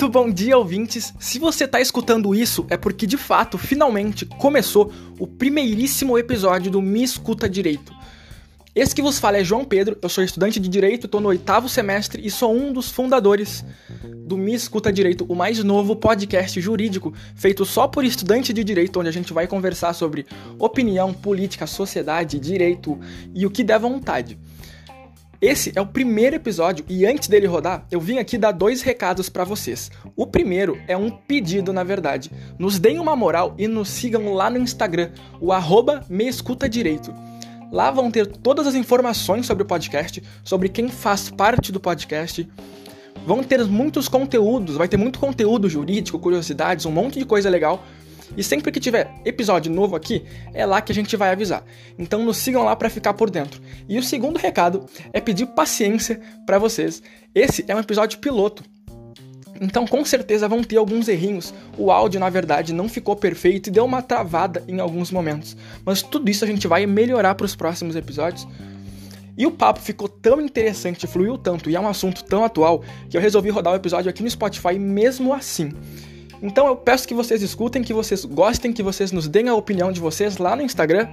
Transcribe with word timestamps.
Muito 0.00 0.12
bom 0.12 0.30
dia, 0.30 0.56
ouvintes! 0.56 1.12
Se 1.18 1.40
você 1.40 1.64
está 1.64 1.80
escutando 1.80 2.32
isso, 2.32 2.64
é 2.70 2.76
porque 2.76 3.04
de 3.04 3.16
fato, 3.16 3.58
finalmente, 3.58 4.24
começou 4.24 4.92
o 5.18 5.26
primeiríssimo 5.26 6.16
episódio 6.16 6.70
do 6.70 6.80
Me 6.80 7.02
Escuta 7.02 7.48
Direito. 7.48 7.92
Esse 8.76 8.94
que 8.94 9.02
vos 9.02 9.18
fala 9.18 9.38
é 9.38 9.44
João 9.44 9.64
Pedro, 9.64 9.98
eu 10.00 10.08
sou 10.08 10.22
estudante 10.22 10.60
de 10.60 10.68
Direito, 10.68 11.06
estou 11.06 11.20
no 11.20 11.30
oitavo 11.30 11.68
semestre 11.68 12.24
e 12.24 12.30
sou 12.30 12.54
um 12.54 12.72
dos 12.72 12.88
fundadores 12.92 13.64
do 14.24 14.38
Me 14.38 14.54
Escuta 14.54 14.92
Direito, 14.92 15.26
o 15.28 15.34
mais 15.34 15.64
novo 15.64 15.96
podcast 15.96 16.60
jurídico 16.60 17.12
feito 17.34 17.64
só 17.64 17.88
por 17.88 18.04
estudante 18.04 18.52
de 18.52 18.62
Direito, 18.62 19.00
onde 19.00 19.08
a 19.08 19.12
gente 19.12 19.32
vai 19.32 19.48
conversar 19.48 19.94
sobre 19.94 20.26
opinião, 20.60 21.12
política, 21.12 21.66
sociedade, 21.66 22.38
direito 22.38 22.96
e 23.34 23.44
o 23.44 23.50
que 23.50 23.64
der 23.64 23.80
vontade. 23.80 24.38
Esse 25.40 25.72
é 25.76 25.80
o 25.80 25.86
primeiro 25.86 26.34
episódio 26.34 26.84
e 26.88 27.06
antes 27.06 27.28
dele 27.28 27.46
rodar, 27.46 27.86
eu 27.92 28.00
vim 28.00 28.18
aqui 28.18 28.36
dar 28.36 28.50
dois 28.50 28.82
recados 28.82 29.28
para 29.28 29.44
vocês. 29.44 29.88
O 30.16 30.26
primeiro 30.26 30.76
é 30.88 30.96
um 30.96 31.10
pedido, 31.10 31.72
na 31.72 31.84
verdade. 31.84 32.28
Nos 32.58 32.80
deem 32.80 32.98
uma 32.98 33.14
moral 33.14 33.54
e 33.56 33.68
nos 33.68 33.88
sigam 33.88 34.34
lá 34.34 34.50
no 34.50 34.58
Instagram, 34.58 35.12
o 35.40 35.52
meescutadireito. 36.08 37.14
Lá 37.70 37.88
vão 37.92 38.10
ter 38.10 38.26
todas 38.26 38.66
as 38.66 38.74
informações 38.74 39.46
sobre 39.46 39.62
o 39.62 39.66
podcast, 39.66 40.20
sobre 40.42 40.68
quem 40.68 40.88
faz 40.88 41.30
parte 41.30 41.70
do 41.70 41.78
podcast. 41.78 42.48
Vão 43.24 43.44
ter 43.44 43.64
muitos 43.64 44.08
conteúdos, 44.08 44.76
vai 44.76 44.88
ter 44.88 44.96
muito 44.96 45.20
conteúdo 45.20 45.68
jurídico, 45.68 46.18
curiosidades, 46.18 46.84
um 46.84 46.90
monte 46.90 47.20
de 47.20 47.24
coisa 47.24 47.48
legal 47.48 47.84
e 48.36 48.42
sempre 48.42 48.70
que 48.70 48.80
tiver 48.80 49.10
episódio 49.24 49.72
novo 49.72 49.96
aqui, 49.96 50.24
é 50.54 50.64
lá 50.64 50.80
que 50.80 50.92
a 50.92 50.94
gente 50.94 51.16
vai 51.16 51.30
avisar. 51.30 51.64
Então 51.98 52.24
nos 52.24 52.36
sigam 52.36 52.64
lá 52.64 52.74
para 52.76 52.90
ficar 52.90 53.14
por 53.14 53.30
dentro. 53.30 53.60
E 53.88 53.98
o 53.98 54.02
segundo 54.02 54.38
recado 54.38 54.86
é 55.12 55.20
pedir 55.20 55.46
paciência 55.46 56.20
para 56.46 56.58
vocês. 56.58 57.02
Esse 57.34 57.64
é 57.68 57.74
um 57.74 57.80
episódio 57.80 58.18
piloto. 58.18 58.62
Então 59.60 59.86
com 59.86 60.04
certeza 60.04 60.48
vão 60.48 60.62
ter 60.62 60.76
alguns 60.76 61.08
errinhos. 61.08 61.52
O 61.76 61.90
áudio, 61.90 62.20
na 62.20 62.30
verdade, 62.30 62.72
não 62.72 62.88
ficou 62.88 63.16
perfeito 63.16 63.68
e 63.68 63.72
deu 63.72 63.84
uma 63.84 64.02
travada 64.02 64.62
em 64.68 64.80
alguns 64.80 65.10
momentos. 65.10 65.56
Mas 65.84 66.02
tudo 66.02 66.30
isso 66.30 66.44
a 66.44 66.48
gente 66.48 66.68
vai 66.68 66.86
melhorar 66.86 67.34
para 67.34 67.46
os 67.46 67.56
próximos 67.56 67.96
episódios. 67.96 68.46
E 69.36 69.46
o 69.46 69.52
papo 69.52 69.80
ficou 69.80 70.08
tão 70.08 70.40
interessante, 70.40 71.06
fluiu 71.06 71.38
tanto 71.38 71.70
e 71.70 71.76
é 71.76 71.80
um 71.80 71.86
assunto 71.86 72.24
tão 72.24 72.44
atual 72.44 72.82
que 73.08 73.16
eu 73.16 73.20
resolvi 73.20 73.50
rodar 73.50 73.72
o 73.72 73.76
episódio 73.76 74.10
aqui 74.10 74.20
no 74.20 74.28
Spotify 74.28 74.76
mesmo 74.78 75.32
assim. 75.32 75.72
Então 76.42 76.66
eu 76.66 76.76
peço 76.76 77.06
que 77.06 77.14
vocês 77.14 77.42
escutem, 77.42 77.82
que 77.82 77.92
vocês 77.92 78.24
gostem, 78.24 78.72
que 78.72 78.82
vocês 78.82 79.10
nos 79.10 79.26
deem 79.26 79.48
a 79.48 79.54
opinião 79.54 79.90
de 79.90 80.00
vocês 80.00 80.38
lá 80.38 80.54
no 80.54 80.62
Instagram. 80.62 81.08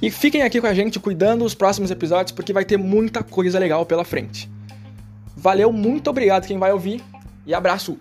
E 0.00 0.10
fiquem 0.10 0.42
aqui 0.42 0.60
com 0.60 0.66
a 0.66 0.74
gente 0.74 1.00
cuidando 1.00 1.44
dos 1.44 1.54
próximos 1.54 1.90
episódios, 1.90 2.32
porque 2.32 2.52
vai 2.52 2.64
ter 2.64 2.76
muita 2.76 3.22
coisa 3.22 3.58
legal 3.58 3.84
pela 3.86 4.04
frente. 4.04 4.50
Valeu, 5.36 5.72
muito 5.72 6.10
obrigado 6.10 6.46
quem 6.46 6.58
vai 6.58 6.72
ouvir 6.72 7.02
e 7.46 7.54
abraço! 7.54 7.98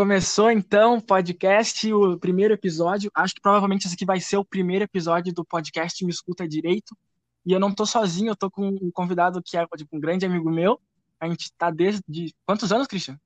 Começou 0.00 0.50
então 0.50 0.96
o 0.96 1.02
podcast, 1.02 1.92
o 1.92 2.18
primeiro 2.18 2.54
episódio. 2.54 3.10
Acho 3.14 3.34
que 3.34 3.40
provavelmente 3.42 3.84
esse 3.84 3.94
aqui 3.94 4.06
vai 4.06 4.18
ser 4.18 4.38
o 4.38 4.44
primeiro 4.46 4.82
episódio 4.82 5.30
do 5.30 5.44
podcast 5.44 6.02
Me 6.02 6.10
Escuta 6.10 6.48
Direito. 6.48 6.96
E 7.44 7.52
eu 7.52 7.60
não 7.60 7.70
tô 7.70 7.84
sozinho, 7.84 8.30
eu 8.30 8.34
tô 8.34 8.50
com 8.50 8.66
um 8.66 8.90
convidado 8.90 9.42
que 9.44 9.58
é 9.58 9.66
tipo, 9.76 9.94
um 9.94 10.00
grande 10.00 10.24
amigo 10.24 10.50
meu. 10.50 10.80
A 11.20 11.28
gente 11.28 11.52
tá 11.52 11.70
desde. 11.70 12.34
Quantos 12.46 12.72
anos, 12.72 12.86
Christian? 12.86 13.20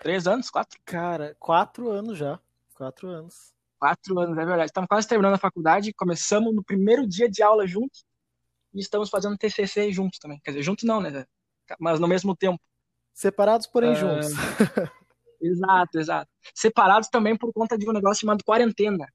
Três 0.00 0.26
anos? 0.26 0.50
Quatro? 0.50 0.76
Cara, 0.84 1.36
quatro 1.38 1.88
anos 1.88 2.18
já. 2.18 2.40
Quatro 2.74 3.06
anos. 3.10 3.54
Quatro 3.78 4.18
anos, 4.18 4.36
é 4.36 4.44
verdade. 4.44 4.70
Estamos 4.70 4.88
quase 4.88 5.06
terminando 5.06 5.34
a 5.34 5.38
faculdade, 5.38 5.92
começamos 5.92 6.52
no 6.52 6.64
primeiro 6.64 7.06
dia 7.06 7.28
de 7.30 7.44
aula 7.44 7.64
juntos 7.64 8.04
e 8.74 8.80
estamos 8.80 9.08
fazendo 9.08 9.38
TCC 9.38 9.92
juntos 9.92 10.18
também. 10.18 10.40
Quer 10.42 10.50
dizer, 10.50 10.64
juntos 10.64 10.82
não, 10.82 11.00
né? 11.00 11.24
Mas 11.78 12.00
no 12.00 12.08
mesmo 12.08 12.34
tempo. 12.34 12.60
Separados, 13.14 13.68
porém 13.68 13.92
uh... 13.92 13.94
juntos. 13.94 14.30
Exato, 15.40 15.98
exato. 15.98 16.30
Separados 16.54 17.08
também 17.08 17.36
por 17.36 17.52
conta 17.52 17.78
de 17.78 17.88
um 17.88 17.92
negócio 17.92 18.22
chamado 18.22 18.44
quarentena. 18.44 19.06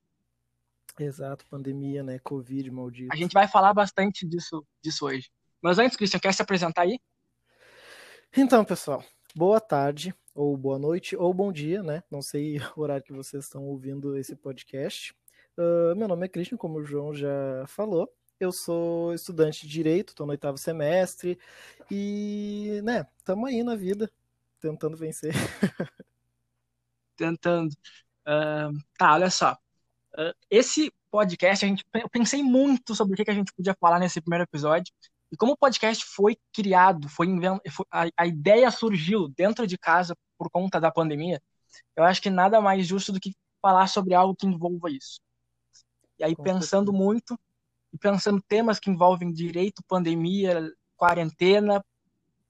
Exato, 0.99 1.45
pandemia, 1.47 2.03
né? 2.03 2.19
Covid, 2.19 2.69
maldito. 2.71 3.11
A 3.11 3.15
gente 3.15 3.33
vai 3.33 3.47
falar 3.47 3.73
bastante 3.73 4.27
disso, 4.27 4.65
disso 4.81 5.05
hoje. 5.05 5.29
Mas 5.61 5.79
antes, 5.79 5.97
Christian, 5.97 6.19
quer 6.19 6.33
se 6.33 6.41
apresentar 6.41 6.83
aí? 6.83 6.99
Então, 8.35 8.63
pessoal, 8.63 9.03
boa 9.35 9.59
tarde, 9.59 10.13
ou 10.35 10.55
boa 10.57 10.77
noite, 10.77 11.15
ou 11.15 11.33
bom 11.33 11.51
dia, 11.51 11.81
né? 11.81 12.03
Não 12.11 12.21
sei 12.21 12.57
o 12.75 12.81
horário 12.81 13.03
que 13.03 13.13
vocês 13.13 13.45
estão 13.45 13.63
ouvindo 13.65 14.17
esse 14.17 14.35
podcast. 14.35 15.15
Uh, 15.57 15.95
meu 15.95 16.07
nome 16.07 16.25
é 16.25 16.29
Christian, 16.29 16.57
como 16.57 16.79
o 16.79 16.83
João 16.83 17.13
já 17.13 17.65
falou. 17.67 18.11
Eu 18.39 18.51
sou 18.51 19.13
estudante 19.13 19.61
de 19.61 19.71
Direito, 19.71 20.09
estou 20.09 20.25
no 20.25 20.31
oitavo 20.31 20.57
semestre 20.57 21.39
e, 21.89 22.81
né, 22.83 23.07
estamos 23.17 23.49
aí 23.49 23.63
na 23.63 23.75
vida, 23.75 24.11
tentando 24.59 24.97
vencer. 24.97 25.33
tentando. 27.15 27.71
Uh, 28.27 28.77
tá, 28.97 29.13
olha 29.13 29.29
só. 29.29 29.53
Uh, 30.13 30.33
esse 30.49 30.91
podcast, 31.11 31.65
a 31.65 31.67
gente, 31.67 31.85
eu 31.93 32.09
pensei 32.09 32.41
muito 32.41 32.95
sobre 32.95 33.13
o 33.13 33.17
que, 33.17 33.25
que 33.25 33.31
a 33.31 33.35
gente 33.35 33.53
podia 33.53 33.75
falar 33.79 33.99
nesse 33.99 34.21
primeiro 34.21 34.43
episódio. 34.43 34.93
E 35.31 35.37
como 35.37 35.53
o 35.53 35.57
podcast 35.57 36.05
foi 36.05 36.37
criado, 36.53 37.09
foi, 37.09 37.27
invent... 37.27 37.59
a, 37.91 38.05
a 38.17 38.27
ideia 38.27 38.69
surgiu 38.69 39.27
dentro 39.27 39.65
de 39.65 39.77
casa 39.77 40.15
por 40.37 40.49
conta 40.49 40.79
da 40.79 40.91
pandemia, 40.91 41.41
eu 41.95 42.03
acho 42.03 42.21
que 42.21 42.29
nada 42.29 42.61
mais 42.61 42.85
justo 42.85 43.11
do 43.11 43.19
que 43.19 43.33
falar 43.61 43.87
sobre 43.87 44.13
algo 44.13 44.35
que 44.35 44.45
envolva 44.45 44.91
isso. 44.91 45.19
E 46.19 46.23
aí, 46.23 46.35
Com 46.35 46.43
pensando 46.43 46.91
certeza. 46.91 47.03
muito, 47.03 47.39
e 47.91 47.97
pensando 47.97 48.41
temas 48.41 48.79
que 48.79 48.89
envolvem 48.89 49.31
direito, 49.31 49.83
pandemia, 49.87 50.71
quarentena, 50.95 51.83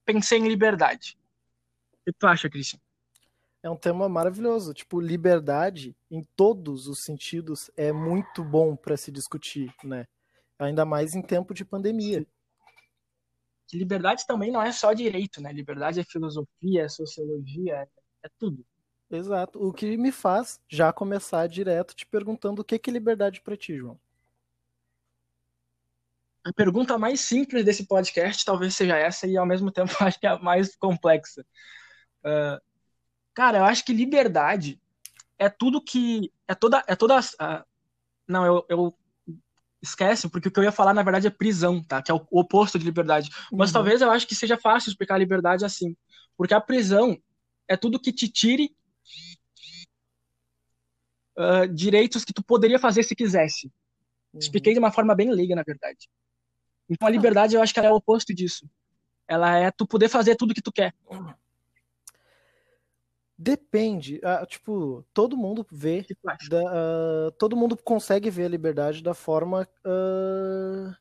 pensei 0.06 0.40
em 0.40 0.48
liberdade. 0.48 1.18
O 1.94 2.06
que 2.06 2.14
tu 2.14 2.28
acha, 2.28 2.50
Christian? 2.50 2.80
É 3.64 3.70
um 3.70 3.78
tema 3.78 4.10
maravilhoso. 4.10 4.74
Tipo, 4.74 5.00
liberdade 5.00 5.96
em 6.12 6.22
todos 6.36 6.88
os 6.88 7.04
sentidos 7.04 7.72
é 7.78 7.94
muito 7.94 8.44
bom 8.44 8.76
para 8.76 8.98
se 8.98 9.12
discutir, 9.12 9.74
né? 9.84 10.06
Ainda 10.60 10.86
mais 10.86 11.16
em 11.16 11.22
tempo 11.22 11.54
de 11.54 11.64
pandemia. 11.64 12.28
Liberdade 13.74 14.28
também 14.28 14.52
não 14.52 14.62
é 14.62 14.72
só 14.72 14.94
direito, 14.94 15.42
né? 15.42 15.52
Liberdade 15.52 16.00
é 16.00 16.04
filosofia, 16.04 16.84
é 16.84 16.90
sociologia, 16.90 17.78
é, 17.78 17.88
é 18.24 18.30
tudo. 18.38 18.64
Exato. 19.10 19.66
O 19.66 19.74
que 19.74 19.98
me 19.98 20.12
faz 20.12 20.60
já 20.68 20.92
começar 20.94 21.48
direto 21.48 21.96
te 21.96 22.06
perguntando 22.06 22.62
o 22.62 22.66
que 22.66 22.76
é 22.76 22.92
liberdade 22.92 23.42
para 23.42 23.58
ti, 23.58 23.78
João. 23.78 24.00
A 26.44 26.52
pergunta 26.52 26.98
mais 26.98 27.22
simples 27.22 27.64
desse 27.64 27.88
podcast 27.88 28.44
talvez 28.44 28.76
seja 28.76 28.98
essa 28.98 29.26
e 29.26 29.38
ao 29.38 29.46
mesmo 29.46 29.72
tempo 29.72 29.92
acho 30.04 30.20
que 30.20 30.28
é 30.28 30.30
a 30.30 30.38
mais 30.38 30.76
complexa. 30.76 31.46
Uh, 32.24 32.73
Cara, 33.34 33.60
eu 33.60 33.66
acho 33.66 33.84
que 33.84 33.94
liberdade 33.94 34.80
é 35.38 35.50
tudo 35.50 35.82
que. 35.82 36.32
É 36.48 36.56
toda. 36.56 36.84
É 36.88 36.96
toda 36.96 37.20
uh, 37.20 37.66
não, 38.28 38.46
eu, 38.46 38.66
eu. 38.70 38.94
Esquece, 39.82 40.30
porque 40.30 40.48
o 40.48 40.52
que 40.52 40.58
eu 40.58 40.64
ia 40.64 40.72
falar, 40.72 40.94
na 40.94 41.04
verdade, 41.04 41.28
é 41.28 41.30
prisão, 41.30 41.84
tá? 41.84 42.02
Que 42.02 42.10
é 42.10 42.14
o 42.14 42.26
oposto 42.32 42.80
de 42.80 42.86
liberdade. 42.86 43.30
Mas 43.52 43.70
uhum. 43.70 43.74
talvez 43.74 44.02
eu 44.02 44.10
acho 44.10 44.26
que 44.26 44.34
seja 44.34 44.58
fácil 44.58 44.90
explicar 44.90 45.16
a 45.16 45.18
liberdade 45.18 45.66
assim. 45.66 45.94
Porque 46.38 46.54
a 46.54 46.62
prisão 46.62 47.22
é 47.68 47.76
tudo 47.76 48.00
que 48.00 48.14
te 48.14 48.30
tire 48.30 48.74
uh, 51.38 51.68
direitos 51.68 52.24
que 52.24 52.32
tu 52.32 52.42
poderia 52.42 52.80
fazer 52.80 53.04
se 53.04 53.14
quisesse. 53.14 53.68
Uhum. 54.34 54.40
Expliquei 54.40 54.72
de 54.72 54.80
uma 54.80 54.92
forma 54.92 55.14
bem 55.14 55.30
leiga, 55.32 55.54
na 55.54 55.64
verdade. 55.64 56.10
Então 56.90 57.08
a 57.08 57.12
liberdade, 57.12 57.56
eu 57.56 57.62
acho 57.62 57.74
que 57.74 57.80
ela 57.80 57.90
é 57.90 57.92
o 57.92 57.96
oposto 57.96 58.34
disso. 58.34 58.70
Ela 59.28 59.58
é 59.58 59.72
tu 59.72 59.86
poder 59.86 60.10
fazer 60.10 60.36
tudo 60.36 60.54
que 60.54 60.62
tu 60.62 60.72
quer. 60.72 60.94
Depende. 63.44 64.22
Uh, 64.24 64.46
tipo, 64.46 65.06
todo 65.14 65.36
mundo 65.36 65.68
vê. 65.70 66.06
Da, 66.50 66.64
uh, 66.64 67.32
todo 67.38 67.58
mundo 67.58 67.76
consegue 67.76 68.30
ver 68.30 68.46
a 68.46 68.50
liberdade 68.50 69.04
da 69.04 69.14
forma 69.14 69.68
uh, 69.86 70.96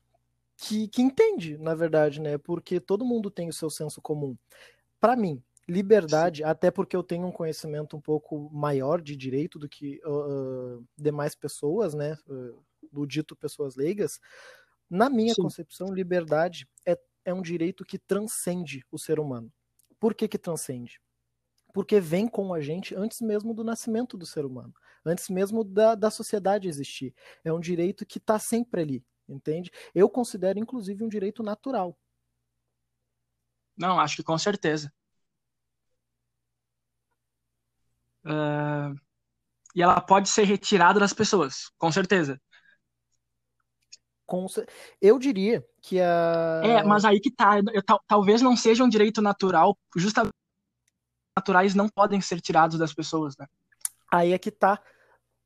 que, 0.57 0.89
que 0.89 1.01
entende, 1.01 1.57
na 1.57 1.73
verdade, 1.73 2.19
né? 2.19 2.37
Porque 2.37 2.81
todo 2.81 3.05
mundo 3.05 3.31
tem 3.31 3.47
o 3.47 3.53
seu 3.53 3.69
senso 3.69 4.01
comum. 4.01 4.35
Para 4.99 5.15
mim, 5.15 5.41
liberdade, 5.69 6.39
Sim. 6.39 6.43
até 6.43 6.69
porque 6.69 6.97
eu 6.97 7.03
tenho 7.03 7.25
um 7.25 7.31
conhecimento 7.31 7.95
um 7.95 8.01
pouco 8.01 8.49
maior 8.51 9.01
de 9.01 9.15
direito 9.15 9.57
do 9.57 9.69
que 9.69 10.01
demais 10.97 11.35
pessoas, 11.35 11.93
né? 11.93 12.17
do 12.91 13.05
dito 13.05 13.35
pessoas 13.35 13.75
leigas. 13.75 14.19
Na 14.89 15.09
minha 15.09 15.33
Sim. 15.33 15.43
concepção, 15.43 15.93
liberdade 15.93 16.67
é, 16.85 16.99
é 17.23 17.33
um 17.33 17.41
direito 17.41 17.85
que 17.85 17.97
transcende 17.97 18.85
o 18.91 18.99
ser 18.99 19.19
humano. 19.19 19.51
Por 19.97 20.13
que 20.13 20.27
que 20.27 20.37
transcende? 20.37 20.99
Porque 21.73 21.99
vem 21.99 22.27
com 22.27 22.53
a 22.53 22.61
gente 22.61 22.95
antes 22.95 23.19
mesmo 23.19 23.53
do 23.53 23.63
nascimento 23.63 24.15
do 24.15 24.25
ser 24.25 24.45
humano, 24.45 24.73
antes 25.03 25.27
mesmo 25.27 25.63
da, 25.63 25.95
da 25.95 26.11
sociedade 26.11 26.69
existir. 26.69 27.13
É 27.43 27.51
um 27.51 27.59
direito 27.59 28.05
que 28.05 28.19
está 28.19 28.37
sempre 28.37 28.81
ali, 28.81 29.05
entende? 29.27 29.71
Eu 29.93 30.07
considero, 30.07 30.59
inclusive, 30.59 31.03
um 31.03 31.09
direito 31.09 31.41
natural. 31.41 31.97
Não, 33.75 33.99
acho 33.99 34.17
que 34.17 34.23
com 34.23 34.37
certeza. 34.37 34.93
Uh, 38.23 38.95
e 39.75 39.81
ela 39.81 39.99
pode 39.99 40.29
ser 40.29 40.43
retirada 40.43 40.99
das 40.99 41.11
pessoas, 41.11 41.71
com 41.77 41.91
certeza. 41.91 42.39
Eu 45.01 45.19
diria 45.19 45.63
que 45.81 45.99
a. 45.99 46.61
É, 46.63 46.83
mas 46.83 47.03
aí 47.03 47.19
que 47.19 47.29
tá. 47.29 47.59
Eu, 47.73 47.83
talvez 48.07 48.41
não 48.41 48.55
seja 48.55 48.83
um 48.83 48.89
direito 48.89 49.21
natural, 49.21 49.77
justamente 49.95 50.33
naturais 51.37 51.73
não 51.75 51.89
podem 51.89 52.21
ser 52.21 52.39
tirados 52.39 52.77
das 52.77 52.93
pessoas, 52.93 53.35
né? 53.37 53.47
Aí 54.11 54.33
é 54.33 54.37
que 54.37 54.51
tá. 54.51 54.79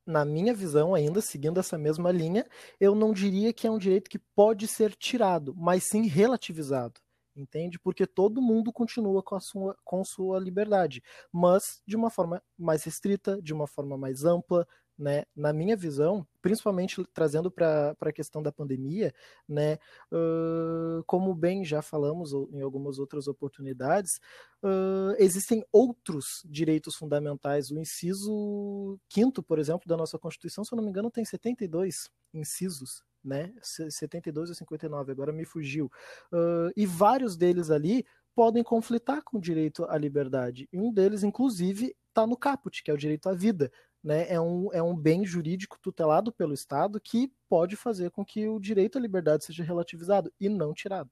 Na 0.06 0.24
minha 0.24 0.54
visão, 0.54 0.94
ainda 0.94 1.20
seguindo 1.20 1.60
essa 1.60 1.76
mesma 1.76 2.10
linha, 2.10 2.46
eu 2.80 2.94
não 2.94 3.12
diria 3.12 3.52
que 3.52 3.66
é 3.66 3.70
um 3.70 3.76
direito 3.76 4.08
que 4.08 4.18
pode 4.18 4.66
ser 4.66 4.94
tirado, 4.94 5.54
mas 5.54 5.84
sim 5.84 6.06
relativizado 6.06 6.98
entende? 7.40 7.78
Porque 7.78 8.06
todo 8.06 8.42
mundo 8.42 8.72
continua 8.72 9.22
com 9.22 9.36
a 9.36 9.40
sua, 9.40 9.76
com 9.84 10.04
sua 10.04 10.40
liberdade, 10.40 11.02
mas 11.32 11.80
de 11.86 11.96
uma 11.96 12.10
forma 12.10 12.42
mais 12.58 12.82
restrita, 12.82 13.40
de 13.40 13.52
uma 13.52 13.66
forma 13.66 13.96
mais 13.96 14.24
ampla, 14.24 14.66
né? 14.98 15.24
Na 15.36 15.52
minha 15.52 15.76
visão, 15.76 16.26
principalmente 16.42 17.04
trazendo 17.14 17.50
para 17.50 17.94
a 18.00 18.12
questão 18.12 18.42
da 18.42 18.50
pandemia, 18.50 19.14
né? 19.48 19.78
Uh, 20.12 21.04
como 21.06 21.34
bem 21.34 21.64
já 21.64 21.80
falamos 21.80 22.32
em 22.52 22.60
algumas 22.60 22.98
outras 22.98 23.28
oportunidades, 23.28 24.20
uh, 24.62 25.14
existem 25.18 25.64
outros 25.70 26.42
direitos 26.44 26.96
fundamentais. 26.96 27.70
O 27.70 27.78
inciso 27.78 28.98
quinto, 29.08 29.42
por 29.42 29.58
exemplo, 29.58 29.86
da 29.86 29.96
nossa 29.96 30.18
Constituição, 30.18 30.64
se 30.64 30.74
eu 30.74 30.76
não 30.76 30.84
me 30.84 30.90
engano, 30.90 31.10
tem 31.10 31.24
72 31.24 32.10
incisos, 32.34 33.04
né? 33.22 33.52
72 33.62 34.48
ou 34.48 34.54
59, 34.54 35.12
agora 35.12 35.32
me 35.32 35.44
fugiu. 35.44 35.86
Uh, 36.32 36.72
e 36.76 36.84
vários 36.84 37.36
deles 37.36 37.70
ali 37.70 38.04
podem 38.34 38.62
conflitar 38.62 39.22
com 39.24 39.36
o 39.38 39.40
direito 39.40 39.84
à 39.86 39.98
liberdade. 39.98 40.68
E 40.72 40.78
um 40.78 40.92
deles, 40.92 41.24
inclusive, 41.24 41.92
está 42.06 42.24
no 42.24 42.36
caput, 42.36 42.82
que 42.82 42.90
é 42.90 42.94
o 42.94 42.96
direito 42.96 43.28
à 43.28 43.34
vida. 43.34 43.70
Né? 44.02 44.30
É, 44.32 44.40
um, 44.40 44.72
é 44.72 44.82
um 44.82 44.96
bem 44.96 45.24
jurídico 45.24 45.78
tutelado 45.80 46.32
pelo 46.32 46.54
Estado 46.54 47.00
que 47.00 47.32
pode 47.48 47.76
fazer 47.76 48.10
com 48.10 48.24
que 48.24 48.48
o 48.48 48.60
direito 48.60 48.98
à 48.98 49.00
liberdade 49.00 49.44
seja 49.44 49.64
relativizado 49.64 50.32
e 50.40 50.48
não 50.48 50.72
tirado. 50.72 51.10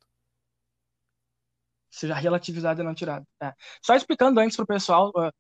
Seja 1.91 2.15
relativizado 2.15 2.81
e 2.81 2.85
não 2.85 2.95
tirado. 2.95 3.27
É. 3.43 3.53
Só 3.83 3.95
explicando 3.95 4.39
antes 4.41 4.57
para 4.57 4.65
o 4.65 4.67
pessoal 4.67 5.11
uh, 5.17 5.33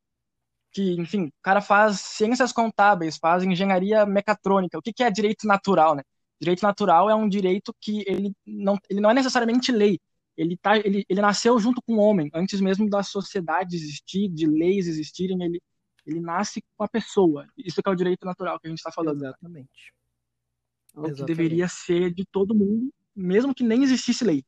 que, 0.72 0.92
enfim, 1.00 1.26
o 1.26 1.42
cara 1.42 1.60
faz 1.60 2.00
ciências 2.00 2.52
contábeis, 2.52 3.16
faz 3.16 3.42
engenharia 3.44 4.04
mecatrônica. 4.06 4.78
O 4.78 4.82
que, 4.82 4.92
que 4.92 5.02
é 5.02 5.10
direito 5.10 5.46
natural, 5.46 5.94
né? 5.94 6.02
Direito 6.40 6.62
natural 6.62 7.08
é 7.08 7.14
um 7.14 7.28
direito 7.28 7.74
que 7.80 8.04
ele 8.06 8.32
não, 8.46 8.78
ele 8.90 9.00
não 9.00 9.10
é 9.10 9.14
necessariamente 9.14 9.72
lei. 9.72 9.98
Ele, 10.36 10.56
tá, 10.58 10.76
ele, 10.76 11.04
ele 11.08 11.20
nasceu 11.20 11.58
junto 11.58 11.80
com 11.82 11.94
o 11.94 11.98
homem, 11.98 12.30
antes 12.34 12.60
mesmo 12.60 12.88
da 12.90 13.02
sociedade 13.02 13.74
existir, 13.74 14.28
de 14.28 14.46
leis 14.46 14.86
existirem, 14.86 15.42
ele, 15.42 15.62
ele 16.06 16.20
nasce 16.20 16.62
com 16.76 16.84
a 16.84 16.88
pessoa. 16.88 17.46
Isso 17.56 17.82
que 17.82 17.88
é 17.88 17.92
o 17.92 17.96
direito 17.96 18.24
natural 18.24 18.60
que 18.60 18.66
a 18.68 18.70
gente 18.70 18.78
está 18.78 18.92
falando. 18.92 19.24
Exatamente. 19.24 19.92
É 20.94 21.00
o 21.00 21.06
Exatamente. 21.06 21.16
que 21.16 21.24
deveria 21.24 21.68
ser 21.68 22.14
de 22.14 22.24
todo 22.24 22.54
mundo, 22.54 22.92
mesmo 23.14 23.54
que 23.54 23.64
nem 23.64 23.82
existisse 23.82 24.24
lei. 24.24 24.44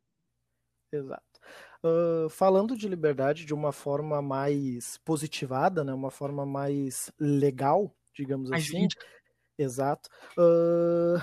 Exato. 0.93 1.23
Uh, 1.85 2.29
falando 2.29 2.77
de 2.77 2.89
liberdade 2.89 3.45
de 3.45 3.55
uma 3.55 3.73
forma 3.73 4.23
mais 4.23 4.99
positivada, 5.05 5.85
né, 5.85 5.93
uma 5.93 6.11
forma 6.11 6.45
mais 6.47 7.11
legal, 7.19 7.95
digamos 8.15 8.51
mais 8.51 8.65
assim. 8.65 8.89
Exato. 9.59 10.09
Uh, 10.37 11.21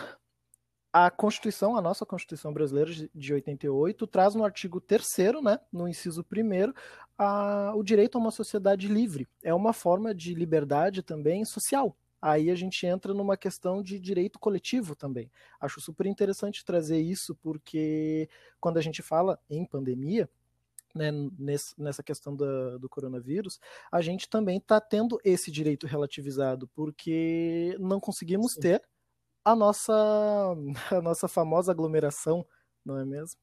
a 0.98 1.12
Constituição, 1.12 1.76
a 1.76 1.82
nossa 1.82 2.06
Constituição 2.06 2.54
brasileira 2.54 2.90
de 3.14 3.34
88, 3.34 4.08
traz 4.08 4.34
no 4.34 4.46
artigo 4.46 4.80
3 4.80 5.04
né, 5.44 5.60
no 5.70 5.90
inciso 5.90 6.26
1 6.32 6.74
o 7.78 7.84
direito 7.84 8.18
a 8.18 8.22
uma 8.22 8.32
sociedade 8.32 8.88
livre. 8.88 9.28
É 9.44 9.54
uma 9.54 9.74
forma 9.74 10.16
de 10.16 10.34
liberdade 10.34 11.04
também 11.04 11.44
social. 11.44 11.98
Aí 12.22 12.50
a 12.50 12.56
gente 12.56 12.86
entra 12.86 13.14
numa 13.14 13.36
questão 13.36 13.84
de 13.84 14.00
direito 14.00 14.40
coletivo 14.40 14.96
também. 14.96 15.30
Acho 15.60 15.82
super 15.82 16.06
interessante 16.06 16.64
trazer 16.64 17.02
isso, 17.02 17.36
porque 17.42 18.30
quando 18.62 18.78
a 18.78 18.82
gente 18.82 19.02
fala 19.02 19.38
em 19.50 19.66
pandemia, 19.66 20.30
né, 20.96 21.12
nessa 21.78 22.02
questão 22.04 22.34
do, 22.34 22.80
do 22.80 22.88
coronavírus, 22.88 23.60
a 23.92 24.00
gente 24.00 24.30
também 24.30 24.60
está 24.60 24.80
tendo 24.80 25.20
esse 25.26 25.52
direito 25.52 25.86
relativizado, 25.86 26.70
porque 26.70 27.76
não 27.82 28.00
conseguimos 28.00 28.54
Sim. 28.54 28.62
ter 28.62 28.82
a 29.46 29.56
nossa, 29.56 29.94
a 30.92 31.02
nossa 31.02 31.28
famosa 31.28 31.72
aglomeração, 31.72 32.46
não 32.84 32.98
é 32.98 33.06
mesmo? 33.06 33.40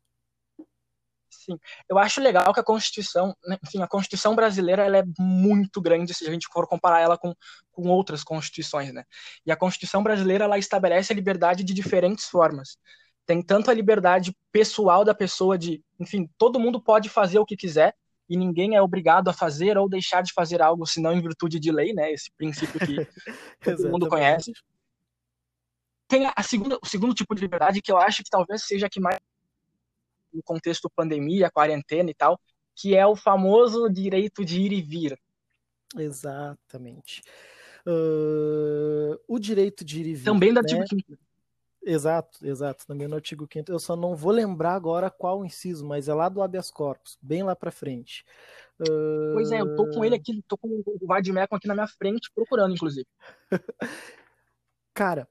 Sim, 1.31 1.59
eu 1.89 1.99
acho 1.99 2.21
legal 2.21 2.53
que 2.53 2.61
a 2.61 2.65
Constituição, 2.65 3.35
né, 3.47 3.57
enfim, 3.65 3.81
a 3.83 3.89
Constituição 3.89 4.37
brasileira 4.37 4.85
ela 4.85 4.99
é 4.99 5.05
muito 5.19 5.81
grande 5.81 6.13
se 6.13 6.27
a 6.29 6.31
gente 6.31 6.47
for 6.53 6.69
comparar 6.69 7.01
ela 7.01 7.17
com, 7.17 7.35
com 7.71 7.89
outras 7.89 8.23
constituições, 8.23 8.93
né? 8.93 9.05
E 9.47 9.51
a 9.51 9.57
Constituição 9.57 10.03
brasileira 10.03 10.45
ela 10.45 10.59
estabelece 10.59 11.13
a 11.13 11.17
liberdade 11.17 11.65
de 11.65 11.73
diferentes 11.73 12.27
formas. 12.27 12.77
Tem 13.25 13.43
tanto 13.43 13.71
a 13.71 13.75
liberdade 13.75 14.37
pessoal 14.53 15.05
da 15.05 15.15
pessoa 15.15 15.57
de, 15.57 15.83
enfim, 15.99 16.29
todo 16.37 16.61
mundo 16.61 16.83
pode 16.83 17.09
fazer 17.09 17.39
o 17.39 17.47
que 17.47 17.57
quiser 17.57 17.95
e 18.29 18.37
ninguém 18.37 18.77
é 18.77 18.83
obrigado 18.83 19.29
a 19.29 19.33
fazer 19.33 19.79
ou 19.79 19.89
deixar 19.89 20.23
de 20.23 20.33
fazer 20.35 20.61
algo 20.61 20.87
senão 20.87 21.13
em 21.13 21.23
virtude 21.23 21.59
de 21.59 21.73
lei, 21.73 21.95
né? 21.95 22.13
Esse 22.13 22.31
princípio 22.37 22.79
que 22.79 22.97
todo 23.65 23.89
mundo 23.91 24.07
conhece 24.07 24.53
tem 26.12 26.31
a 26.37 26.43
segunda, 26.43 26.79
o 26.82 26.87
segundo 26.87 27.14
tipo 27.14 27.35
de 27.35 27.41
liberdade 27.41 27.81
que 27.81 27.91
eu 27.91 27.97
acho 27.97 28.23
que 28.23 28.29
talvez 28.29 28.64
seja 28.64 28.87
a 28.87 28.91
que 28.91 29.00
mais 29.00 29.19
no 30.31 30.43
contexto 30.43 30.91
pandemia, 30.94 31.50
quarentena 31.50 32.11
e 32.11 32.14
tal, 32.14 32.38
que 32.75 32.94
é 32.94 33.06
o 33.06 33.17
famoso 33.17 33.88
direito 33.88 34.44
de 34.44 34.61
ir 34.61 34.73
e 34.73 34.82
vir. 34.82 35.19
Exatamente. 35.97 37.23
Uh, 37.87 39.19
o 39.26 39.38
direito 39.38 39.82
de 39.82 40.00
ir 40.00 40.06
e 40.06 40.14
vir. 40.14 40.25
Também 40.25 40.53
do 40.53 40.59
artigo 40.59 40.81
né? 40.81 40.87
5 40.87 41.19
Exato, 41.85 42.47
exato. 42.47 42.87
Também 42.87 43.08
no 43.08 43.17
artigo 43.17 43.49
5 43.50 43.73
Eu 43.73 43.79
só 43.79 43.97
não 43.97 44.15
vou 44.15 44.32
lembrar 44.32 44.75
agora 44.75 45.11
qual 45.11 45.44
inciso, 45.47 45.87
mas 45.87 46.08
é 46.08 46.15
lá 46.15 46.29
do 46.29 46.43
habeas 46.43 46.70
corpus, 46.70 47.19
bem 47.23 47.43
lá 47.43 47.56
para 47.56 47.70
frente. 47.70 48.23
Uh... 48.79 49.32
Pois 49.32 49.50
é, 49.50 49.62
eu 49.62 49.75
tô 49.76 49.88
com 49.88 50.05
ele 50.05 50.15
aqui, 50.15 50.44
tô 50.47 50.58
com 50.58 50.69
o 50.69 51.06
Vadimecum 51.06 51.56
aqui 51.56 51.67
na 51.67 51.75
minha 51.75 51.88
frente, 51.88 52.31
procurando, 52.34 52.75
inclusive. 52.75 53.06
Cara, 54.94 55.27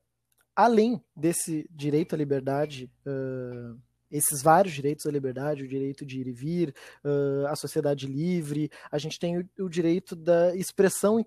além 0.55 1.03
desse 1.15 1.67
direito 1.69 2.13
à 2.13 2.17
liberdade, 2.17 2.89
uh, 3.05 3.77
esses 4.11 4.41
vários 4.41 4.73
direitos 4.73 5.05
à 5.05 5.11
liberdade, 5.11 5.63
o 5.63 5.67
direito 5.67 6.05
de 6.05 6.19
ir 6.19 6.27
e 6.27 6.31
vir, 6.31 6.75
uh, 7.03 7.47
a 7.47 7.55
sociedade 7.55 8.07
livre, 8.07 8.69
a 8.91 8.97
gente 8.97 9.17
tem 9.17 9.37
o, 9.37 9.49
o 9.59 9.69
direito 9.69 10.15
da 10.15 10.55
expressão 10.55 11.17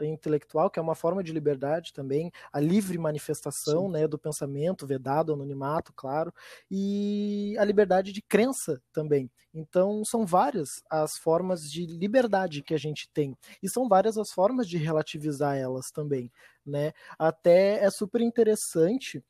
intelectual, 0.00 0.70
que 0.70 0.78
é 0.78 0.82
uma 0.82 0.94
forma 0.94 1.22
de 1.22 1.32
liberdade 1.32 1.92
também, 1.92 2.30
a 2.52 2.60
livre 2.60 2.96
manifestação 2.98 3.90
né, 3.90 4.06
do 4.06 4.18
pensamento, 4.18 4.86
vedado, 4.86 5.32
anonimato, 5.32 5.92
claro, 5.92 6.32
e 6.70 7.56
a 7.58 7.64
liberdade 7.64 8.12
de 8.12 8.22
crença 8.22 8.80
também. 8.92 9.30
Então, 9.52 10.02
são 10.04 10.24
várias 10.24 10.68
as 10.88 11.16
formas 11.18 11.62
de 11.62 11.84
liberdade 11.84 12.62
que 12.62 12.74
a 12.74 12.78
gente 12.78 13.08
tem, 13.12 13.36
e 13.62 13.68
são 13.68 13.88
várias 13.88 14.16
as 14.16 14.30
formas 14.30 14.68
de 14.68 14.76
relativizar 14.76 15.56
elas 15.56 15.90
também. 15.92 16.30
Né? 16.64 16.92
Até 17.18 17.82
é 17.82 17.90
super 17.90 18.20
interessante 18.20 19.24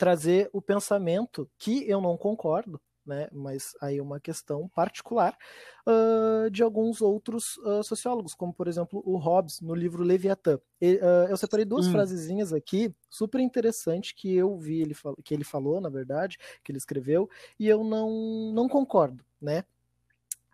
trazer 0.00 0.48
o 0.50 0.62
pensamento 0.62 1.46
que 1.58 1.86
eu 1.86 2.00
não 2.00 2.16
concordo, 2.16 2.80
né, 3.04 3.28
mas 3.30 3.76
aí 3.82 3.98
é 3.98 4.02
uma 4.02 4.18
questão 4.18 4.66
particular 4.68 5.36
uh, 5.86 6.50
de 6.50 6.62
alguns 6.62 7.02
outros 7.02 7.58
uh, 7.58 7.82
sociólogos, 7.82 8.34
como 8.34 8.50
por 8.50 8.66
exemplo 8.66 9.02
o 9.04 9.18
Hobbes 9.18 9.60
no 9.60 9.74
livro 9.74 10.02
Leviatã. 10.02 10.58
E, 10.80 10.94
uh, 10.94 11.28
eu 11.28 11.36
separei 11.36 11.66
duas 11.66 11.86
hum. 11.86 11.92
frasezinhas 11.92 12.50
aqui 12.50 12.94
super 13.10 13.42
interessante 13.42 14.14
que 14.14 14.34
eu 14.34 14.56
vi 14.56 14.80
ele 14.80 14.96
que 15.22 15.34
ele 15.34 15.44
falou, 15.44 15.82
na 15.82 15.90
verdade, 15.90 16.38
que 16.64 16.72
ele 16.72 16.78
escreveu, 16.78 17.28
e 17.58 17.68
eu 17.68 17.84
não 17.84 18.50
não 18.54 18.66
concordo, 18.66 19.22
né? 19.38 19.64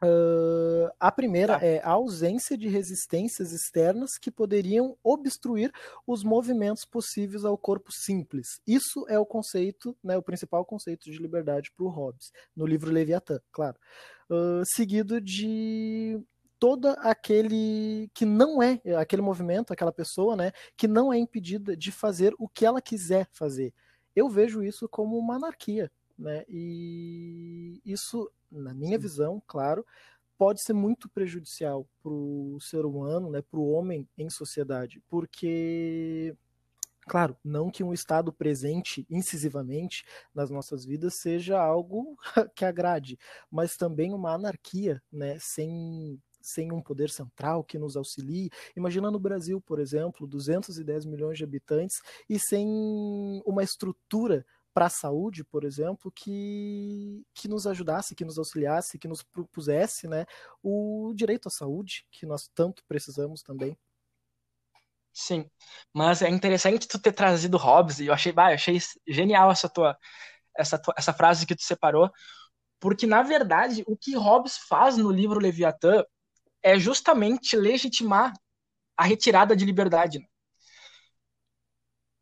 Uh, 0.02 0.92
a 1.00 1.10
primeira 1.10 1.58
tá. 1.58 1.64
é 1.64 1.80
a 1.82 1.92
ausência 1.92 2.56
de 2.56 2.68
resistências 2.68 3.50
externas 3.50 4.18
que 4.20 4.30
poderiam 4.30 4.96
obstruir 5.02 5.72
os 6.06 6.22
movimentos 6.22 6.84
possíveis 6.84 7.44
ao 7.44 7.56
corpo 7.56 7.90
simples. 7.90 8.60
Isso 8.66 9.06
é 9.08 9.18
o 9.18 9.24
conceito, 9.24 9.96
né, 10.04 10.16
o 10.16 10.22
principal 10.22 10.66
conceito 10.66 11.10
de 11.10 11.18
liberdade 11.18 11.70
para 11.74 11.86
o 11.86 11.88
Hobbes, 11.88 12.30
no 12.54 12.66
livro 12.66 12.92
Leviatã, 12.92 13.40
claro. 13.50 13.78
Uh, 14.28 14.62
seguido 14.66 15.18
de 15.18 16.20
todo 16.58 16.88
aquele 16.98 18.10
que 18.12 18.26
não 18.26 18.62
é 18.62 18.80
aquele 18.98 19.22
movimento, 19.22 19.72
aquela 19.72 19.92
pessoa, 19.92 20.36
né, 20.36 20.52
que 20.76 20.86
não 20.86 21.12
é 21.12 21.18
impedida 21.18 21.76
de 21.76 21.90
fazer 21.90 22.34
o 22.38 22.48
que 22.48 22.66
ela 22.66 22.82
quiser 22.82 23.28
fazer. 23.32 23.72
Eu 24.14 24.28
vejo 24.28 24.62
isso 24.62 24.88
como 24.88 25.18
uma 25.18 25.36
anarquia, 25.36 25.90
né? 26.18 26.44
E 26.48 27.80
isso 27.84 28.30
na 28.56 28.75
minha 28.75 28.98
visão, 28.98 29.42
claro, 29.46 29.84
pode 30.38 30.62
ser 30.62 30.72
muito 30.75 31.08
prejudicial 31.08 31.88
para 32.02 32.12
o 32.12 32.58
ser 32.60 32.84
humano, 32.86 33.30
né, 33.30 33.42
para 33.42 33.60
o 33.60 33.70
homem 33.70 34.08
em 34.18 34.30
sociedade, 34.30 35.02
porque 35.08 36.36
Claro, 37.08 37.36
não 37.44 37.70
que 37.70 37.84
um 37.84 37.92
Estado 37.92 38.32
presente 38.32 39.06
incisivamente 39.08 40.04
nas 40.34 40.50
nossas 40.50 40.84
vidas 40.84 41.14
seja 41.20 41.56
algo 41.60 42.16
que 42.54 42.64
agrade, 42.64 43.16
mas 43.50 43.76
também 43.76 44.12
uma 44.12 44.32
anarquia, 44.34 45.00
né, 45.12 45.38
sem, 45.40 46.20
sem 46.40 46.72
um 46.72 46.82
poder 46.82 47.08
central 47.10 47.62
que 47.62 47.78
nos 47.78 47.96
auxilie. 47.96 48.50
Imagina 48.76 49.08
no 49.08 49.20
Brasil, 49.20 49.60
por 49.60 49.78
exemplo, 49.78 50.26
210 50.26 51.06
milhões 51.06 51.38
de 51.38 51.44
habitantes 51.44 52.00
e 52.28 52.40
sem 52.40 52.66
uma 53.46 53.62
estrutura 53.62 54.44
para 54.76 54.87
a 54.87 54.90
saúde, 54.90 55.42
por 55.42 55.64
exemplo, 55.64 56.12
que, 56.12 57.25
que 57.33 57.49
nos 57.49 57.66
ajudasse, 57.66 58.14
que 58.14 58.26
nos 58.26 58.37
auxiliasse, 58.37 58.99
que 58.99 59.09
nos 59.09 59.23
propusesse 59.23 60.06
né, 60.06 60.26
o 60.62 61.14
direito 61.16 61.49
à 61.49 61.50
saúde, 61.50 62.06
que 62.11 62.26
nós 62.26 62.47
tanto 62.54 62.85
precisamos 62.87 63.42
também. 63.42 63.75
Sim, 65.14 65.50
mas 65.95 66.21
é 66.21 66.28
interessante 66.28 66.87
tu 66.87 66.99
ter 66.99 67.12
trazido 67.12 67.56
Hobbes, 67.56 68.00
e 68.00 68.06
eu 68.09 68.12
achei, 68.12 68.33
bah, 68.33 68.50
eu 68.50 68.56
achei 68.56 68.78
genial 69.09 69.50
essa 69.50 69.66
tua, 69.66 69.97
essa, 70.54 70.78
tua, 70.78 70.92
essa 70.95 71.14
frase 71.14 71.47
que 71.47 71.56
tu 71.56 71.62
separou, 71.62 72.11
porque, 72.78 73.06
na 73.06 73.23
verdade, 73.23 73.83
o 73.87 73.97
que 73.97 74.14
Hobbes 74.14 74.59
faz 74.59 74.99
no 74.99 75.11
livro 75.11 75.40
Leviatã 75.40 76.04
é 76.62 76.78
justamente 76.78 77.56
legitimar 77.56 78.35
a 78.95 79.04
retirada 79.04 79.56
de 79.56 79.64
liberdade 79.64 80.18
né, 80.18 80.26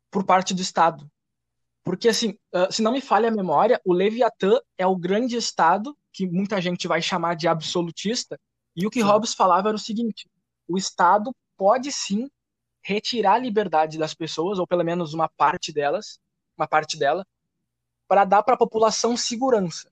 por 0.09 0.23
parte 0.23 0.53
do 0.53 0.61
Estado. 0.61 1.11
Porque, 1.85 2.09
assim, 2.09 2.35
se 2.71 2.81
não 2.81 2.91
me 2.91 2.99
falha 2.99 3.29
a 3.29 3.31
memória, 3.31 3.79
o 3.85 3.93
Leviatã 3.93 4.59
é 4.75 4.87
o 4.87 4.95
grande 4.95 5.37
Estado, 5.37 5.95
que 6.11 6.25
muita 6.27 6.59
gente 6.59 6.87
vai 6.87 6.99
chamar 6.99 7.35
de 7.35 7.47
absolutista, 7.47 8.39
e 8.75 8.87
o 8.87 8.89
que 8.89 9.01
sim. 9.01 9.05
Hobbes 9.05 9.35
falava 9.35 9.69
era 9.69 9.75
o 9.75 9.79
seguinte: 9.79 10.27
o 10.67 10.79
Estado 10.79 11.31
pode 11.55 11.91
sim 11.91 12.27
retirar 12.83 13.35
a 13.35 13.37
liberdade 13.37 13.99
das 13.99 14.15
pessoas, 14.15 14.57
ou 14.57 14.65
pelo 14.65 14.83
menos 14.83 15.13
uma 15.13 15.29
parte 15.29 15.71
delas, 15.71 16.19
uma 16.57 16.67
parte 16.67 16.97
dela, 16.97 17.25
para 18.07 18.25
dar 18.25 18.41
para 18.41 18.55
a 18.55 18.57
população 18.57 19.15
segurança. 19.15 19.91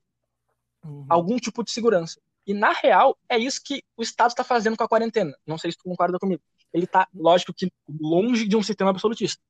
Uhum. 0.84 1.06
Algum 1.08 1.36
tipo 1.36 1.62
de 1.62 1.70
segurança. 1.70 2.20
E, 2.44 2.52
na 2.52 2.72
real, 2.72 3.16
é 3.28 3.38
isso 3.38 3.60
que 3.64 3.82
o 3.96 4.02
Estado 4.02 4.30
está 4.30 4.42
fazendo 4.42 4.76
com 4.76 4.84
a 4.84 4.88
quarentena. 4.88 5.34
Não 5.46 5.56
sei 5.56 5.70
se 5.70 5.78
tu 5.78 5.84
concorda 5.84 6.18
comigo. 6.18 6.42
Ele 6.72 6.84
está, 6.84 7.08
lógico 7.14 7.54
que, 7.54 7.72
longe 7.88 8.48
de 8.48 8.56
um 8.56 8.62
sistema 8.62 8.90
absolutista. 8.90 9.40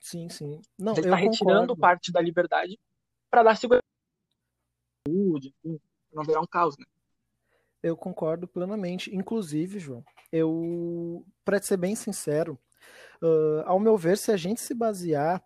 Sim, 0.00 0.28
sim. 0.28 0.60
Não, 0.78 0.94
ele 0.94 1.02
está 1.02 1.16
retirando 1.16 1.76
parte 1.76 2.10
da 2.10 2.20
liberdade 2.20 2.78
para 3.30 3.42
dar 3.42 3.56
segurança. 3.56 3.84
Saúde, 5.06 5.54
não 6.12 6.24
virar 6.24 6.40
um 6.40 6.46
caos, 6.46 6.76
né? 6.78 6.86
Eu 7.82 7.96
concordo 7.96 8.48
plenamente. 8.48 9.14
Inclusive, 9.14 9.78
João, 9.78 10.04
eu, 10.32 11.24
para 11.44 11.60
ser 11.60 11.76
bem 11.76 11.94
sincero, 11.94 12.58
uh, 13.22 13.62
ao 13.64 13.78
meu 13.78 13.96
ver, 13.96 14.18
se 14.18 14.32
a 14.32 14.36
gente 14.36 14.60
se 14.60 14.74
basear 14.74 15.42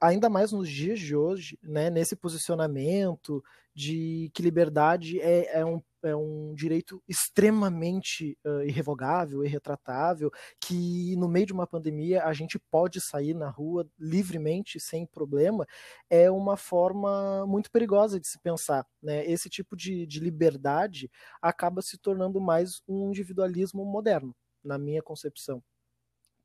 ainda 0.00 0.28
mais 0.28 0.52
nos 0.52 0.68
dias 0.68 0.98
de 0.98 1.16
hoje, 1.16 1.58
né, 1.62 1.90
nesse 1.90 2.14
posicionamento 2.14 3.42
de 3.74 4.30
que 4.34 4.42
liberdade 4.42 5.20
é, 5.20 5.60
é 5.60 5.64
um 5.64 5.82
é 6.04 6.14
um 6.14 6.54
direito 6.54 7.02
extremamente 7.08 8.38
uh, 8.44 8.62
irrevogável, 8.62 9.44
irretratável, 9.44 10.30
que 10.60 11.16
no 11.16 11.28
meio 11.28 11.46
de 11.46 11.52
uma 11.52 11.66
pandemia 11.66 12.24
a 12.24 12.32
gente 12.32 12.58
pode 12.58 13.00
sair 13.00 13.34
na 13.34 13.48
rua 13.48 13.88
livremente, 13.98 14.78
sem 14.78 15.06
problema, 15.06 15.66
é 16.08 16.30
uma 16.30 16.56
forma 16.56 17.46
muito 17.46 17.70
perigosa 17.70 18.20
de 18.20 18.28
se 18.28 18.38
pensar. 18.38 18.86
Né? 19.02 19.24
Esse 19.26 19.48
tipo 19.48 19.76
de, 19.76 20.06
de 20.06 20.20
liberdade 20.20 21.10
acaba 21.40 21.82
se 21.82 21.98
tornando 21.98 22.40
mais 22.40 22.82
um 22.86 23.08
individualismo 23.08 23.84
moderno, 23.84 24.34
na 24.62 24.78
minha 24.78 25.02
concepção 25.02 25.62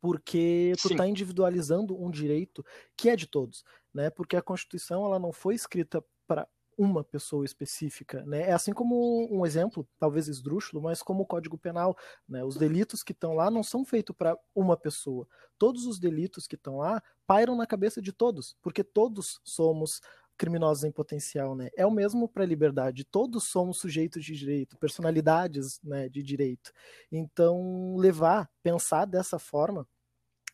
porque 0.02 0.72
tu 0.82 0.92
está 0.92 1.06
individualizando 1.06 2.02
um 2.02 2.10
direito 2.10 2.66
que 2.96 3.10
é 3.10 3.16
de 3.16 3.28
todos, 3.28 3.66
né? 3.94 4.10
Porque 4.10 4.38
a 4.38 4.42
Constituição 4.42 5.06
ela 5.06 5.20
não 5.20 5.34
foi 5.34 5.56
escrita 5.56 6.02
para 6.26 6.48
uma 6.80 7.04
pessoa 7.04 7.44
específica, 7.44 8.24
né? 8.26 8.44
É 8.44 8.54
assim 8.54 8.72
como 8.72 9.28
um 9.30 9.46
exemplo, 9.46 9.86
talvez 10.00 10.30
esdrúxulo, 10.30 10.82
mas 10.82 11.04
como 11.04 11.24
o 11.24 11.26
Código 11.26 11.58
Penal, 11.58 11.94
né? 12.28 12.42
Os 12.42 12.56
delitos 12.56 13.04
que 13.04 13.12
estão 13.12 13.34
lá 13.34 13.52
não 13.52 13.62
são 13.62 13.84
feitos 13.84 14.16
para 14.16 14.38
uma 14.56 14.78
pessoa. 14.78 15.28
Todos 15.58 15.86
os 15.86 16.00
delitos 16.00 16.48
que 16.48 16.56
estão 16.56 16.78
lá 16.78 17.04
pairam 17.28 17.54
na 17.58 17.68
cabeça 17.68 18.02
de 18.02 18.14
todos, 18.14 18.56
porque 18.62 18.82
todos 18.82 19.42
somos 19.44 20.00
criminosos 20.38 20.86
em 20.86 20.92
potencial, 20.92 21.54
né? 21.54 21.70
É 21.76 21.86
o 21.86 21.92
mesmo 21.92 22.30
para 22.30 22.44
a 22.44 22.48
liberdade. 22.48 23.04
Todos 23.04 23.44
somos 23.44 23.78
sujeitos 23.78 24.24
de 24.24 24.34
direito, 24.34 24.78
personalidades, 24.78 25.82
né, 25.84 26.08
de 26.08 26.24
direito. 26.24 26.72
Então, 27.12 27.98
levar, 27.98 28.50
pensar 28.64 29.04
dessa 29.04 29.38
forma 29.38 29.86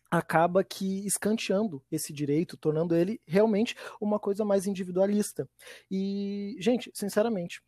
acaba 0.09 0.63
que 0.63 1.05
escanteando 1.05 1.83
esse 1.91 2.13
direito, 2.13 2.57
tornando 2.57 2.95
ele 2.95 3.19
realmente 3.25 3.75
uma 3.99 4.19
coisa 4.19 4.45
mais 4.45 4.67
individualista. 4.67 5.49
E, 5.89 6.55
gente, 6.59 6.91
sinceramente, 6.93 7.61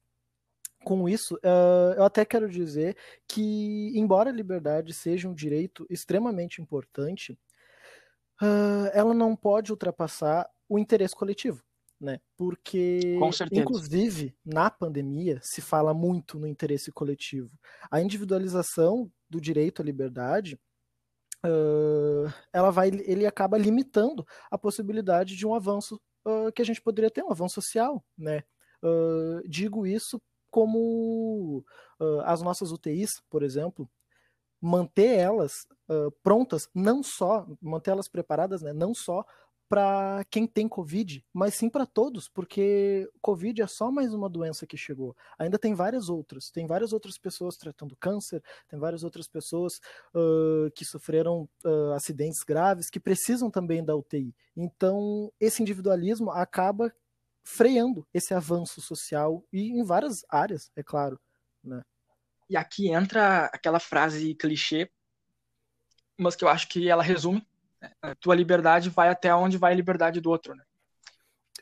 com 0.84 1.10
isso, 1.10 1.36
uh, 1.36 1.94
eu 1.98 2.04
até 2.04 2.24
quero 2.24 2.50
dizer 2.50 2.96
que, 3.28 3.92
embora 3.98 4.30
a 4.30 4.34
liberdade 4.34 4.94
seja 4.94 5.28
um 5.28 5.34
direito 5.34 5.86
extremamente 5.90 6.62
importante, 6.62 7.38
uh, 8.42 8.90
ela 8.94 9.14
não 9.14 9.36
pode 9.36 9.72
ultrapassar 9.72 10.50
o 10.70 10.80
interesse 10.80 11.16
coletivo. 11.16 11.64
Né? 12.00 12.20
Porque, 12.38 13.18
inclusive, 13.52 14.36
na 14.46 14.70
pandemia, 14.70 15.40
se 15.42 15.62
fala 15.62 15.96
muito 15.96 16.38
no 16.38 16.46
interesse 16.48 16.92
coletivo. 16.92 17.52
A 17.90 18.00
individualização 18.00 19.12
do 19.28 19.42
direito 19.42 19.82
à 19.82 19.86
liberdade 19.86 20.60
ela 22.52 22.72
vai, 22.72 22.90
ele 22.90 23.26
acaba 23.26 23.58
limitando 23.58 24.26
a 24.50 24.58
possibilidade 24.58 25.36
de 25.36 25.46
um 25.46 25.54
avanço 25.54 26.02
uh, 26.26 26.52
que 26.52 26.62
a 26.62 26.66
gente 26.66 26.82
poderia 26.82 27.12
ter, 27.12 27.24
um 27.24 27.32
avanço 27.32 27.56
social, 27.56 28.04
né? 28.18 28.44
Uh, 28.84 29.48
digo 29.48 29.86
isso 29.88 30.22
como 30.50 31.64
as 32.26 32.42
nossas 32.42 32.72
UTIs, 32.72 33.22
por 33.30 33.44
exemplo, 33.44 33.88
manter 34.60 35.18
elas 35.18 35.68
prontas, 36.24 36.68
não 36.74 37.04
só, 37.04 37.46
manter 37.62 37.92
elas 37.92 38.08
preparadas, 38.08 38.62
né, 38.62 38.74
não 38.74 38.94
só 38.94 39.24
para 39.70 40.24
quem 40.30 40.48
tem 40.48 40.68
Covid, 40.68 41.24
mas 41.34 41.56
sim 41.56 41.70
para 41.70 41.86
todos, 41.86 42.30
porque 42.30 43.10
Covid 43.22 43.62
é 43.62 43.68
só 43.68 43.92
mais 43.92 44.14
uma 44.14 44.30
doença 44.30 44.66
que 44.66 44.78
chegou. 44.78 45.16
Ainda 45.38 45.60
tem 45.60 45.74
várias 45.74 46.10
outras. 46.10 46.50
Tem 46.50 46.66
várias 46.66 46.94
outras 46.94 47.18
pessoas 47.18 47.58
tratando 47.58 47.96
câncer, 47.96 48.42
tem 48.68 48.80
várias 48.80 49.04
outras 49.04 49.28
pessoas 49.28 49.80
uh, 50.16 50.72
que 50.74 50.86
sofreram 50.86 51.50
uh, 51.66 51.92
acidentes 51.94 52.44
graves, 52.44 52.90
que 52.90 53.00
precisam 53.00 53.52
também 53.52 53.84
da 53.84 53.96
UTI. 53.96 54.34
Então, 54.56 55.32
esse 55.40 55.62
individualismo 55.62 56.32
acaba 56.32 56.94
freando 57.44 58.06
esse 58.14 58.34
avanço 58.34 58.82
social 58.82 59.44
e 59.52 59.72
em 59.72 59.84
várias 59.84 60.26
áreas, 60.30 60.72
é 60.76 60.84
claro. 60.84 61.20
Né? 61.64 61.82
E 62.50 62.56
aqui 62.56 62.90
entra 62.90 63.46
aquela 63.46 63.80
frase 63.80 64.34
clichê, 64.36 64.90
mas 66.18 66.36
que 66.36 66.44
eu 66.44 66.50
acho 66.50 66.68
que 66.68 66.90
ela 66.90 67.04
resume 67.04 67.46
a 68.02 68.16
tua 68.16 68.36
liberdade 68.36 68.90
vai 68.90 69.10
até 69.10 69.34
onde 69.34 69.58
vai 69.58 69.74
a 69.74 69.76
liberdade 69.76 70.22
do 70.22 70.30
outro, 70.30 70.56
né? 70.56 70.64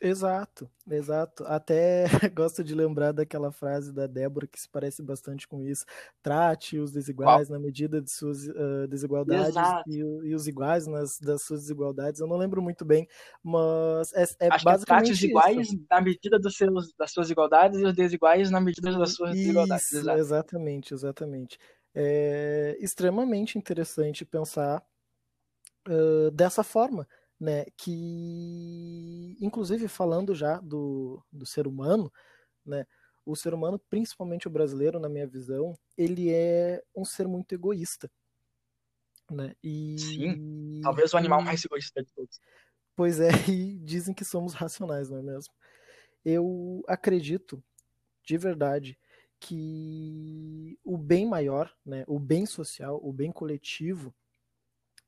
Exato, 0.00 0.70
exato. 0.90 1.42
Até 1.46 2.04
gosto 2.34 2.62
de 2.62 2.74
lembrar 2.74 3.12
daquela 3.12 3.50
frase 3.50 3.92
da 3.92 4.06
Débora 4.06 4.46
que 4.46 4.60
se 4.60 4.68
parece 4.68 5.02
bastante 5.02 5.48
com 5.48 5.62
isso. 5.62 5.86
Trate 6.22 6.78
os 6.78 6.92
desiguais 6.92 7.48
na 7.48 7.58
medida 7.58 8.00
de 8.00 8.10
suas 8.10 8.46
uh, 8.46 8.86
desigualdades 8.88 9.54
e, 9.86 9.98
e, 9.98 10.34
os 10.34 10.46
iguais 10.46 10.86
nas, 10.86 11.18
das 11.18 11.42
suas 11.42 11.62
desigualdades. 11.62 12.20
Eu 12.20 12.26
não 12.26 12.36
lembro 12.36 12.60
muito 12.60 12.84
bem, 12.84 13.08
mas 13.42 14.12
é, 14.12 14.24
é 14.40 14.48
Acho 14.50 14.64
basicamente. 14.64 14.84
Que 14.84 14.92
é 14.92 14.96
trate 14.96 15.12
os 15.12 15.22
iguais 15.22 15.68
isso. 15.68 15.86
na 15.90 16.00
medida 16.00 16.38
dos 16.38 16.56
seus, 16.56 16.92
das 16.98 17.10
suas 17.10 17.30
igualdades 17.30 17.80
e 17.80 17.84
os 17.84 17.94
desiguais 17.94 18.50
na 18.50 18.60
medida 18.60 18.92
das 18.98 19.14
suas 19.14 19.30
isso, 19.30 19.40
desigualdades. 19.40 19.92
Exato. 19.92 20.18
Exatamente, 20.18 20.94
exatamente. 20.94 21.58
É 21.94 22.76
extremamente 22.80 23.56
interessante 23.56 24.26
pensar 24.26 24.84
uh, 25.88 26.30
dessa 26.30 26.62
forma, 26.62 27.08
né? 27.38 27.66
Que, 27.76 29.36
inclusive, 29.40 29.88
falando 29.88 30.34
já 30.34 30.58
do, 30.60 31.22
do 31.32 31.46
ser 31.46 31.66
humano, 31.66 32.12
né? 32.64 32.86
O 33.24 33.34
ser 33.34 33.52
humano, 33.52 33.78
principalmente 33.90 34.46
o 34.46 34.50
brasileiro, 34.50 35.00
na 35.00 35.08
minha 35.08 35.26
visão, 35.26 35.76
ele 35.98 36.30
é 36.30 36.82
um 36.94 37.04
ser 37.04 37.26
muito 37.26 37.52
egoísta. 37.52 38.10
Né? 39.28 39.56
E... 39.62 39.98
Sim, 39.98 40.80
talvez 40.80 41.12
o 41.12 41.16
animal 41.16 41.42
mais 41.42 41.64
egoísta 41.64 42.02
de 42.02 42.12
todos. 42.12 42.40
Pois 42.94 43.18
é, 43.18 43.28
e 43.50 43.78
dizem 43.80 44.14
que 44.14 44.24
somos 44.24 44.54
racionais, 44.54 45.10
não 45.10 45.18
é 45.18 45.22
mesmo? 45.22 45.52
Eu 46.24 46.84
acredito, 46.86 47.62
de 48.24 48.38
verdade, 48.38 48.98
que 49.38 50.78
o 50.84 50.96
bem 50.96 51.26
maior, 51.26 51.72
né, 51.84 52.04
o 52.06 52.18
bem 52.18 52.46
social, 52.46 53.00
o 53.02 53.12
bem 53.12 53.30
coletivo, 53.30 54.14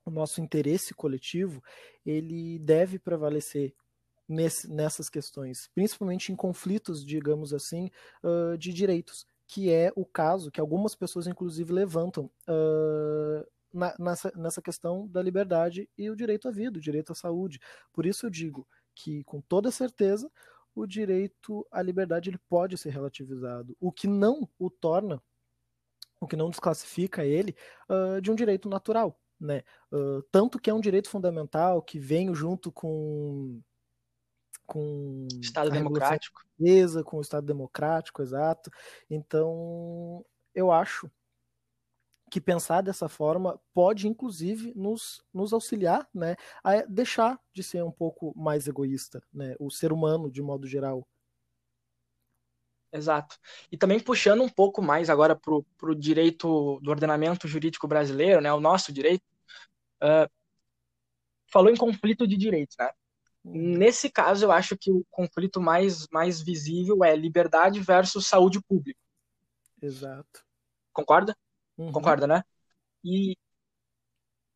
o 0.09 0.13
nosso 0.13 0.41
interesse 0.41 0.95
coletivo, 0.95 1.63
ele 2.05 2.59
deve 2.59 2.99
prevalecer 2.99 3.75
nesse, 4.29 4.69
nessas 4.69 5.09
questões, 5.09 5.71
principalmente 5.75 6.33
em 6.33 6.37
conflitos, 6.37 7.05
digamos 7.05 7.55
assim, 7.55 7.91
uh, 8.23 8.57
de 8.59 8.73
direitos, 8.73 9.27
que 9.47 9.73
é 9.73 9.91
o 9.97 10.05
caso 10.05 10.51
que 10.51 10.61
algumas 10.61 10.95
pessoas, 10.95 11.27
inclusive, 11.27 11.73
levantam 11.73 12.31
uh, 12.49 13.47
na, 13.73 13.95
nessa, 13.99 14.33
nessa 14.37 14.61
questão 14.61 15.07
da 15.09 15.23
liberdade 15.23 15.89
e 15.97 16.11
o 16.11 16.17
direito 16.17 16.49
à 16.49 16.51
vida, 16.51 16.79
o 16.79 16.83
direito 16.83 17.13
à 17.13 17.15
saúde. 17.15 17.59
Por 17.93 18.05
isso 18.05 18.27
eu 18.27 18.31
digo 18.31 18.67
que, 18.95 19.25
com 19.25 19.41
toda 19.41 19.71
certeza, 19.71 20.31
o 20.75 20.87
direito 20.87 21.67
à 21.71 21.81
liberdade 21.81 22.31
ele 22.31 22.39
pode 22.49 22.77
ser 22.77 22.91
relativizado, 22.91 23.77
o 23.81 23.91
que 23.91 24.07
não 24.07 24.49
o 24.59 24.69
torna 24.69 25.23
o 26.21 26.27
que 26.27 26.37
não 26.37 26.51
desclassifica 26.51 27.25
ele 27.25 27.55
uh, 27.89 28.21
de 28.21 28.31
um 28.31 28.35
direito 28.35 28.69
natural, 28.69 29.19
né? 29.41 29.63
Uh, 29.93 30.23
tanto 30.31 30.59
que 30.59 30.71
é 30.71 30.75
um 30.75 30.81
direito 30.81 31.09
fundamental 31.09 31.83
que 31.83 31.99
vem 31.99 32.35
junto 32.35 32.73
com 32.73 33.61
com 34.67 35.27
Estado 35.41 35.71
democrático, 35.71 36.43
mesa, 36.59 37.03
com 37.03 37.17
o 37.17 37.21
Estado 37.23 37.47
democrático, 37.47 38.21
exato. 38.21 38.71
Então, 39.09 40.23
eu 40.55 40.71
acho 40.71 41.11
que 42.31 42.41
pensar 42.41 42.83
dessa 42.83 43.09
forma 43.09 43.59
pode, 43.73 44.07
inclusive, 44.07 44.73
nos, 44.77 45.25
nos 45.33 45.55
auxiliar 45.55 46.07
né, 46.15 46.37
a 46.63 46.83
deixar 46.83 47.41
de 47.53 47.63
ser 47.63 47.83
um 47.83 47.91
pouco 47.91 48.33
mais 48.37 48.69
egoísta, 48.69 49.23
né, 49.33 49.57
o 49.59 49.71
ser 49.71 49.93
humano, 49.93 50.31
de 50.31 50.43
modo 50.43 50.67
geral. 50.67 51.09
Exato. 52.93 53.39
E 53.71 53.77
também 53.77 54.01
puxando 54.01 54.43
um 54.43 54.49
pouco 54.49 54.81
mais 54.81 55.11
agora 55.11 55.37
para 55.37 55.55
o 55.55 55.95
direito 55.95 56.81
do 56.81 56.91
ordenamento 56.91 57.47
jurídico 57.47 57.87
brasileiro, 57.87 58.41
né, 58.41 58.53
o 58.53 58.61
nosso 58.61 58.93
direito, 58.93 59.25
uh, 60.03 60.31
falou 61.51 61.71
em 61.71 61.77
conflito 61.77 62.27
de 62.27 62.37
direitos. 62.37 62.77
Né? 62.79 62.91
Nesse 63.45 64.11
caso, 64.11 64.45
eu 64.45 64.53
acho 64.53 64.77
que 64.77 64.91
o 64.91 65.05
conflito 65.11 65.61
mais, 65.61 66.07
mais 66.11 66.41
visível 66.41 67.05
é 67.05 67.15
liberdade 67.17 67.81
versus 67.81 68.27
saúde 68.27 68.61
pública. 68.61 69.01
Exato. 69.81 70.45
Concorda? 70.93 71.37
Uhum. 71.77 71.93
Concorda, 71.93 72.27
né? 72.27 72.43
E 73.05 73.37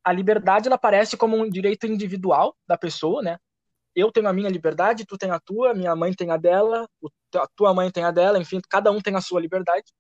a 0.05 0.13
liberdade 0.13 0.67
ela 0.67 0.75
aparece 0.75 1.17
como 1.17 1.37
um 1.37 1.49
direito 1.49 1.87
individual 1.87 2.57
da 2.67 2.77
pessoa, 2.77 3.23
né? 3.23 3.39
Eu 3.95 4.11
tenho 4.11 4.29
a 4.29 4.33
minha 4.33 4.49
liberdade, 4.49 5.07
tu 5.07 5.17
tem 5.17 5.31
a 5.31 5.39
tua, 5.39 5.75
minha 5.75 5.95
mãe 5.95 6.13
tem 6.13 6.31
a 6.31 6.37
dela, 6.37 6.89
a 7.35 7.47
tua 7.55 7.75
mãe 7.75 7.91
tem 7.91 8.05
a 8.05 8.11
dela, 8.11 8.39
enfim, 8.39 8.61
cada 8.69 8.91
um 8.91 9.01
tem 9.01 9.15
a 9.15 9.21
sua 9.21 9.41
liberdade. 9.41 9.93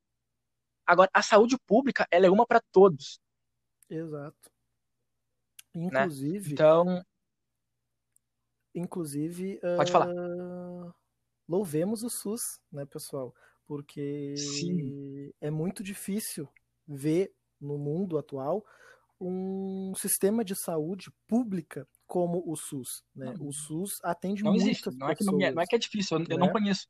Agora, 0.86 1.10
a 1.12 1.22
saúde 1.22 1.56
pública, 1.66 2.06
ela 2.10 2.26
é 2.26 2.30
uma 2.30 2.46
para 2.46 2.60
todos. 2.72 3.20
Exato. 3.88 4.51
Né? 5.74 5.86
Inclusive. 5.86 6.48
Né? 6.48 6.52
Então. 6.52 7.04
Inclusive. 8.74 9.60
Pode 9.76 9.90
uh... 9.90 9.92
falar. 9.92 10.12
Louvemos 11.48 12.02
o 12.02 12.08
SUS, 12.08 12.40
né, 12.70 12.86
pessoal? 12.86 13.34
Porque 13.66 14.34
Sim. 14.36 15.32
é 15.40 15.50
muito 15.50 15.82
difícil 15.82 16.48
ver 16.86 17.34
no 17.60 17.78
mundo 17.78 18.18
atual 18.18 18.64
um 19.20 19.92
sistema 19.94 20.44
de 20.44 20.54
saúde 20.56 21.10
pública 21.28 21.86
como 22.06 22.42
o 22.44 22.56
SUS. 22.56 23.04
Né? 23.14 23.32
Não, 23.38 23.48
o 23.48 23.52
SUS 23.52 23.92
atende 24.02 24.42
não 24.42 24.52
muitas 24.52 24.68
existe. 24.68 24.90
Não 24.96 25.08
é, 25.08 25.14
que 25.14 25.24
não, 25.24 25.40
é, 25.40 25.52
não 25.52 25.62
é 25.62 25.66
que 25.66 25.76
é 25.76 25.78
difícil, 25.78 26.18
eu, 26.18 26.20
né? 26.20 26.26
eu 26.30 26.38
não 26.38 26.50
conheço. 26.50 26.88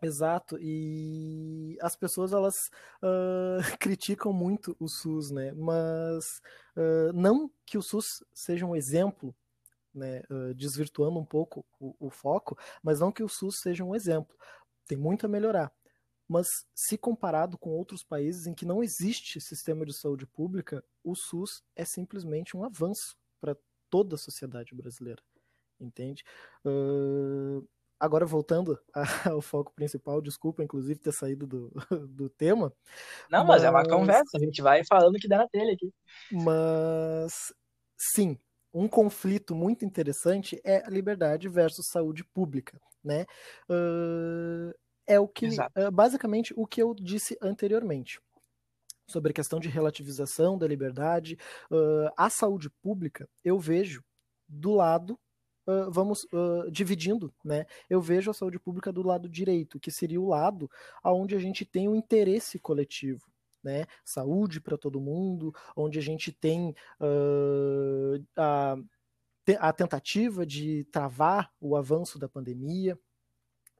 Exato, 0.00 0.56
e 0.60 1.76
as 1.82 1.96
pessoas 1.96 2.32
elas 2.32 2.54
uh, 3.02 3.58
criticam 3.80 4.32
muito 4.32 4.76
o 4.78 4.88
SUS, 4.88 5.30
né? 5.30 5.52
Mas 5.52 6.24
uh, 6.76 7.12
não 7.12 7.50
que 7.66 7.76
o 7.76 7.82
SUS 7.82 8.04
seja 8.32 8.64
um 8.64 8.76
exemplo, 8.76 9.34
né? 9.92 10.22
Uh, 10.30 10.54
desvirtuando 10.54 11.18
um 11.18 11.24
pouco 11.24 11.66
o, 11.80 11.96
o, 11.98 12.10
foco, 12.10 12.56
mas 12.80 13.00
não 13.00 13.10
que 13.10 13.24
o 13.24 13.28
SUS 13.28 13.56
seja 13.60 13.82
um 13.82 13.94
exemplo. 13.94 14.36
Tem 14.86 14.96
muito 14.96 15.26
a 15.26 15.28
melhorar. 15.28 15.72
Mas 16.28 16.46
se 16.74 16.96
comparado 16.96 17.58
com 17.58 17.70
outros 17.70 18.04
países 18.04 18.46
em 18.46 18.54
que 18.54 18.66
não 18.66 18.82
existe 18.84 19.40
sistema 19.40 19.84
de 19.84 19.98
saúde 19.98 20.26
pública, 20.26 20.84
o 21.02 21.16
SUS 21.16 21.64
é 21.74 21.84
simplesmente 21.84 22.56
um 22.56 22.62
avanço 22.64 23.16
para 23.40 23.56
toda 23.90 24.14
a 24.14 24.18
sociedade 24.18 24.74
brasileira, 24.74 25.22
entende? 25.80 26.22
Uh, 26.64 27.66
agora 27.98 28.24
voltando 28.24 28.78
ao 29.38 29.40
foco 29.40 29.72
principal, 29.74 30.20
desculpa, 30.20 30.62
inclusive, 30.62 31.00
ter 31.00 31.12
saído 31.12 31.46
do, 31.46 31.72
do 32.08 32.28
tema. 32.28 32.72
Não, 33.30 33.44
mas, 33.44 33.62
mas, 33.62 33.64
é 33.64 33.70
uma 33.70 33.84
conversa, 33.84 34.36
a 34.36 34.40
gente 34.40 34.62
vai 34.62 34.82
falando 34.84 35.16
o 35.16 35.18
que 35.18 35.28
dá 35.28 35.38
na 35.38 35.48
telha 35.48 35.72
aqui. 35.72 35.92
Mas, 36.30 37.52
sim, 37.96 38.38
um 38.72 38.88
conflito 38.88 39.54
muito 39.54 39.84
interessante 39.84 40.60
é 40.64 40.86
a 40.86 40.90
liberdade 40.90 41.48
versus 41.48 41.86
saúde 41.90 42.24
pública, 42.24 42.80
né? 43.02 43.24
Uh, 43.68 44.72
é 45.06 45.18
o 45.18 45.26
que, 45.26 45.48
uh, 45.48 45.90
basicamente, 45.92 46.52
o 46.56 46.66
que 46.66 46.82
eu 46.82 46.94
disse 46.94 47.36
anteriormente 47.42 48.20
sobre 49.08 49.30
a 49.30 49.34
questão 49.34 49.58
de 49.58 49.68
relativização 49.68 50.58
da 50.58 50.66
liberdade, 50.66 51.38
uh, 51.70 52.12
a 52.16 52.28
saúde 52.28 52.68
pública, 52.82 53.26
eu 53.42 53.58
vejo 53.58 54.04
do 54.46 54.72
lado 54.72 55.18
Uh, 55.68 55.90
vamos 55.90 56.24
uh, 56.32 56.70
dividindo, 56.70 57.30
né? 57.44 57.66
Eu 57.90 58.00
vejo 58.00 58.30
a 58.30 58.34
saúde 58.34 58.58
pública 58.58 58.90
do 58.90 59.02
lado 59.02 59.28
direito, 59.28 59.78
que 59.78 59.90
seria 59.90 60.18
o 60.18 60.26
lado 60.26 60.70
onde 61.04 61.36
a 61.36 61.38
gente 61.38 61.62
tem 61.66 61.86
o 61.86 61.90
um 61.90 61.94
interesse 61.94 62.58
coletivo, 62.58 63.30
né? 63.62 63.84
Saúde 64.02 64.62
para 64.62 64.78
todo 64.78 64.98
mundo, 64.98 65.54
onde 65.76 65.98
a 65.98 66.02
gente 66.02 66.32
tem 66.32 66.74
uh, 66.98 68.24
a, 68.34 68.76
a 69.58 69.72
tentativa 69.74 70.46
de 70.46 70.84
travar 70.84 71.52
o 71.60 71.76
avanço 71.76 72.18
da 72.18 72.30
pandemia, 72.30 72.98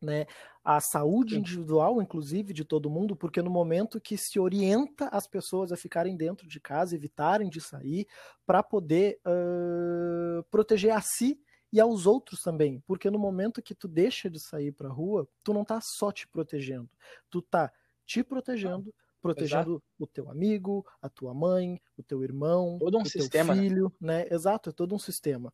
né, 0.00 0.26
a 0.64 0.80
saúde 0.80 1.38
individual, 1.38 2.00
inclusive, 2.00 2.52
de 2.52 2.64
todo 2.64 2.90
mundo, 2.90 3.16
porque 3.16 3.42
no 3.42 3.50
momento 3.50 4.00
que 4.00 4.16
se 4.16 4.38
orienta 4.38 5.08
as 5.08 5.26
pessoas 5.26 5.72
a 5.72 5.76
ficarem 5.76 6.16
dentro 6.16 6.46
de 6.46 6.60
casa, 6.60 6.94
evitarem 6.94 7.48
de 7.48 7.60
sair, 7.60 8.06
para 8.46 8.62
poder 8.62 9.18
uh, 9.26 10.42
proteger 10.50 10.92
a 10.92 11.00
si 11.00 11.40
e 11.72 11.80
aos 11.80 12.06
outros 12.06 12.42
também, 12.42 12.82
porque 12.86 13.10
no 13.10 13.18
momento 13.18 13.62
que 13.62 13.74
tu 13.74 13.86
deixa 13.86 14.30
de 14.30 14.40
sair 14.40 14.72
para 14.72 14.88
a 14.88 14.92
rua, 14.92 15.28
tu 15.42 15.52
não 15.52 15.64
tá 15.64 15.80
só 15.80 16.10
te 16.10 16.26
protegendo, 16.26 16.88
tu 17.30 17.42
tá 17.42 17.72
te 18.06 18.22
protegendo, 18.22 18.94
protegendo 19.20 19.72
Exato. 19.72 19.82
o 19.98 20.06
teu 20.06 20.30
amigo, 20.30 20.86
a 21.02 21.08
tua 21.08 21.34
mãe, 21.34 21.80
o 21.96 22.02
teu 22.02 22.22
irmão, 22.22 22.78
todo 22.78 22.98
um 22.98 23.02
o 23.02 23.04
teu 23.04 23.44
né? 23.44 23.54
filho, 23.54 23.92
né? 24.00 24.24
né? 24.24 24.28
Exato, 24.30 24.70
é 24.70 24.72
todo 24.72 24.94
um 24.94 24.98
sistema. 24.98 25.52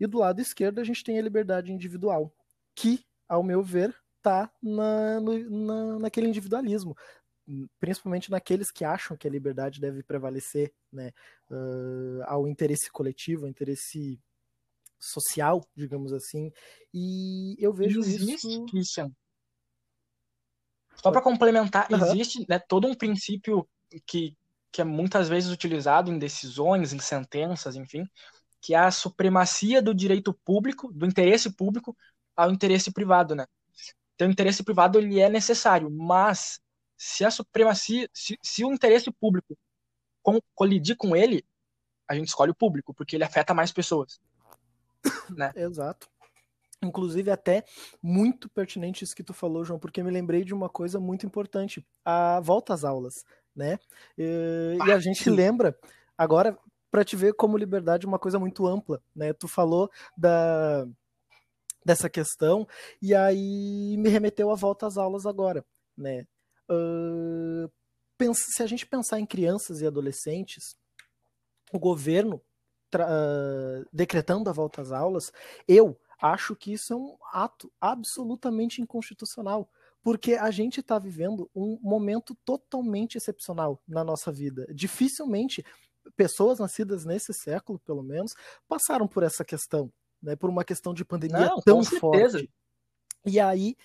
E 0.00 0.06
do 0.06 0.18
lado 0.18 0.40
esquerdo 0.40 0.80
a 0.80 0.84
gente 0.84 1.04
tem 1.04 1.18
a 1.18 1.22
liberdade 1.22 1.72
individual, 1.72 2.34
que, 2.74 3.04
ao 3.28 3.42
meu 3.42 3.62
ver, 3.62 3.94
tá 4.20 4.50
na, 4.62 5.20
no, 5.20 5.50
na, 5.50 5.98
naquele 6.00 6.28
individualismo 6.28 6.96
principalmente 7.78 8.30
naqueles 8.30 8.70
que 8.70 8.84
acham 8.84 9.16
que 9.16 9.26
a 9.26 9.30
liberdade 9.30 9.80
deve 9.80 10.02
prevalecer 10.02 10.72
né, 10.92 11.12
uh, 11.50 12.22
ao 12.26 12.46
interesse 12.46 12.90
coletivo, 12.90 13.44
ao 13.44 13.50
interesse 13.50 14.20
social, 15.02 15.60
digamos 15.74 16.12
assim. 16.12 16.50
E 16.94 17.56
eu 17.58 17.72
vejo 17.72 18.00
existe, 18.00 18.46
isso. 18.46 18.64
Christian. 18.66 19.10
Só 20.94 21.10
para 21.10 21.22
complementar, 21.22 21.88
uhum. 21.90 22.06
existe 22.06 22.46
né, 22.48 22.58
todo 22.58 22.86
um 22.86 22.94
princípio 22.94 23.68
que, 24.06 24.36
que 24.70 24.80
é 24.80 24.84
muitas 24.84 25.28
vezes 25.28 25.50
utilizado 25.50 26.10
em 26.10 26.18
decisões, 26.18 26.92
em 26.92 26.98
sentenças, 26.98 27.74
enfim, 27.74 28.06
que 28.60 28.74
é 28.74 28.78
a 28.78 28.90
supremacia 28.90 29.82
do 29.82 29.94
direito 29.94 30.32
público, 30.44 30.92
do 30.92 31.04
interesse 31.04 31.50
público 31.50 31.96
ao 32.36 32.50
interesse 32.52 32.92
privado, 32.92 33.34
né? 33.34 33.46
Então, 34.14 34.28
o 34.28 34.30
interesse 34.30 34.62
privado 34.62 34.98
ele 34.98 35.18
é 35.18 35.28
necessário, 35.28 35.90
mas 35.90 36.60
se 36.96 37.24
a 37.24 37.30
supremacia, 37.30 38.08
se, 38.14 38.38
se 38.40 38.64
o 38.64 38.72
interesse 38.72 39.10
público 39.10 39.58
colidir 40.54 40.96
com 40.96 41.16
ele, 41.16 41.44
a 42.06 42.14
gente 42.14 42.28
escolhe 42.28 42.52
o 42.52 42.54
público, 42.54 42.94
porque 42.94 43.16
ele 43.16 43.24
afeta 43.24 43.52
mais 43.52 43.72
pessoas. 43.72 44.20
Né? 45.36 45.50
Exato. 45.56 46.08
Inclusive, 46.82 47.30
até 47.30 47.64
muito 48.02 48.48
pertinente 48.48 49.04
isso 49.04 49.14
que 49.14 49.22
tu 49.22 49.32
falou, 49.32 49.64
João, 49.64 49.78
porque 49.78 50.02
me 50.02 50.10
lembrei 50.10 50.44
de 50.44 50.52
uma 50.52 50.68
coisa 50.68 50.98
muito 50.98 51.24
importante: 51.24 51.86
a 52.04 52.40
volta 52.40 52.74
às 52.74 52.84
aulas, 52.84 53.24
né? 53.54 53.78
E, 54.18 54.76
ah, 54.80 54.88
e 54.88 54.92
a 54.92 54.98
gente 54.98 55.24
sim. 55.24 55.30
lembra, 55.30 55.78
agora, 56.18 56.58
para 56.90 57.04
te 57.04 57.14
ver 57.16 57.34
como 57.34 57.56
liberdade 57.56 58.04
é 58.04 58.08
uma 58.08 58.18
coisa 58.18 58.38
muito 58.38 58.66
ampla, 58.66 59.00
né? 59.14 59.32
Tu 59.32 59.46
falou 59.46 59.90
da 60.16 60.86
dessa 61.84 62.08
questão 62.08 62.66
e 63.00 63.12
aí 63.12 63.96
me 63.98 64.08
remeteu 64.08 64.50
a 64.50 64.54
volta 64.54 64.86
às 64.86 64.96
aulas 64.96 65.26
agora, 65.26 65.64
né? 65.96 66.26
Uh, 66.70 67.70
pensa, 68.16 68.42
se 68.48 68.62
a 68.62 68.66
gente 68.66 68.86
pensar 68.86 69.18
em 69.18 69.26
crianças 69.26 69.80
e 69.80 69.86
adolescentes, 69.86 70.76
o 71.72 71.78
governo 71.78 72.40
uh, 73.00 73.86
decretando 73.92 74.50
a 74.50 74.52
volta 74.52 74.82
às 74.82 74.92
aulas, 74.92 75.32
eu 75.66 75.98
acho 76.20 76.54
que 76.54 76.72
isso 76.72 76.92
é 76.92 76.96
um 76.96 77.16
ato 77.32 77.72
absolutamente 77.80 78.80
inconstitucional, 78.80 79.68
porque 80.02 80.34
a 80.34 80.50
gente 80.50 80.80
está 80.80 80.98
vivendo 80.98 81.50
um 81.54 81.78
momento 81.82 82.34
totalmente 82.44 83.16
excepcional 83.16 83.80
na 83.86 84.04
nossa 84.04 84.30
vida. 84.30 84.66
Dificilmente 84.72 85.64
pessoas 86.16 86.58
nascidas 86.58 87.04
nesse 87.04 87.32
século, 87.32 87.78
pelo 87.80 88.02
menos, 88.02 88.34
passaram 88.68 89.06
por 89.06 89.22
essa 89.22 89.44
questão, 89.44 89.92
né, 90.22 90.36
por 90.36 90.50
uma 90.50 90.64
questão 90.64 90.92
de 90.92 91.04
pandemia 91.04 91.46
Não, 91.46 91.60
tão 91.60 91.84
forte. 91.84 92.50
E 93.24 93.38
aí 93.38 93.76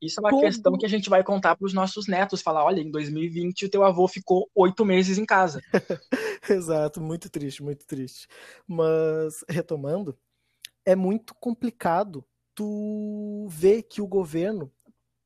isso 0.00 0.20
é 0.20 0.22
uma 0.22 0.40
questão 0.40 0.76
que 0.78 0.86
a 0.86 0.88
gente 0.88 1.10
vai 1.10 1.24
contar 1.24 1.56
para 1.56 1.66
os 1.66 1.72
nossos 1.72 2.06
netos, 2.06 2.40
falar, 2.40 2.64
olha, 2.64 2.80
em 2.80 2.90
2020 2.90 3.66
o 3.66 3.70
teu 3.70 3.84
avô 3.84 4.06
ficou 4.06 4.48
oito 4.54 4.84
meses 4.84 5.18
em 5.18 5.26
casa. 5.26 5.60
Exato, 6.48 7.00
muito 7.00 7.28
triste, 7.28 7.62
muito 7.62 7.84
triste. 7.84 8.28
Mas, 8.66 9.44
retomando, 9.48 10.16
é 10.84 10.94
muito 10.94 11.34
complicado 11.34 12.24
tu 12.54 13.46
ver 13.50 13.82
que 13.82 14.00
o 14.00 14.06
governo, 14.06 14.72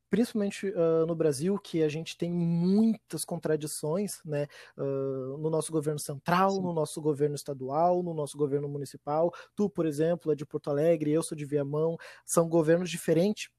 principalmente 0.09 0.67
uh, 0.67 1.05
no 1.05 1.15
Brasil, 1.15 1.57
que 1.59 1.83
a 1.83 1.89
gente 1.89 2.17
tem 2.17 2.31
muitas 2.31 3.23
contradições, 3.23 4.19
né, 4.25 4.47
uh, 4.77 5.37
no 5.37 5.49
nosso 5.49 5.71
governo 5.71 5.99
central, 5.99 6.51
Sim. 6.51 6.61
no 6.61 6.73
nosso 6.73 6.99
governo 7.01 7.35
estadual, 7.35 8.01
no 8.01 8.13
nosso 8.13 8.37
governo 8.37 8.67
municipal. 8.67 9.31
Tu, 9.55 9.69
por 9.69 9.85
exemplo, 9.85 10.31
é 10.31 10.35
de 10.35 10.45
Porto 10.45 10.69
Alegre, 10.69 11.11
eu 11.11 11.23
sou 11.23 11.37
de 11.37 11.45
Viamão, 11.45 11.95
são 12.25 12.49
governos 12.49 12.89
diferentes. 12.89 13.49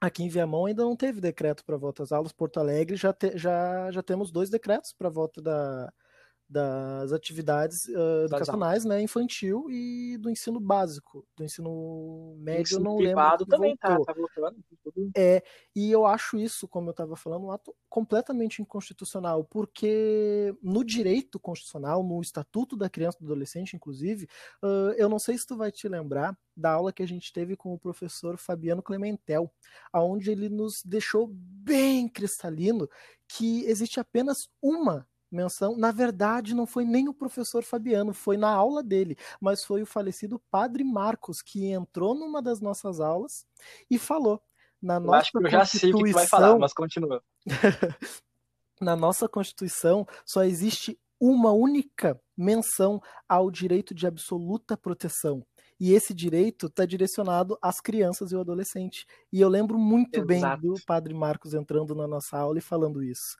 Aqui 0.00 0.22
em 0.22 0.28
Viamão 0.28 0.66
ainda 0.66 0.84
não 0.84 0.94
teve 0.96 1.20
decreto 1.20 1.64
para 1.64 1.76
volta 1.76 2.02
às 2.04 2.12
aulas. 2.12 2.32
Porto 2.32 2.60
Alegre 2.60 2.96
já, 2.96 3.12
te, 3.12 3.36
já, 3.36 3.90
já 3.90 4.02
temos 4.02 4.30
dois 4.30 4.48
decretos 4.50 4.92
para 4.92 5.08
volta 5.08 5.42
da, 5.42 5.92
das 6.48 7.12
atividades 7.12 7.84
uh, 7.88 8.24
educacionais, 8.24 8.84
né, 8.84 9.02
infantil 9.02 9.66
e 9.68 10.16
do 10.16 10.30
ensino 10.30 10.58
básico, 10.58 11.26
do 11.36 11.44
ensino 11.44 12.34
médio, 12.38 12.62
ensino 12.62 12.84
não 12.84 12.96
privado 12.96 13.44
lembro 13.44 13.46
também 13.46 13.76
tá, 13.76 13.88
voltou. 13.88 14.06
tá, 14.06 14.14
tá 14.14 14.20
voltando. 14.20 14.64
É, 15.14 15.42
e 15.76 15.90
eu 15.90 16.06
acho 16.06 16.38
isso, 16.38 16.66
como 16.66 16.88
eu 16.88 16.92
estava 16.92 17.16
falando, 17.16 17.46
um 17.46 17.50
ato 17.50 17.74
completamente 17.88 18.62
inconstitucional, 18.62 19.44
porque 19.44 20.54
no 20.62 20.82
direito 20.82 21.38
constitucional, 21.38 22.02
no 22.02 22.20
Estatuto 22.22 22.76
da 22.76 22.88
Criança 22.88 23.18
e 23.20 23.24
do 23.24 23.32
Adolescente, 23.32 23.76
inclusive, 23.76 24.26
uh, 24.62 24.92
eu 24.96 25.08
não 25.08 25.18
sei 25.18 25.36
se 25.36 25.46
tu 25.46 25.54
vai 25.54 25.70
te 25.70 25.86
lembrar 25.86 26.36
da 26.56 26.72
aula 26.72 26.92
que 26.92 27.02
a 27.02 27.06
gente 27.06 27.30
teve 27.30 27.56
com 27.56 27.74
o 27.74 27.78
professor 27.78 28.38
Fabiano 28.38 28.82
Clementel, 28.82 29.52
aonde 29.92 30.30
ele 30.30 30.48
nos 30.48 30.82
deixou 30.82 31.28
bem 31.30 32.08
cristalino 32.08 32.88
que 33.28 33.64
existe 33.66 34.00
apenas 34.00 34.48
uma 34.62 35.06
menção. 35.30 35.76
Na 35.76 35.90
verdade, 35.90 36.54
não 36.54 36.66
foi 36.66 36.84
nem 36.84 37.08
o 37.08 37.14
professor 37.14 37.62
Fabiano, 37.62 38.12
foi 38.12 38.36
na 38.36 38.50
aula 38.50 38.82
dele, 38.82 39.16
mas 39.40 39.64
foi 39.64 39.82
o 39.82 39.86
falecido 39.86 40.40
Padre 40.50 40.84
Marcos 40.84 41.42
que 41.42 41.66
entrou 41.66 42.14
numa 42.14 42.42
das 42.42 42.60
nossas 42.60 43.00
aulas 43.00 43.46
e 43.90 43.98
falou. 43.98 44.42
Na 44.80 44.94
eu 44.94 45.00
nossa 45.00 45.18
acho 45.18 45.32
que 45.32 45.38
eu 45.38 45.50
já 45.50 45.64
sei 45.64 45.92
o 45.92 45.98
que 45.98 46.12
vai 46.12 46.26
falar, 46.26 46.58
mas 46.58 46.72
continua. 46.72 47.22
na 48.80 48.94
nossa 48.94 49.28
Constituição 49.28 50.06
só 50.24 50.44
existe 50.44 50.98
uma 51.20 51.50
única 51.50 52.20
menção 52.36 53.02
ao 53.28 53.50
direito 53.50 53.92
de 53.92 54.06
absoluta 54.06 54.76
proteção. 54.76 55.44
E 55.80 55.92
esse 55.92 56.12
direito 56.12 56.66
está 56.66 56.84
direcionado 56.84 57.56
às 57.62 57.80
crianças 57.80 58.32
e 58.32 58.34
ao 58.34 58.40
adolescente. 58.40 59.06
E 59.32 59.40
eu 59.40 59.48
lembro 59.48 59.78
muito 59.78 60.16
Exato. 60.16 60.26
bem 60.26 60.60
do 60.60 60.74
Padre 60.84 61.14
Marcos 61.14 61.54
entrando 61.54 61.94
na 61.94 62.06
nossa 62.06 62.36
aula 62.36 62.58
e 62.58 62.62
falando 62.62 63.02
isso 63.02 63.36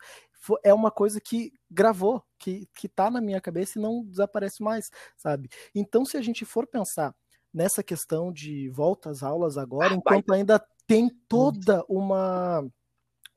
é 0.62 0.72
uma 0.72 0.90
coisa 0.90 1.20
que 1.20 1.52
gravou, 1.70 2.22
que, 2.38 2.68
que 2.74 2.88
tá 2.88 3.10
na 3.10 3.20
minha 3.20 3.40
cabeça 3.40 3.78
e 3.78 3.82
não 3.82 4.04
desaparece 4.04 4.62
mais, 4.62 4.90
sabe? 5.16 5.48
Então, 5.74 6.04
se 6.04 6.16
a 6.16 6.22
gente 6.22 6.44
for 6.44 6.66
pensar 6.66 7.14
nessa 7.52 7.82
questão 7.82 8.32
de 8.32 8.68
volta 8.68 9.10
às 9.10 9.22
aulas 9.22 9.58
agora, 9.58 9.94
ah, 9.94 9.96
enquanto 9.96 10.32
ainda 10.32 10.64
tem 10.86 11.08
toda 11.28 11.84
uma, 11.88 12.66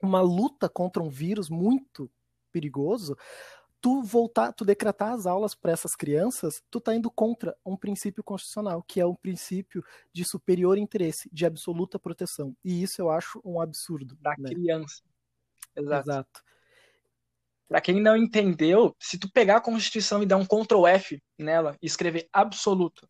uma 0.01 0.21
luta 0.21 0.69
contra 0.69 1.01
um 1.01 1.09
vírus 1.09 1.49
muito 1.49 2.09
perigoso, 2.51 3.17
tu 3.81 4.03
voltar, 4.03 4.53
tu 4.53 4.63
decretar 4.63 5.13
as 5.13 5.25
aulas 5.25 5.55
para 5.55 5.71
essas 5.71 5.95
crianças, 5.95 6.61
tu 6.69 6.79
tá 6.79 6.95
indo 6.95 7.09
contra 7.09 7.57
um 7.65 7.75
princípio 7.75 8.23
constitucional, 8.23 8.83
que 8.83 9.01
é 9.01 9.05
o 9.05 9.15
princípio 9.15 9.83
de 10.13 10.23
superior 10.23 10.77
interesse, 10.77 11.29
de 11.33 11.45
absoluta 11.45 11.97
proteção. 11.97 12.55
E 12.63 12.83
isso 12.83 13.01
eu 13.01 13.09
acho 13.09 13.41
um 13.43 13.59
absurdo. 13.59 14.15
Da 14.21 14.35
né? 14.37 14.49
criança. 14.49 15.01
Exato. 15.75 16.09
Exato. 16.09 16.43
Para 17.71 17.79
quem 17.79 18.01
não 18.01 18.17
entendeu, 18.17 18.93
se 18.99 19.17
tu 19.17 19.31
pegar 19.31 19.55
a 19.55 19.62
Constituição 19.62 20.21
e 20.21 20.25
dar 20.25 20.36
um 20.36 20.45
Ctrl 20.45 20.86
F 20.88 21.23
nela 21.39 21.77
e 21.81 21.86
escrever 21.86 22.27
absoluto, 22.34 23.07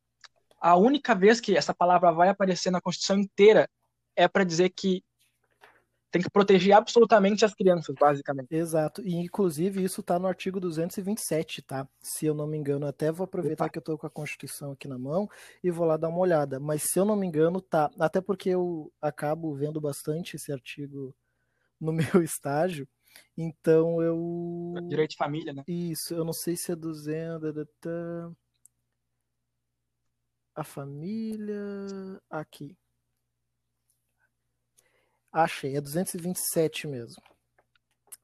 a 0.62 0.76
única 0.76 1.16
vez 1.16 1.42
que 1.42 1.58
essa 1.58 1.74
palavra 1.74 2.12
vai 2.12 2.30
aparecer 2.30 2.70
na 2.70 2.80
Constituição 2.80 3.18
inteira 3.18 3.68
é 4.16 4.28
para 4.28 4.44
dizer 4.44 4.70
que 4.70 5.04
tem 6.12 6.22
que 6.22 6.30
proteger 6.30 6.74
absolutamente 6.76 7.44
as 7.44 7.56
crianças, 7.56 7.96
basicamente. 8.00 8.54
Exato. 8.54 9.02
E 9.02 9.16
inclusive 9.16 9.84
isso 9.84 10.02
está 10.02 10.20
no 10.20 10.28
artigo 10.28 10.60
227, 10.60 11.64
tá? 11.64 11.88
Se 12.00 12.28
eu 12.28 12.36
não 12.36 12.46
me 12.46 12.56
engano, 12.56 12.86
até 12.86 13.12
vou 13.12 13.24
aproveitar 13.24 13.64
Opa. 13.64 13.72
que 13.72 13.80
eu 13.80 13.82
estou 13.82 13.98
com 13.98 14.06
a 14.06 14.12
Constituição 14.12 14.74
aqui 14.74 14.88
na 14.88 15.00
mão 15.00 15.28
e 15.64 15.72
vou 15.72 15.88
lá 15.88 15.98
dar 15.98 16.10
uma 16.10 16.20
olhada. 16.20 16.60
Mas 16.60 16.84
se 16.84 17.00
eu 17.00 17.06
não 17.06 17.16
me 17.16 17.26
engano, 17.26 17.62
tá. 17.62 17.90
Até 18.00 18.22
porque 18.22 18.50
eu 18.50 18.94
acabo 19.02 19.56
vendo 19.56 19.82
bastante 19.82 20.36
esse 20.36 20.52
artigo 20.52 21.16
no 21.80 21.92
meu 22.22 22.22
estágio. 22.22 22.88
Então 23.38 24.02
eu. 24.02 24.74
Direito 24.88 25.12
de 25.12 25.18
família, 25.18 25.54
né? 25.54 25.64
Isso, 25.68 26.14
eu 26.14 26.24
não 26.24 26.34
sei 26.34 26.56
se 26.56 26.72
é 26.72 26.76
200. 26.76 27.56
A 30.56 30.64
família. 30.64 31.62
Aqui. 32.30 32.78
Achei, 35.32 35.78
é 35.78 35.82
227 35.82 36.88
mesmo. 36.88 37.31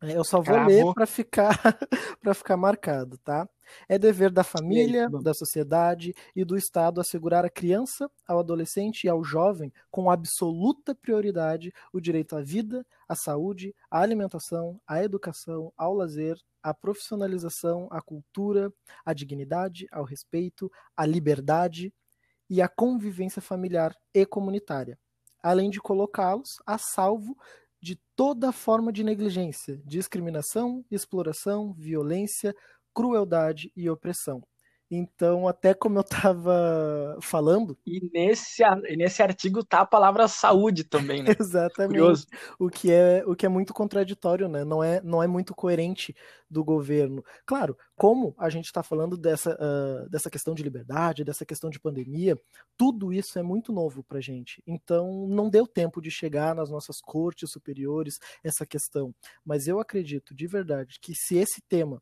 É, 0.02 0.16
eu 0.16 0.24
só 0.24 0.42
vou 0.42 0.56
ler 0.66 0.86
para 0.94 1.08
ficar 1.08 1.50
para 2.22 2.34
ficar 2.34 2.56
marcado, 2.56 3.18
tá? 3.18 3.50
É 3.90 3.98
dever 3.98 4.32
da 4.32 4.44
família, 4.44 5.10
da 5.10 5.34
sociedade 5.34 6.14
e 6.36 6.46
do 6.46 6.56
Estado 6.56 7.02
assegurar 7.02 7.44
à 7.44 7.50
criança, 7.50 8.10
ao 8.28 8.40
adolescente 8.40 9.04
e 9.04 9.10
ao 9.10 9.24
jovem, 9.24 9.74
com 9.90 10.10
absoluta 10.10 10.96
prioridade, 10.96 11.74
o 11.92 12.00
direito 12.00 12.36
à 12.36 12.42
vida, 12.42 12.86
à 13.10 13.16
saúde, 13.16 13.76
à 13.90 14.00
alimentação, 14.00 14.80
à 14.88 15.04
educação, 15.04 15.74
ao 15.76 15.94
lazer, 15.94 16.38
à 16.62 16.74
profissionalização, 16.74 17.88
à 17.92 18.02
cultura, 18.02 18.72
à 19.04 19.14
dignidade, 19.14 19.88
ao 19.92 20.04
respeito, 20.04 20.72
à 20.96 21.06
liberdade 21.06 21.94
e 22.50 22.62
à 22.62 22.70
convivência 22.70 23.42
familiar 23.42 23.96
e 24.14 24.26
comunitária, 24.26 24.98
além 25.42 25.70
de 25.70 25.80
colocá-los 25.82 26.62
a 26.66 26.78
salvo 26.78 27.36
de 27.88 27.96
toda 28.18 28.52
forma 28.52 28.92
de 28.92 29.02
negligência, 29.02 29.82
discriminação, 29.86 30.84
exploração, 30.92 31.72
violência, 31.72 32.54
crueldade 32.94 33.72
e 33.78 33.90
opressão. 33.90 34.42
Então, 34.90 35.48
até 35.48 35.74
como 35.74 35.98
eu 35.98 36.02
estava 36.02 37.18
falando. 37.22 37.78
E 37.86 38.10
nesse, 38.14 38.64
nesse 38.96 39.22
artigo 39.22 39.64
tá 39.64 39.82
a 39.82 39.86
palavra 39.86 40.28
saúde 40.30 40.86
também, 40.86 41.24
né? 41.24 41.36
Exatamente. 41.40 42.00
Curioso. 42.00 42.28
O 42.58 42.70
que, 42.70 42.92
é, 42.92 43.24
o 43.26 43.36
que 43.36 43.46
é 43.46 43.50
muito 43.50 43.74
contraditório, 43.74 44.48
né? 44.48 44.64
Não 44.64 44.82
é, 44.82 45.02
não 45.02 45.22
é 45.22 45.28
muito 45.28 45.54
coerente 45.54 46.16
do 46.50 46.64
governo. 46.64 47.24
Claro, 47.46 47.78
como 47.98 48.34
a 48.38 48.50
gente 48.50 48.66
está 48.66 48.82
falando 48.82 49.18
dessa, 49.18 49.54
uh, 49.56 50.10
dessa 50.10 50.30
questão 50.30 50.54
de 50.54 50.64
liberdade, 50.64 51.26
dessa 51.26 51.46
questão 51.46 51.70
de 51.70 51.80
pandemia, 51.80 52.40
tudo 52.78 53.12
isso 53.12 53.38
é 53.38 53.44
muito 53.44 53.74
novo 53.74 54.04
para 54.04 54.22
gente. 54.22 54.64
Então, 54.66 55.28
não 55.28 55.50
deu 55.50 55.68
tempo 55.68 56.02
de 56.02 56.10
chegar 56.10 56.56
nas 56.56 56.70
nossas 56.70 57.02
cortes 57.02 57.52
superiores 57.52 58.20
essa 58.42 58.66
questão. 58.66 59.14
Mas 59.46 59.68
eu 59.68 59.80
acredito 59.80 60.34
de 60.34 60.48
verdade 60.48 60.98
que 61.02 61.14
se 61.14 61.36
esse 61.36 61.62
tema 61.68 62.02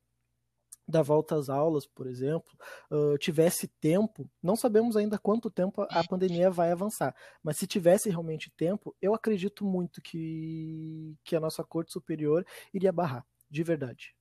da 0.88 1.02
volta 1.02 1.36
às 1.36 1.50
aulas, 1.50 1.86
por 1.88 2.08
exemplo, 2.08 2.52
uh, 2.92 3.18
tivesse 3.18 3.68
tempo, 3.80 4.30
não 4.42 4.56
sabemos 4.56 4.96
ainda 4.96 5.18
quanto 5.18 5.50
tempo 5.50 5.82
a 5.90 6.04
pandemia 6.04 6.50
vai 6.52 6.72
avançar, 6.72 7.16
mas 7.42 7.58
se 7.58 7.66
tivesse 7.66 8.10
realmente 8.10 8.52
tempo, 8.52 8.96
eu 9.02 9.14
acredito 9.14 9.66
muito 9.66 10.02
que, 10.02 11.16
que 11.24 11.36
a 11.36 11.40
nossa 11.40 11.64
Corte 11.64 11.92
Superior 11.92 12.46
iria 12.74 12.92
barrar, 12.92 13.26
de 13.50 13.64
verdade. 13.64 14.16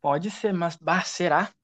Pode 0.00 0.30
ser, 0.30 0.52
mas 0.52 0.76
bah, 0.76 1.02
será? 1.04 1.54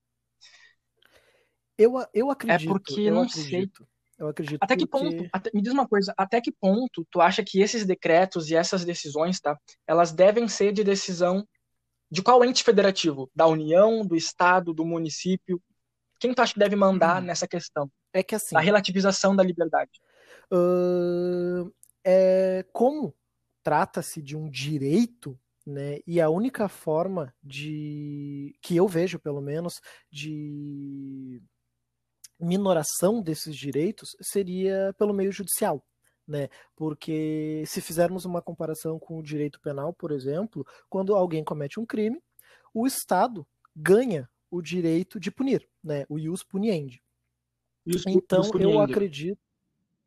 Eu, 1.76 1.94
eu 2.14 2.30
acredito. 2.30 2.70
É 2.70 2.72
porque 2.72 3.00
eu 3.02 3.14
não 3.14 3.22
acredito. 3.22 3.78
sei. 3.78 3.98
Eu 4.18 4.28
acredito. 4.28 4.58
Até 4.60 4.76
que 4.76 4.86
ponto? 4.86 5.28
Até, 5.32 5.50
me 5.54 5.62
diz 5.62 5.72
uma 5.72 5.86
coisa. 5.86 6.12
Até 6.16 6.40
que 6.40 6.50
ponto 6.50 7.06
tu 7.08 7.20
acha 7.20 7.44
que 7.44 7.60
esses 7.60 7.86
decretos 7.86 8.50
e 8.50 8.56
essas 8.56 8.84
decisões, 8.84 9.40
tá? 9.40 9.56
Elas 9.86 10.12
devem 10.12 10.48
ser 10.48 10.72
de 10.72 10.82
decisão 10.82 11.46
de 12.10 12.22
qual 12.22 12.44
ente 12.44 12.64
federativo? 12.64 13.30
Da 13.34 13.46
União, 13.46 14.04
do 14.04 14.16
Estado, 14.16 14.72
do 14.72 14.84
município? 14.84 15.62
Quem 16.18 16.34
tu 16.34 16.40
acha 16.40 16.52
que 16.52 16.58
deve 16.58 16.76
mandar 16.76 17.22
hum. 17.22 17.26
nessa 17.26 17.46
questão? 17.46 17.90
É 18.12 18.22
que 18.22 18.34
assim. 18.34 18.56
A 18.56 18.60
relativização 18.60 19.36
da 19.36 19.42
liberdade. 19.42 20.00
Uh, 20.52 21.72
é, 22.04 22.64
como 22.72 23.14
trata-se 23.62 24.22
de 24.22 24.36
um 24.36 24.48
direito, 24.48 25.38
né? 25.66 25.98
E 26.06 26.20
a 26.20 26.30
única 26.30 26.68
forma 26.68 27.34
de 27.42 28.56
que 28.62 28.74
eu 28.76 28.88
vejo, 28.88 29.18
pelo 29.18 29.42
menos, 29.42 29.80
de 30.10 31.42
minoração 32.40 33.20
desses 33.20 33.54
direitos 33.54 34.16
seria 34.20 34.94
pelo 34.96 35.12
meio 35.12 35.32
judicial 35.32 35.84
né? 36.28 36.48
Porque 36.76 37.64
se 37.66 37.80
fizermos 37.80 38.24
uma 38.24 38.42
comparação 38.42 38.98
com 38.98 39.18
o 39.18 39.22
direito 39.22 39.58
penal, 39.60 39.92
por 39.92 40.12
exemplo, 40.12 40.66
quando 40.88 41.14
alguém 41.14 41.42
comete 41.42 41.80
um 41.80 41.86
crime, 41.86 42.22
o 42.72 42.86
Estado 42.86 43.46
ganha 43.74 44.28
o 44.50 44.60
direito 44.60 45.18
de 45.18 45.30
punir, 45.30 45.66
né? 45.82 46.04
O 46.08 46.18
ius 46.18 46.44
puniendi. 46.44 47.02
então 48.06 48.42
eu 48.60 48.80
acredito 48.80 49.40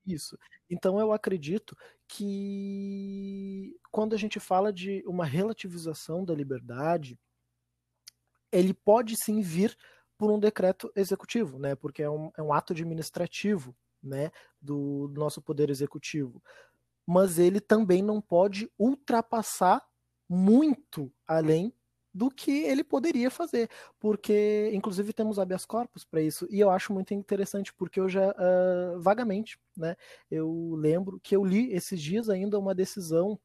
isso. 0.06 0.38
Então 0.70 1.00
eu 1.00 1.12
acredito 1.12 1.76
que 2.08 3.78
quando 3.92 4.14
a 4.14 4.18
gente 4.18 4.40
fala 4.40 4.72
de 4.72 5.04
uma 5.06 5.26
relativização 5.26 6.24
da 6.24 6.34
liberdade, 6.34 7.20
ele 8.52 8.74
pode 8.74 9.16
sim 9.24 9.42
vir 9.42 9.76
por 10.18 10.32
um 10.32 10.40
decreto 10.40 10.92
executivo, 10.96 11.58
né? 11.58 11.76
Porque 11.76 12.04
é 12.04 12.10
um, 12.10 12.32
é 12.38 12.42
um 12.42 12.54
ato 12.54 12.74
administrativo 12.74 13.76
né, 14.02 14.32
do, 14.62 15.08
do 15.08 15.20
nosso 15.20 15.42
poder 15.42 15.70
executivo. 15.70 16.42
Mas 17.06 17.40
ele 17.40 17.60
também 17.60 18.02
não 18.02 18.22
pode 18.22 18.70
ultrapassar 18.78 19.84
muito 20.30 21.12
além 21.28 21.74
do 22.14 22.30
que 22.30 22.64
ele 22.64 22.84
poderia 22.84 23.32
fazer, 23.32 23.70
porque 24.00 24.70
inclusive 24.74 25.14
temos 25.14 25.40
habeas 25.40 25.66
corpus 25.66 26.04
para 26.04 26.22
isso 26.22 26.46
e 26.50 26.60
eu 26.60 26.70
acho 26.70 26.92
muito 26.92 27.14
interessante 27.14 27.74
porque 27.74 28.00
eu 28.00 28.10
já 28.10 28.32
uh, 28.32 29.00
vagamente, 29.00 29.58
né, 29.76 29.96
eu 30.30 30.76
lembro 30.76 31.20
que 31.22 31.36
eu 31.36 31.44
li 31.46 31.72
esses 31.72 32.02
dias 32.02 32.30
ainda 32.30 32.60
uma 32.60 32.76
decisão 32.76 33.40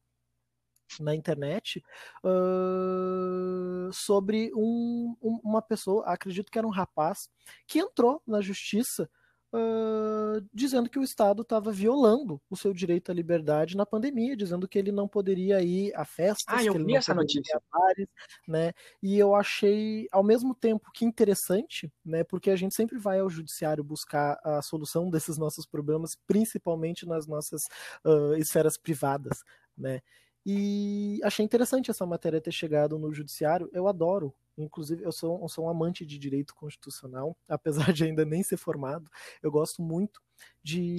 na 0.99 1.13
internet 1.15 1.83
uh, 2.23 3.91
sobre 3.91 4.51
um, 4.53 5.15
um, 5.21 5.39
uma 5.43 5.61
pessoa, 5.61 6.05
acredito 6.05 6.51
que 6.51 6.57
era 6.57 6.67
um 6.67 6.71
rapaz, 6.71 7.29
que 7.65 7.79
entrou 7.79 8.21
na 8.25 8.41
justiça 8.41 9.09
uh, 9.57 10.47
dizendo 10.53 10.89
que 10.89 10.99
o 10.99 11.03
Estado 11.03 11.41
estava 11.41 11.71
violando 11.71 12.39
o 12.49 12.55
seu 12.55 12.73
direito 12.73 13.11
à 13.11 13.13
liberdade 13.13 13.75
na 13.75 13.85
pandemia, 13.85 14.37
dizendo 14.37 14.67
que 14.67 14.77
ele 14.77 14.91
não 14.91 15.07
poderia 15.07 15.61
ir 15.61 15.93
a 15.95 16.05
festas, 16.05 16.59
ah, 16.59 16.63
eu 16.63 16.71
que 16.71 16.77
ele 16.77 16.85
vi 16.85 16.91
não 16.91 16.99
essa 16.99 17.13
notícia. 17.13 17.61
bares, 17.71 18.07
né? 18.47 18.73
E 19.01 19.17
eu 19.17 19.35
achei, 19.35 20.07
ao 20.11 20.23
mesmo 20.23 20.53
tempo 20.53 20.91
que 20.93 21.05
interessante, 21.05 21.91
né? 22.05 22.23
Porque 22.23 22.51
a 22.51 22.55
gente 22.55 22.75
sempre 22.75 22.97
vai 22.97 23.19
ao 23.19 23.29
judiciário 23.29 23.83
buscar 23.83 24.39
a 24.43 24.61
solução 24.61 25.09
desses 25.09 25.37
nossos 25.37 25.65
problemas, 25.65 26.15
principalmente 26.27 27.05
nas 27.05 27.25
nossas 27.27 27.63
uh, 28.05 28.35
esferas 28.35 28.77
privadas, 28.77 29.43
né? 29.77 30.01
E 30.49 31.19
achei 31.25 31.43
interessante 31.43 31.91
essa 31.91 32.05
matéria 32.05 32.39
ter 32.39 32.53
chegado 32.53 32.97
no 32.97 33.13
judiciário. 33.13 33.69
Eu 33.73 33.85
adoro. 33.85 34.33
Inclusive, 34.57 35.03
eu 35.03 35.11
sou, 35.11 35.41
eu 35.41 35.49
sou 35.49 35.65
um 35.65 35.69
amante 35.69 36.05
de 36.05 36.17
direito 36.17 36.55
constitucional, 36.55 37.37
apesar 37.49 37.91
de 37.91 38.05
ainda 38.05 38.23
nem 38.23 38.41
ser 38.41 38.55
formado. 38.55 39.11
Eu 39.43 39.51
gosto 39.51 39.81
muito 39.81 40.21
de, 40.63 40.95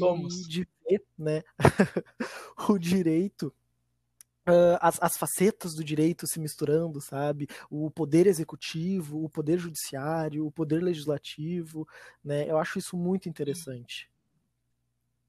de 0.46 0.68
ver 0.86 1.02
né, 1.18 1.42
o 2.68 2.78
direito 2.78 3.52
Uh, 4.46 4.80
as, 4.80 4.98
as, 5.02 5.18
facetas 5.18 5.74
do 5.74 5.84
direito 5.84 6.26
se 6.26 6.40
misturando, 6.40 7.02
sabe? 7.02 7.46
O 7.68 7.90
poder 7.90 8.26
executivo, 8.26 9.22
o 9.22 9.28
poder 9.28 9.58
judiciário, 9.58 10.46
o 10.46 10.50
poder 10.50 10.82
legislativo, 10.82 11.86
né? 12.24 12.50
Eu 12.50 12.56
acho 12.56 12.78
isso 12.78 12.96
muito 12.96 13.28
interessante. 13.28 14.10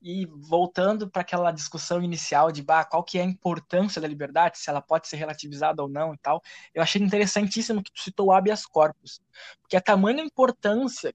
E 0.01 0.25
voltando 0.25 1.09
para 1.09 1.21
aquela 1.21 1.51
discussão 1.51 2.01
inicial 2.01 2.51
de 2.51 2.63
bah, 2.63 2.85
qual 2.85 3.03
que 3.03 3.17
é 3.17 3.21
a 3.21 3.25
importância 3.25 4.01
da 4.01 4.07
liberdade, 4.07 4.57
se 4.57 4.69
ela 4.69 4.81
pode 4.81 5.07
ser 5.07 5.17
relativizada 5.17 5.81
ou 5.81 5.89
não 5.89 6.13
e 6.13 6.17
tal, 6.17 6.41
eu 6.73 6.81
achei 6.81 7.01
interessantíssimo 7.01 7.83
que 7.83 7.91
tu 7.91 8.01
citou 8.01 8.27
o 8.27 8.31
habeas 8.31 8.65
corpus, 8.65 9.21
porque 9.61 9.75
a 9.75 9.81
tamanha 9.81 10.23
importância 10.23 11.13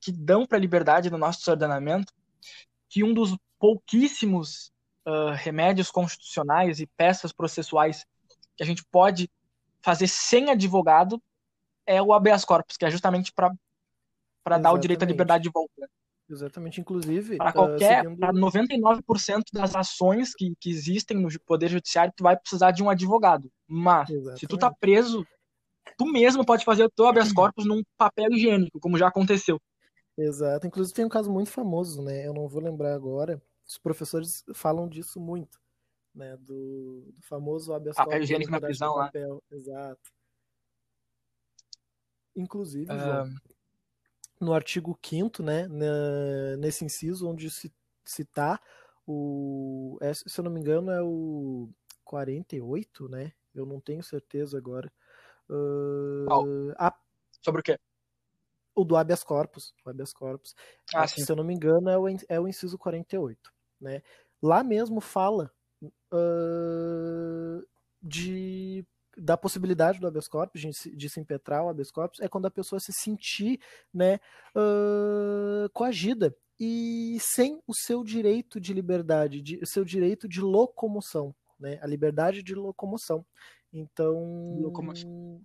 que 0.00 0.12
dão 0.12 0.46
para 0.46 0.58
a 0.58 0.60
liberdade 0.60 1.10
no 1.10 1.18
nosso 1.18 1.50
ordenamento, 1.50 2.12
que 2.88 3.02
um 3.02 3.12
dos 3.12 3.36
pouquíssimos 3.58 4.72
uh, 5.04 5.32
remédios 5.34 5.90
constitucionais 5.90 6.80
e 6.80 6.86
peças 6.86 7.32
processuais 7.32 8.06
que 8.56 8.62
a 8.62 8.66
gente 8.66 8.84
pode 8.84 9.28
fazer 9.80 10.06
sem 10.06 10.50
advogado 10.50 11.20
é 11.86 12.02
o 12.02 12.12
habeas 12.12 12.44
corpus, 12.44 12.76
que 12.76 12.84
é 12.84 12.90
justamente 12.90 13.32
para 13.32 14.58
dar 14.58 14.72
o 14.72 14.78
direito 14.78 15.02
à 15.02 15.06
liberdade 15.06 15.44
de 15.44 15.50
volta. 15.50 15.88
Exatamente, 16.30 16.80
inclusive. 16.80 17.36
Para 17.38 17.50
ah, 17.50 17.52
qualquer, 17.52 18.00
uh, 18.00 18.10
seguindo... 18.10 18.18
para 18.18 18.32
99% 18.32 19.44
das 19.52 19.74
ações 19.74 20.34
que, 20.34 20.54
que 20.60 20.70
existem 20.70 21.16
no 21.16 21.28
Poder 21.40 21.68
Judiciário, 21.68 22.12
tu 22.14 22.22
vai 22.22 22.36
precisar 22.36 22.70
de 22.70 22.82
um 22.82 22.90
advogado. 22.90 23.50
Mas, 23.66 24.10
Exatamente. 24.10 24.40
se 24.40 24.46
tu 24.46 24.58
tá 24.58 24.70
preso, 24.70 25.26
tu 25.96 26.06
mesmo 26.06 26.44
pode 26.44 26.64
fazer 26.64 26.84
o 26.84 26.90
teu 26.90 27.06
habeas 27.06 27.32
corpus 27.32 27.64
num 27.64 27.82
papel 27.96 28.30
higiênico, 28.32 28.78
como 28.78 28.98
já 28.98 29.08
aconteceu. 29.08 29.58
Exato, 30.18 30.66
inclusive 30.66 30.94
tem 30.94 31.04
um 31.04 31.08
caso 31.08 31.30
muito 31.30 31.50
famoso, 31.50 32.02
né? 32.02 32.26
Eu 32.26 32.34
não 32.34 32.48
vou 32.48 32.60
lembrar 32.60 32.92
agora. 32.92 33.40
Os 33.66 33.78
professores 33.78 34.44
falam 34.52 34.88
disso 34.88 35.20
muito, 35.20 35.58
né? 36.14 36.36
Do, 36.38 37.12
do 37.16 37.22
famoso 37.22 37.72
habeas 37.72 37.94
corpus. 37.96 38.12
Papel 38.12 38.24
higiênico 38.24 38.50
na 38.50 38.60
prisão 38.60 38.96
lá. 38.96 39.10
Exato. 39.50 40.10
Inclusive, 42.34 42.86
João, 42.86 43.28
no 44.40 44.52
artigo 44.52 44.98
5 45.02 45.42
né, 45.42 45.66
nesse 46.58 46.84
inciso 46.84 47.28
onde 47.28 47.50
se 47.50 47.72
citar 48.04 48.60
o, 49.10 49.98
é, 50.02 50.12
se 50.12 50.38
eu 50.38 50.44
não 50.44 50.50
me 50.50 50.60
engano 50.60 50.90
é 50.90 51.02
o 51.02 51.70
48, 52.04 53.08
né? 53.08 53.32
Eu 53.54 53.64
não 53.64 53.80
tenho 53.80 54.02
certeza 54.02 54.58
agora. 54.58 54.92
Uh, 55.48 56.74
a, 56.76 56.94
Sobre 57.40 57.60
o 57.60 57.64
quê? 57.64 57.78
O 58.74 58.84
do 58.84 58.96
habeas 58.96 59.24
corpus. 59.24 59.74
O 59.84 59.88
habeas 59.88 60.12
corpus. 60.12 60.54
Ah, 60.94 61.08
se 61.08 61.26
eu 61.26 61.36
não 61.36 61.42
me 61.42 61.54
engano, 61.54 61.88
é 61.88 61.98
o, 61.98 62.06
é 62.28 62.38
o 62.38 62.46
inciso 62.46 62.76
48. 62.76 63.50
Né? 63.80 64.02
Lá 64.42 64.62
mesmo 64.62 65.00
fala 65.00 65.50
uh, 65.82 67.66
de 68.02 68.86
da 69.18 69.36
possibilidade 69.36 69.98
do 69.98 70.06
habeas 70.06 70.28
corpus, 70.28 70.60
de, 70.60 70.96
de 70.96 71.08
se 71.10 71.20
impetrar 71.20 71.64
o 71.64 71.68
habeas 71.68 71.90
corpus, 71.90 72.20
é 72.20 72.28
quando 72.28 72.46
a 72.46 72.50
pessoa 72.50 72.80
se 72.80 72.92
sentir 72.92 73.60
né, 73.92 74.20
uh, 74.54 75.68
coagida 75.72 76.34
e 76.58 77.18
sem 77.20 77.62
o 77.66 77.74
seu 77.74 78.02
direito 78.02 78.60
de 78.60 78.72
liberdade, 78.72 79.40
de, 79.40 79.56
o 79.62 79.66
seu 79.66 79.84
direito 79.84 80.28
de 80.28 80.40
locomoção, 80.40 81.34
né, 81.58 81.78
a 81.82 81.86
liberdade 81.86 82.42
de 82.42 82.54
locomoção. 82.54 83.24
Então. 83.72 84.58
Locomoção. 84.60 85.40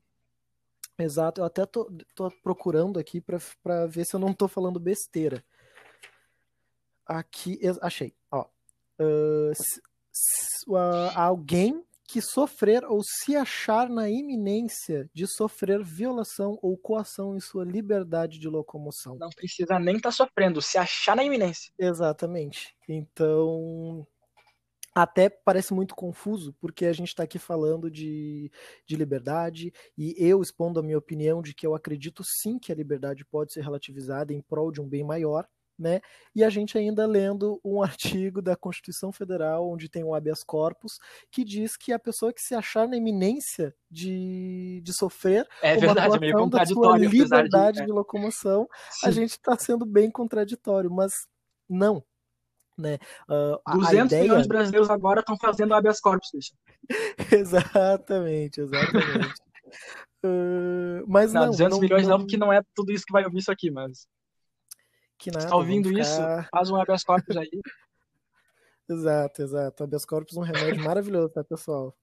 Exato, 0.98 1.42
eu 1.42 1.46
até 1.46 1.66
tô, 1.66 1.92
tô 2.14 2.30
procurando 2.44 3.00
aqui 3.00 3.20
para 3.20 3.88
ver 3.88 4.06
se 4.06 4.16
eu 4.16 4.20
não 4.20 4.34
tô 4.34 4.48
falando 4.48 4.80
besteira. 4.80 5.44
Aqui, 7.06 7.60
achei. 7.82 8.14
Ó, 8.32 8.46
uh, 9.00 9.52
alguém 11.16 11.84
que 12.08 12.22
sofrer 12.22 12.84
ou 12.86 13.02
se 13.04 13.36
achar 13.36 13.90
na 13.90 14.10
iminência 14.10 15.10
de 15.14 15.26
sofrer 15.28 15.84
violação 15.84 16.58
ou 16.62 16.78
coação 16.78 17.36
em 17.36 17.40
sua 17.40 17.64
liberdade 17.64 18.40
de 18.40 18.48
locomoção. 18.48 19.16
Não 19.18 19.30
precisa 19.30 19.80
nem 19.80 19.96
estar 19.96 20.10
tá 20.10 20.16
sofrendo, 20.16 20.62
se 20.62 20.78
achar 20.78 21.16
na 21.16 21.24
iminência. 21.24 21.74
Exatamente. 21.80 22.76
Então, 22.88 24.06
até 24.94 25.30
parece 25.30 25.74
muito 25.74 25.96
confuso, 25.96 26.54
porque 26.60 26.86
a 26.86 26.94
gente 26.94 27.08
está 27.08 27.24
aqui 27.24 27.40
falando 27.40 27.90
de, 27.90 28.52
de 28.86 28.96
liberdade, 28.96 29.74
e 29.98 30.14
eu 30.18 30.42
expondo 30.42 30.80
a 30.80 30.84
minha 30.84 30.98
opinião 30.98 31.42
de 31.42 31.54
que 31.54 31.66
eu 31.66 31.74
acredito 31.74 32.24
sim 32.24 32.60
que 32.60 32.72
a 32.72 32.76
liberdade 32.76 33.26
pode 33.26 33.54
ser 33.54 33.62
relativizada 33.62 34.34
em 34.34 34.42
prol 34.42 34.72
de 34.72 34.82
um 34.82 34.88
bem 34.88 35.04
maior, 35.04 35.48
né? 35.84 36.00
E 36.34 36.46
a 36.46 36.50
gente 36.50 36.78
ainda 36.78 37.06
lendo 37.06 37.60
um 37.64 37.84
artigo 38.32 38.42
da 38.42 38.56
Constituição 38.56 39.12
Federal, 39.12 39.70
onde 39.70 39.90
tem 39.90 40.04
o 40.04 40.16
habeas 40.16 40.44
corpus, 40.44 40.98
que 41.30 41.44
diz 41.44 41.76
que 41.76 41.92
a 41.92 42.00
pessoa 42.00 42.32
que 42.32 42.42
se 42.42 42.56
achar 42.56 42.88
na 42.88 42.96
iminência 42.96 43.76
de, 43.92 44.82
de 44.82 44.94
sofrer 44.94 45.46
é 45.62 45.76
verdade, 45.76 46.18
meio 46.20 46.38
contraditório, 46.38 47.04
da 47.04 47.10
sua 47.10 47.20
liberdade 47.20 47.80
de, 47.80 47.86
de 47.86 47.92
locomoção, 47.92 48.68
Sim. 48.90 49.08
a 49.08 49.12
gente 49.12 49.32
está 49.32 49.58
sendo 49.58 49.86
bem 49.86 50.10
contraditório, 50.10 50.90
mas 50.90 51.28
não. 51.70 52.02
Né? 52.78 52.98
Uh, 53.30 53.78
200 53.78 54.06
ideia... 54.06 54.24
milhões 54.24 54.44
de 54.44 54.48
brasileiros 54.48 54.90
agora 54.90 55.20
estão 55.20 55.38
fazendo 55.38 55.76
habeas 55.76 56.00
corpus, 56.00 56.30
deixa. 56.32 56.54
exatamente, 57.38 58.62
exatamente. 58.62 59.36
uh, 60.26 61.04
mas 61.08 61.34
não, 61.34 61.42
não 61.42 61.52
200 61.52 61.72
não, 61.74 61.82
milhões 61.82 62.04
não, 62.04 62.10
não, 62.10 62.20
porque 62.20 62.38
não 62.38 62.54
é 62.54 62.62
tudo 62.74 62.92
isso 62.92 63.06
que 63.06 63.12
vai 63.12 63.26
ouvir 63.26 63.40
isso 63.40 63.52
aqui, 63.52 63.70
mas 63.70 64.08
que 65.24 65.32
nada. 65.32 65.48
Tá 65.48 65.56
ouvindo 65.56 65.90
ficar... 65.90 66.02
isso? 66.02 66.50
Faz 66.52 66.70
um 66.70 66.76
habeas 66.76 67.04
corpus 67.04 67.38
aí. 67.38 67.50
exato, 68.90 69.42
exato. 69.42 69.84
Habeas 69.84 70.06
corpus 70.06 70.36
é 70.36 70.40
um 70.40 70.44
remédio 70.44 70.84
maravilhoso, 70.84 71.30
tá, 71.30 71.44
pessoal? 71.44 71.96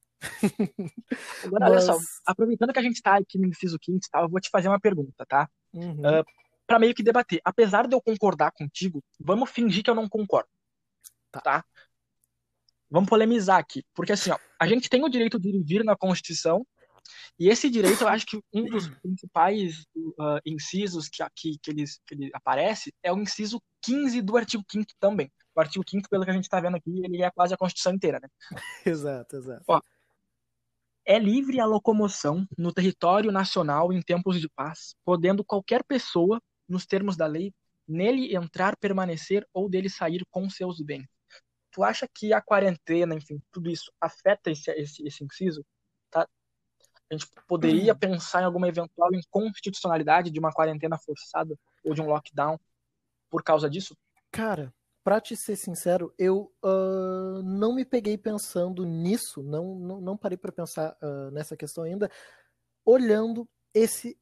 Agora, 1.44 1.68
Mas... 1.68 1.70
olha 1.70 1.80
só, 1.80 1.98
aproveitando 2.26 2.72
que 2.72 2.78
a 2.78 2.83
gente 2.83 3.02
tá 3.02 3.16
aqui 3.16 3.38
no 3.38 3.46
inciso 3.46 3.78
quinto 3.78 4.09
tá, 4.11 4.20
eu 4.20 4.28
vou 4.28 4.40
te 4.40 4.50
fazer 4.50 4.68
uma 4.68 4.80
pergunta, 4.80 5.24
tá? 5.26 5.48
Uhum. 5.72 6.00
Uh, 6.00 6.24
para 6.66 6.78
meio 6.78 6.94
que 6.94 7.02
debater. 7.02 7.40
Apesar 7.44 7.87
de 7.87 7.94
eu 7.94 8.00
concordar 8.00 8.52
contigo, 8.52 9.02
vamos 9.18 9.50
fingir 9.50 9.83
que 9.83 9.90
eu 9.90 9.94
não 9.94 10.09
concordo. 10.09 10.48
Tá. 11.30 11.40
tá? 11.40 11.64
Vamos 12.90 13.09
polemizar 13.09 13.59
aqui. 13.59 13.85
Porque 13.94 14.12
assim, 14.12 14.30
ó, 14.30 14.38
a 14.59 14.66
gente 14.66 14.88
tem 14.88 15.04
o 15.04 15.09
direito 15.09 15.38
de 15.38 15.62
vir 15.62 15.85
na 15.85 15.96
Constituição 15.96 16.66
e 17.38 17.48
esse 17.48 17.70
direito, 17.70 18.02
eu 18.02 18.08
acho 18.08 18.26
que 18.26 18.40
um 18.52 18.64
dos 18.64 18.88
principais 18.88 19.86
uh, 19.96 20.40
incisos 20.44 21.08
que, 21.08 21.24
que, 21.34 21.58
que, 21.62 21.70
ele, 21.70 21.84
que 22.06 22.14
ele 22.14 22.30
aparece 22.34 22.92
é 23.02 23.12
o 23.12 23.18
inciso 23.18 23.60
15 23.82 24.20
do 24.22 24.36
artigo 24.36 24.64
5 24.70 24.86
também. 24.98 25.30
O 25.54 25.60
artigo 25.60 25.84
5 25.88 26.08
pelo 26.08 26.24
que 26.24 26.30
a 26.30 26.34
gente 26.34 26.44
está 26.44 26.60
vendo 26.60 26.76
aqui, 26.76 27.00
ele 27.04 27.22
é 27.22 27.30
quase 27.30 27.54
a 27.54 27.56
Constituição 27.56 27.94
inteira, 27.94 28.20
né? 28.20 28.28
exato, 28.86 29.36
exato. 29.36 29.64
Ó, 29.68 29.80
é 31.04 31.18
livre 31.18 31.58
a 31.60 31.66
locomoção 31.66 32.46
no 32.56 32.72
território 32.72 33.32
nacional 33.32 33.92
em 33.92 34.00
tempos 34.02 34.40
de 34.40 34.48
paz, 34.48 34.94
podendo 35.04 35.44
qualquer 35.44 35.82
pessoa, 35.84 36.40
nos 36.68 36.86
termos 36.86 37.16
da 37.16 37.26
lei, 37.26 37.52
nele 37.88 38.34
entrar, 38.34 38.76
permanecer 38.76 39.44
ou 39.52 39.68
dele 39.68 39.90
sair 39.90 40.24
com 40.30 40.48
seus 40.48 40.80
bens. 40.80 41.08
Tu 41.72 41.82
acha 41.82 42.06
que 42.12 42.32
a 42.32 42.40
quarentena, 42.40 43.14
enfim, 43.14 43.40
tudo 43.50 43.70
isso 43.70 43.92
afeta 44.00 44.50
esse, 44.50 44.70
esse, 44.72 45.06
esse 45.06 45.24
inciso? 45.24 45.64
A 47.11 47.14
gente 47.14 47.29
poderia 47.49 47.94
pensar 47.94 48.42
em 48.42 48.44
alguma 48.44 48.68
eventual 48.68 49.12
inconstitucionalidade 49.12 50.31
de 50.31 50.38
uma 50.38 50.53
quarentena 50.53 50.96
forçada 50.96 51.57
ou 51.85 51.92
de 51.92 52.01
um 52.01 52.07
lockdown 52.07 52.59
por 53.29 53.42
causa 53.42 53.68
disso? 53.68 53.96
Cara, 54.31 54.73
pra 55.03 55.20
te 55.20 55.37
ser 55.37 55.57
sincero, 55.57 56.14
eu 56.16 56.53
uh, 56.64 57.42
não 57.42 57.75
me 57.75 57.85
peguei 57.85 58.16
pensando 58.16 58.85
nisso, 58.85 59.42
não, 59.42 59.75
não, 59.75 60.01
não 60.01 60.16
parei 60.16 60.38
para 60.38 60.53
pensar 60.53 60.96
uh, 61.03 61.31
nessa 61.33 61.57
questão 61.57 61.85
ainda, 61.85 62.11
olhando 62.85 63.49
esse 63.75 64.16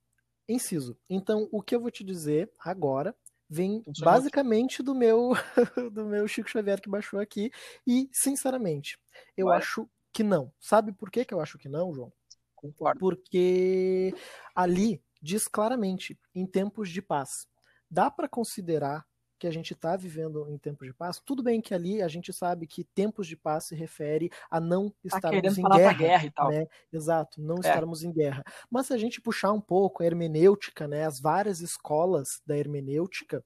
inciso. 0.48 0.96
Então, 1.10 1.48
o 1.52 1.62
que 1.62 1.74
eu 1.74 1.80
vou 1.80 1.90
te 1.90 2.02
dizer 2.02 2.50
agora 2.58 3.14
vem 3.50 3.82
basicamente 4.00 4.82
do 4.82 4.94
meu 4.94 5.32
do 5.92 6.04
meu 6.04 6.28
Chico 6.28 6.50
Xavier 6.50 6.80
que 6.80 6.88
baixou 6.88 7.18
aqui 7.18 7.50
e, 7.86 8.08
sinceramente, 8.12 8.98
eu 9.36 9.46
Vai. 9.46 9.58
acho 9.58 9.88
que 10.12 10.22
não. 10.22 10.52
Sabe 10.60 10.92
por 10.92 11.10
que, 11.10 11.24
que 11.24 11.34
eu 11.34 11.40
acho 11.40 11.58
que 11.58 11.68
não, 11.68 11.92
João? 11.94 12.12
Concordo. 12.60 12.98
Porque 12.98 14.12
ali 14.54 15.02
diz 15.20 15.48
claramente, 15.48 16.18
em 16.34 16.46
tempos 16.46 16.90
de 16.90 17.02
paz. 17.02 17.46
Dá 17.90 18.10
para 18.10 18.28
considerar 18.28 19.06
que 19.38 19.46
a 19.46 19.50
gente 19.50 19.72
está 19.72 19.96
vivendo 19.96 20.48
em 20.50 20.58
tempos 20.58 20.86
de 20.86 20.92
paz. 20.92 21.20
Tudo 21.24 21.42
bem 21.42 21.60
que 21.60 21.72
ali 21.72 22.02
a 22.02 22.08
gente 22.08 22.32
sabe 22.32 22.66
que 22.66 22.82
tempos 22.82 23.26
de 23.26 23.36
paz 23.36 23.66
se 23.66 23.74
refere 23.74 24.30
a 24.50 24.58
não 24.60 24.90
tá 24.90 24.96
estarmos 25.04 25.58
em 25.58 25.62
guerra, 25.62 25.92
guerra 25.92 26.26
e 26.26 26.30
tal. 26.30 26.50
Né? 26.50 26.66
Exato, 26.92 27.40
não 27.40 27.56
é. 27.56 27.60
estarmos 27.60 28.02
em 28.02 28.12
guerra. 28.12 28.42
Mas 28.68 28.86
se 28.86 28.94
a 28.94 28.98
gente 28.98 29.20
puxar 29.20 29.52
um 29.52 29.60
pouco 29.60 30.02
a 30.02 30.06
hermenêutica, 30.06 30.88
né, 30.88 31.04
as 31.04 31.20
várias 31.20 31.60
escolas 31.60 32.42
da 32.44 32.58
hermenêutica, 32.58 33.44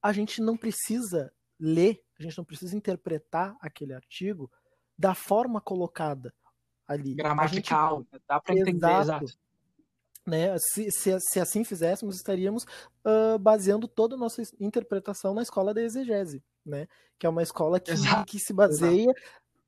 a 0.00 0.12
gente 0.12 0.40
não 0.40 0.56
precisa 0.56 1.32
ler, 1.58 2.00
a 2.18 2.22
gente 2.22 2.38
não 2.38 2.44
precisa 2.44 2.76
interpretar 2.76 3.56
aquele 3.60 3.92
artigo 3.92 4.48
da 4.96 5.14
forma 5.14 5.60
colocada 5.60 6.32
ali. 6.88 7.14
Gramatical, 7.14 7.98
gente... 7.98 8.22
dá 8.26 8.40
para 8.40 8.54
entender, 8.54 8.86
exato. 8.86 9.24
exato. 9.24 9.38
Né? 10.26 10.56
Se, 10.58 10.90
se, 10.90 11.18
se, 11.20 11.40
assim 11.40 11.64
fizéssemos, 11.64 12.16
estaríamos 12.16 12.64
uh, 13.04 13.38
baseando 13.38 13.86
toda 13.88 14.14
a 14.14 14.18
nossa 14.18 14.42
interpretação 14.60 15.32
na 15.32 15.42
escola 15.42 15.72
da 15.72 15.82
exegese, 15.82 16.42
né? 16.64 16.86
que 17.18 17.26
é 17.26 17.28
uma 17.28 17.42
escola 17.42 17.80
que, 17.80 17.92
que 18.26 18.38
se 18.38 18.52
baseia 18.52 19.10
Exato. 19.10 19.20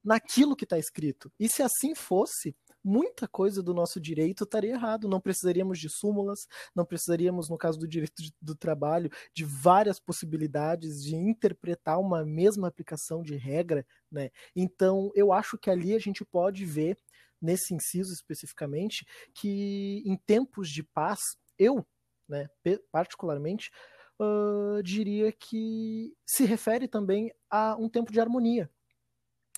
naquilo 0.04 0.54
que 0.54 0.64
está 0.64 0.78
escrito. 0.78 1.33
E 1.40 1.48
se 1.48 1.62
assim 1.62 1.94
fosse, 1.94 2.54
muita 2.83 3.28
coisa 3.28 3.62
do 3.62 3.74
nosso 3.74 4.00
direito 4.00 4.44
estaria 4.44 4.72
errado. 4.72 5.09
Não 5.09 5.20
precisaríamos 5.20 5.78
de 5.78 5.88
súmulas, 5.88 6.46
não 6.74 6.85
precisaríamos, 6.85 7.48
no 7.48 7.59
caso 7.59 7.78
do 7.78 7.87
direito 7.88 8.22
do 8.40 8.54
trabalho, 8.54 9.11
de 9.35 9.44
várias 9.44 10.00
possibilidades 10.00 11.02
de 11.02 11.14
interpretar 11.14 11.98
uma 11.98 12.24
mesma 12.24 12.68
aplicação 12.68 13.22
de 13.22 13.37
regra. 13.37 13.87
Né? 14.11 14.30
Então, 14.54 15.11
eu 15.14 15.33
acho 15.33 15.59
que 15.59 15.70
ali 15.70 15.94
a 15.94 15.98
gente 15.98 16.24
pode 16.24 16.64
ver 16.64 16.96
nesse 17.40 17.74
inciso 17.74 18.12
especificamente, 18.12 19.07
que 19.35 20.03
em 20.05 20.16
tempos 20.16 20.68
de 20.68 20.83
paz, 20.83 21.20
eu, 21.59 21.87
né, 22.29 22.48
particularmente, 22.92 23.70
uh, 24.20 24.83
diria 24.83 25.33
que 25.33 26.14
se 26.26 26.44
refere 26.44 26.87
também 26.87 27.33
a 27.48 27.76
um 27.76 27.88
tempo 27.88 28.12
de 28.12 28.20
harmonia. 28.20 28.70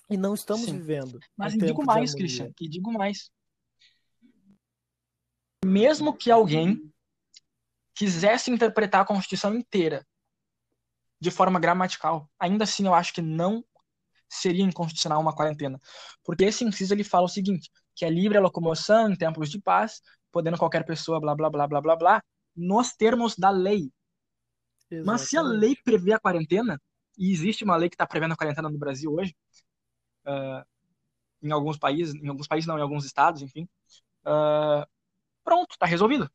E 0.09 0.17
não 0.17 0.33
estamos 0.33 0.65
Sim. 0.65 0.77
vivendo. 0.77 1.19
Mas 1.35 1.53
um 1.53 1.57
digo 1.57 1.85
mais, 1.85 2.13
Christian, 2.13 2.51
e 2.59 2.69
digo 2.69 2.91
mais. 2.91 3.31
Mesmo 5.65 6.15
que 6.15 6.29
alguém 6.29 6.93
quisesse 7.95 8.51
interpretar 8.51 9.01
a 9.01 9.05
Constituição 9.05 9.55
inteira 9.55 10.05
de 11.21 11.31
forma 11.31 11.59
gramatical, 11.59 12.29
ainda 12.37 12.65
assim 12.65 12.85
eu 12.85 12.93
acho 12.93 13.13
que 13.13 13.21
não 13.21 13.63
seria 14.33 14.63
inconstitucional 14.63 15.21
uma 15.21 15.35
quarentena. 15.35 15.79
Porque 16.23 16.45
esse 16.45 16.63
inciso 16.63 16.93
ele 16.93 17.03
fala 17.03 17.25
o 17.25 17.29
seguinte, 17.29 17.69
que 17.95 18.05
é 18.05 18.09
livre 18.09 18.37
a 18.37 18.41
locomoção 18.41 19.09
em 19.09 19.15
tempos 19.15 19.49
de 19.49 19.59
paz, 19.59 20.01
podendo 20.31 20.57
qualquer 20.57 20.85
pessoa, 20.85 21.19
blá, 21.19 21.35
blá, 21.35 21.49
blá, 21.49 21.67
blá, 21.67 21.81
blá, 21.81 21.95
blá, 21.95 22.23
nos 22.55 22.93
termos 22.93 23.35
da 23.35 23.49
lei. 23.49 23.91
Exatamente. 24.89 25.05
Mas 25.05 25.21
se 25.21 25.37
a 25.37 25.41
lei 25.41 25.75
prevê 25.83 26.13
a 26.13 26.19
quarentena, 26.19 26.81
e 27.17 27.31
existe 27.31 27.63
uma 27.63 27.75
lei 27.75 27.89
que 27.89 27.95
está 27.95 28.07
prevendo 28.07 28.33
a 28.33 28.37
quarentena 28.37 28.69
no 28.69 28.77
Brasil 28.77 29.13
hoje, 29.13 29.35
uh, 30.25 30.65
em 31.41 31.51
alguns 31.51 31.77
países, 31.77 32.15
em 32.15 32.27
alguns 32.27 32.47
países 32.47 32.67
não, 32.67 32.77
em 32.77 32.81
alguns 32.81 33.05
estados, 33.05 33.41
enfim, 33.41 33.67
uh, 34.25 34.87
pronto, 35.43 35.71
está 35.71 35.85
resolvido. 35.85 36.29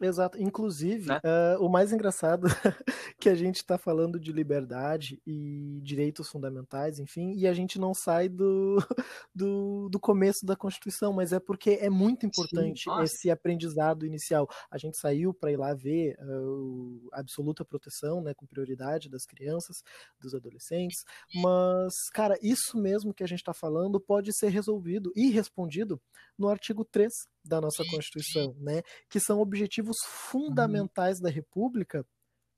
Exato. 0.00 0.40
Inclusive, 0.40 1.08
né? 1.08 1.20
uh, 1.24 1.64
o 1.64 1.68
mais 1.68 1.92
engraçado 1.92 2.46
que 3.20 3.28
a 3.28 3.34
gente 3.34 3.56
está 3.56 3.78
falando 3.78 4.18
de 4.18 4.32
liberdade 4.32 5.20
e 5.24 5.80
direitos 5.82 6.28
fundamentais, 6.28 6.98
enfim, 6.98 7.32
e 7.36 7.46
a 7.46 7.52
gente 7.52 7.78
não 7.78 7.94
sai 7.94 8.28
do, 8.28 8.76
do, 9.34 9.88
do 9.88 10.00
começo 10.00 10.44
da 10.44 10.56
Constituição, 10.56 11.12
mas 11.12 11.32
é 11.32 11.38
porque 11.38 11.78
é 11.80 11.88
muito 11.88 12.26
importante 12.26 12.84
Sim, 12.84 13.02
esse 13.02 13.30
aprendizado 13.30 14.04
inicial. 14.04 14.48
A 14.70 14.78
gente 14.78 14.98
saiu 14.98 15.32
para 15.32 15.52
ir 15.52 15.56
lá 15.56 15.72
ver 15.74 16.16
uh, 16.20 17.08
a 17.12 17.20
absoluta 17.20 17.64
proteção, 17.64 18.20
né, 18.20 18.34
com 18.34 18.46
prioridade 18.46 19.08
das 19.08 19.24
crianças, 19.24 19.82
dos 20.20 20.34
adolescentes, 20.34 21.04
mas, 21.34 21.94
cara, 22.12 22.36
isso 22.42 22.76
mesmo 22.76 23.14
que 23.14 23.22
a 23.22 23.28
gente 23.28 23.40
está 23.40 23.54
falando 23.54 24.00
pode 24.00 24.36
ser 24.36 24.48
resolvido 24.48 25.12
e 25.14 25.30
respondido 25.30 26.00
no 26.36 26.48
artigo 26.48 26.84
3 26.84 27.12
da 27.44 27.60
nossa 27.60 27.84
Constituição, 27.90 28.56
né, 28.58 28.82
que 29.08 29.20
são 29.20 29.38
objetivos 29.38 29.83
fundamentais 30.02 31.18
uhum. 31.18 31.24
da 31.24 31.30
República, 31.30 32.06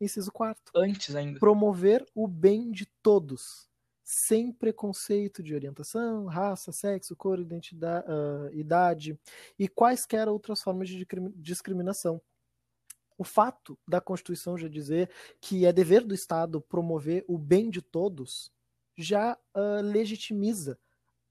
inciso 0.01 0.31
4. 0.33 0.63
Antes 0.75 1.15
ainda. 1.15 1.39
Promover 1.41 2.07
o 2.15 2.29
bem 2.29 2.71
de 2.71 2.87
todos, 3.03 3.69
sem 4.05 4.53
preconceito 4.53 5.43
de 5.43 5.55
orientação, 5.55 6.27
raça, 6.27 6.73
sexo, 6.73 7.17
cor, 7.17 7.39
identidade, 7.41 8.07
uh, 8.09 8.53
idade 8.53 9.19
e 9.59 9.69
quaisquer 9.69 10.29
outras 10.29 10.63
formas 10.63 10.89
de 10.89 11.07
discriminação. 11.37 12.21
O 13.19 13.25
fato 13.25 13.79
da 13.89 14.01
Constituição 14.01 14.59
já 14.59 14.69
dizer 14.69 15.11
que 15.41 15.65
é 15.65 15.73
dever 15.73 16.05
do 16.05 16.15
Estado 16.15 16.61
promover 16.61 17.25
o 17.27 17.39
bem 17.39 17.71
de 17.71 17.81
todos 17.81 18.53
já 18.97 19.39
uh, 19.55 19.83
legitimiza 19.83 20.79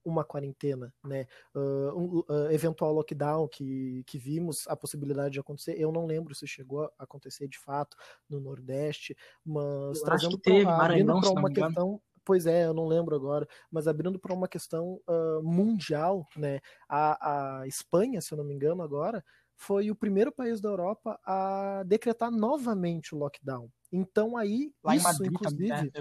uma 0.06 0.24
quarentena, 0.24 0.94
né? 1.04 1.28
Uh, 1.54 2.00
um 2.00 2.20
uh, 2.30 2.52
eventual 2.52 2.94
lockdown 2.94 3.48
que, 3.48 4.04
que 4.06 4.20
vimos 4.20 4.68
a 4.68 4.76
possibilidade 4.76 5.34
de 5.34 5.40
acontecer. 5.40 5.76
Eu 5.78 5.92
não 5.92 6.06
lembro 6.06 6.36
se 6.36 6.48
chegou 6.48 6.84
a 6.84 6.92
acontecer 7.00 7.48
de 7.48 7.58
fato 7.58 7.98
no 8.30 8.40
Nordeste, 8.40 9.18
mas 9.44 9.98
eu 9.98 10.04
trazendo 10.06 10.40
para 10.40 11.32
uma 11.32 11.52
questão. 11.52 12.02
Pois 12.24 12.48
é, 12.48 12.66
eu 12.66 12.74
não 12.74 12.88
lembro 12.88 13.16
agora, 13.16 13.48
mas 13.70 13.88
abrindo 13.88 14.18
para 14.18 14.34
uma 14.34 14.48
questão 14.48 15.00
uh, 15.08 15.44
mundial, 15.44 16.28
né? 16.36 16.60
A, 16.90 17.60
a 17.62 17.68
Espanha, 17.68 18.20
se 18.20 18.34
eu 18.34 18.38
não 18.38 18.44
me 18.44 18.54
engano, 18.54 18.82
agora 18.82 19.24
foi 19.58 19.90
o 19.90 19.96
primeiro 19.96 20.32
país 20.32 20.60
da 20.60 20.70
Europa 20.70 21.20
a 21.24 21.84
decretar 21.86 22.32
novamente 22.32 23.14
o 23.14 23.18
lockdown. 23.18 23.70
Então 23.92 24.36
aí, 24.36 24.74
Lá 24.84 24.96
isso, 24.96 25.06
Madrid, 25.06 25.32
inclusive, 25.32 25.68
também, 25.70 25.84
né? 25.84 25.92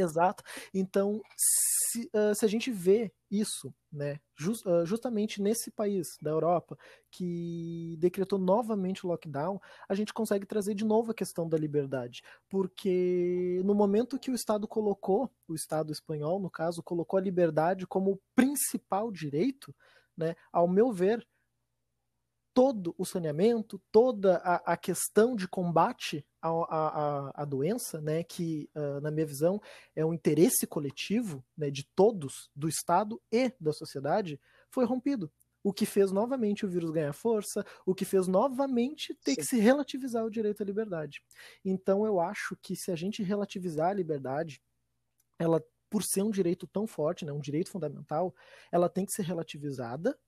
Exato. 0.00 0.42
Então, 0.72 1.20
se, 1.36 2.10
uh, 2.14 2.34
se, 2.34 2.44
a 2.44 2.48
gente 2.48 2.70
vê 2.70 3.12
isso, 3.30 3.72
né, 3.92 4.18
just, 4.36 4.64
uh, 4.66 4.84
justamente 4.84 5.40
nesse 5.42 5.70
país 5.70 6.16
da 6.20 6.30
Europa 6.30 6.76
que 7.10 7.96
decretou 7.98 8.38
novamente 8.38 9.04
o 9.04 9.08
lockdown, 9.08 9.60
a 9.88 9.94
gente 9.94 10.12
consegue 10.12 10.46
trazer 10.46 10.74
de 10.74 10.84
novo 10.84 11.10
a 11.10 11.14
questão 11.14 11.48
da 11.48 11.56
liberdade, 11.56 12.22
porque 12.48 13.60
no 13.64 13.74
momento 13.74 14.18
que 14.18 14.30
o 14.30 14.34
Estado 14.34 14.66
colocou, 14.66 15.30
o 15.46 15.54
Estado 15.54 15.92
espanhol, 15.92 16.40
no 16.40 16.50
caso, 16.50 16.82
colocou 16.82 17.18
a 17.18 17.22
liberdade 17.22 17.86
como 17.86 18.20
principal 18.34 19.10
direito, 19.10 19.74
né, 20.16 20.34
ao 20.52 20.66
meu 20.68 20.92
ver, 20.92 21.26
todo 22.54 22.94
o 22.98 23.04
saneamento, 23.04 23.80
toda 23.92 24.38
a, 24.38 24.72
a 24.72 24.76
questão 24.76 25.36
de 25.36 25.46
combate 25.46 26.26
à, 26.42 26.48
à, 26.48 27.42
à 27.42 27.44
doença, 27.44 28.00
né, 28.00 28.22
que, 28.22 28.68
uh, 28.74 29.00
na 29.00 29.10
minha 29.10 29.26
visão, 29.26 29.60
é 29.94 30.04
um 30.04 30.12
interesse 30.12 30.66
coletivo 30.66 31.44
né, 31.56 31.70
de 31.70 31.84
todos, 31.94 32.50
do 32.54 32.68
Estado 32.68 33.20
e 33.30 33.52
da 33.60 33.72
sociedade, 33.72 34.40
foi 34.70 34.84
rompido. 34.84 35.30
O 35.62 35.72
que 35.72 35.84
fez 35.84 36.12
novamente 36.12 36.64
o 36.64 36.68
vírus 36.68 36.90
ganhar 36.90 37.12
força, 37.12 37.64
o 37.84 37.94
que 37.94 38.04
fez 38.04 38.26
novamente 38.26 39.14
ter 39.22 39.32
Sim. 39.32 39.36
que 39.36 39.44
se 39.44 39.58
relativizar 39.58 40.24
o 40.24 40.30
direito 40.30 40.62
à 40.62 40.66
liberdade. 40.66 41.22
Então, 41.64 42.06
eu 42.06 42.20
acho 42.20 42.56
que 42.62 42.76
se 42.76 42.90
a 42.90 42.96
gente 42.96 43.22
relativizar 43.22 43.90
a 43.90 43.94
liberdade, 43.94 44.62
ela, 45.38 45.62
por 45.90 46.02
ser 46.02 46.22
um 46.22 46.30
direito 46.30 46.66
tão 46.66 46.86
forte, 46.86 47.24
né, 47.24 47.32
um 47.32 47.40
direito 47.40 47.70
fundamental, 47.70 48.34
ela 48.70 48.88
tem 48.88 49.04
que 49.04 49.12
ser 49.12 49.22
relativizada 49.22 50.18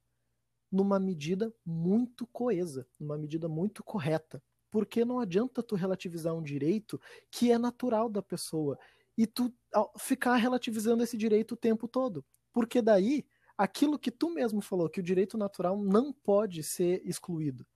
numa 0.71 0.99
medida 0.99 1.53
muito 1.65 2.27
coesa, 2.27 2.87
numa 2.99 3.19
medida 3.19 3.49
muito 3.49 3.83
correta. 3.83 4.43
Porque 4.71 5.05
não 5.05 5.19
adianta 5.19 5.63
tu 5.63 5.75
relativizar 5.75 6.35
um 6.35 6.43
direito 6.43 7.01
que 7.31 7.51
é 7.51 7.59
natural 7.59 8.09
da 8.09 8.23
pessoa 8.23 8.79
e 9.19 9.27
tu 9.27 9.53
ficar 9.99 10.37
relativizando 10.37 11.03
esse 11.03 11.17
direito 11.17 11.53
o 11.53 11.57
tempo 11.57 11.89
todo. 11.89 12.25
Porque 12.53 12.81
daí, 12.81 13.27
aquilo 13.59 13.99
que 13.99 14.11
tu 14.11 14.31
mesmo 14.31 14.61
falou, 14.61 14.89
que 14.89 15.01
o 15.01 15.03
direito 15.03 15.37
natural 15.37 15.77
não 15.77 16.13
pode 16.13 16.63
ser 16.63 17.03
excluído. 17.05 17.67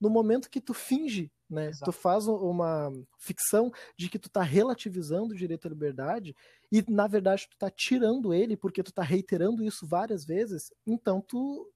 No 0.00 0.08
momento 0.08 0.48
que 0.50 0.60
tu 0.60 0.72
finge, 0.72 1.30
né, 1.50 1.70
tu 1.84 1.92
faz 1.92 2.26
uma 2.28 2.92
ficção 3.18 3.70
de 3.96 4.08
que 4.08 4.18
tu 4.18 4.30
tá 4.30 4.42
relativizando 4.42 5.34
o 5.34 5.36
direito 5.36 5.66
à 5.66 5.70
liberdade 5.70 6.36
e 6.70 6.84
na 6.88 7.06
verdade 7.06 7.48
tu 7.50 7.56
tá 7.56 7.70
tirando 7.70 8.32
ele 8.32 8.56
porque 8.56 8.82
tu 8.82 8.92
tá 8.92 9.02
reiterando 9.02 9.64
isso 9.64 9.86
várias 9.86 10.24
vezes, 10.24 10.72
então 10.86 11.20
tu 11.20 11.70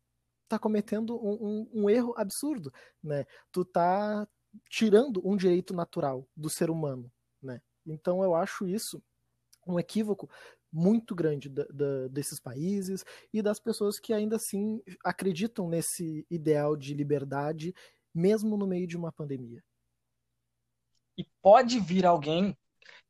tá 0.52 0.58
cometendo 0.58 1.16
um, 1.16 1.32
um, 1.32 1.70
um, 1.82 1.90
erro 1.90 2.14
absurdo, 2.16 2.72
né? 3.02 3.24
Tu 3.50 3.64
tá 3.64 4.26
tirando 4.68 5.26
um 5.26 5.36
direito 5.36 5.72
natural 5.72 6.28
do 6.36 6.50
ser 6.50 6.70
humano, 6.70 7.10
né? 7.42 7.60
Então 7.86 8.22
eu 8.22 8.34
acho 8.34 8.66
isso 8.66 9.02
um 9.66 9.78
equívoco 9.78 10.28
muito 10.72 11.14
grande 11.14 11.48
da, 11.48 11.64
da, 11.64 12.08
desses 12.08 12.40
países 12.40 13.04
e 13.32 13.42
das 13.42 13.58
pessoas 13.58 13.98
que 13.98 14.12
ainda 14.12 14.36
assim 14.36 14.82
acreditam 15.04 15.68
nesse 15.68 16.26
ideal 16.30 16.76
de 16.76 16.94
liberdade, 16.94 17.74
mesmo 18.14 18.56
no 18.56 18.66
meio 18.66 18.86
de 18.86 18.96
uma 18.96 19.12
pandemia. 19.12 19.62
E 21.16 21.24
pode 21.42 21.78
vir 21.78 22.04
alguém 22.04 22.56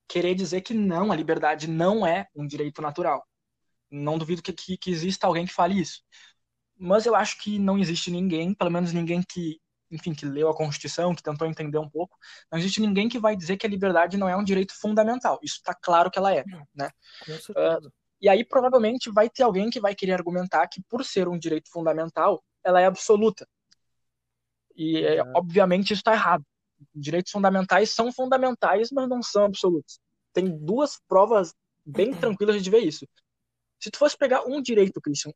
querer 0.08 0.34
dizer 0.34 0.60
que 0.60 0.74
não, 0.74 1.10
a 1.10 1.16
liberdade 1.16 1.68
não 1.68 2.06
é 2.06 2.28
um 2.34 2.46
direito 2.46 2.82
natural. 2.82 3.26
Não 3.90 4.18
duvido 4.18 4.42
que, 4.42 4.52
que, 4.52 4.76
que 4.76 4.90
exista 4.90 5.26
alguém 5.26 5.46
que 5.46 5.52
fale 5.52 5.80
isso. 5.80 6.02
Mas 6.84 7.06
eu 7.06 7.14
acho 7.14 7.40
que 7.40 7.58
não 7.58 7.78
existe 7.78 8.10
ninguém, 8.10 8.52
pelo 8.52 8.70
menos 8.70 8.92
ninguém 8.92 9.22
que 9.22 9.60
enfim, 9.88 10.14
que 10.14 10.24
leu 10.24 10.48
a 10.48 10.56
Constituição, 10.56 11.14
que 11.14 11.22
tentou 11.22 11.46
entender 11.46 11.76
um 11.76 11.88
pouco, 11.88 12.16
não 12.50 12.58
existe 12.58 12.80
ninguém 12.80 13.10
que 13.10 13.18
vai 13.18 13.36
dizer 13.36 13.58
que 13.58 13.66
a 13.66 13.68
liberdade 13.68 14.16
não 14.16 14.26
é 14.26 14.34
um 14.34 14.42
direito 14.42 14.72
fundamental. 14.74 15.38
Isso 15.42 15.56
está 15.56 15.74
claro 15.74 16.10
que 16.10 16.18
ela 16.18 16.34
é, 16.34 16.42
né? 16.74 16.88
Com 17.26 17.32
certeza. 17.38 17.78
Uh, 17.78 17.92
e 18.18 18.28
aí 18.28 18.42
provavelmente 18.42 19.10
vai 19.10 19.28
ter 19.28 19.42
alguém 19.42 19.68
que 19.68 19.80
vai 19.80 19.94
querer 19.94 20.14
argumentar 20.14 20.66
que 20.66 20.80
por 20.88 21.04
ser 21.04 21.28
um 21.28 21.38
direito 21.38 21.70
fundamental, 21.70 22.42
ela 22.64 22.80
é 22.80 22.86
absoluta. 22.86 23.46
E 24.74 25.04
é, 25.04 25.22
obviamente 25.34 25.92
isso 25.92 26.00
está 26.00 26.14
errado. 26.14 26.44
Direitos 26.94 27.30
fundamentais 27.30 27.90
são 27.90 28.10
fundamentais, 28.10 28.90
mas 28.90 29.08
não 29.08 29.22
são 29.22 29.44
absolutos. 29.44 30.00
Tem 30.32 30.48
duas 30.56 30.98
provas 31.06 31.52
bem 31.84 32.14
tranquilas 32.14 32.62
de 32.62 32.70
ver 32.70 32.80
isso. 32.80 33.06
Se 33.78 33.90
tu 33.90 33.98
fosse 33.98 34.16
pegar 34.16 34.44
um 34.46 34.62
direito, 34.62 35.00
Christian, 35.00 35.32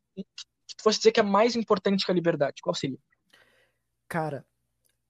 que 0.77 0.83
tu 0.83 0.83
fosse 0.83 0.99
dizer 0.99 1.13
que 1.13 1.21
é 1.21 1.23
mais 1.23 1.57
importante 1.57 2.05
que 2.05 2.11
a 2.11 2.15
liberdade, 2.15 2.61
qual 2.63 2.75
seria? 2.75 2.99
Cara, 4.09 4.47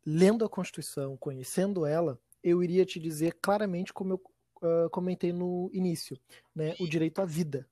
lendo 0.05 0.45
a 0.45 0.49
Constituição, 0.49 1.17
conhecendo 1.17 1.85
ela, 1.85 2.19
eu 2.43 2.63
iria 2.63 2.87
te 2.87 3.01
dizer 3.01 3.37
claramente 3.43 3.93
como 3.93 4.15
eu 4.15 4.23
uh, 4.63 4.91
comentei 4.91 5.33
no 5.33 5.69
início, 5.73 6.19
né? 6.55 6.75
O 6.79 6.89
direito 6.89 7.21
à 7.21 7.25
vida. 7.25 7.69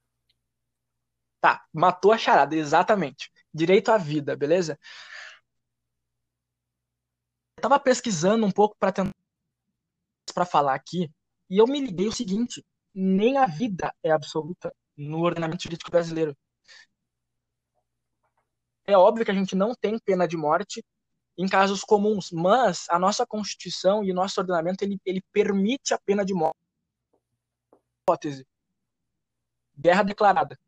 Tá, 1.40 1.64
matou 1.72 2.11
a 2.11 2.18
charada, 2.18 2.57
exatamente. 2.57 3.30
Direito 3.53 3.90
à 3.90 3.99
vida, 3.99 4.34
beleza? 4.34 4.78
Eu 7.57 7.62
tava 7.62 7.78
pesquisando 7.78 8.45
um 8.45 8.51
pouco 8.51 8.76
para 8.78 8.92
tentar 8.92 9.14
para 10.34 10.45
falar 10.45 10.74
aqui, 10.74 11.09
e 11.49 11.59
eu 11.59 11.66
me 11.66 11.80
liguei 11.80 12.09
o 12.09 12.12
seguinte: 12.12 12.64
nem 12.95 13.38
a 13.38 13.47
vida 13.47 13.95
é 14.03 14.11
absoluta 14.11 14.74
no 14.97 15.20
ordenamento 15.20 15.62
jurídico 15.62 15.90
brasileiro. 15.90 16.36
É 18.87 18.97
óbvio 18.97 19.24
que 19.24 19.30
a 19.30 19.35
gente 19.35 19.55
não 19.55 19.74
tem 19.74 19.99
pena 19.99 20.28
de 20.28 20.37
morte, 20.37 20.85
em 21.37 21.49
casos 21.49 21.82
comuns, 21.82 22.30
mas 22.30 22.87
a 22.89 22.99
nossa 22.99 23.26
Constituição 23.26 24.05
e 24.05 24.12
o 24.12 24.14
nosso 24.14 24.41
ordenamento 24.41 24.85
ele, 24.85 24.99
ele 25.05 25.22
permite 25.32 25.93
a 25.93 25.99
pena 25.99 26.24
de 26.24 26.32
morte. 26.32 26.59
Hipótese. 28.03 28.47
Guerra 29.76 30.03
declarada. 30.03 30.59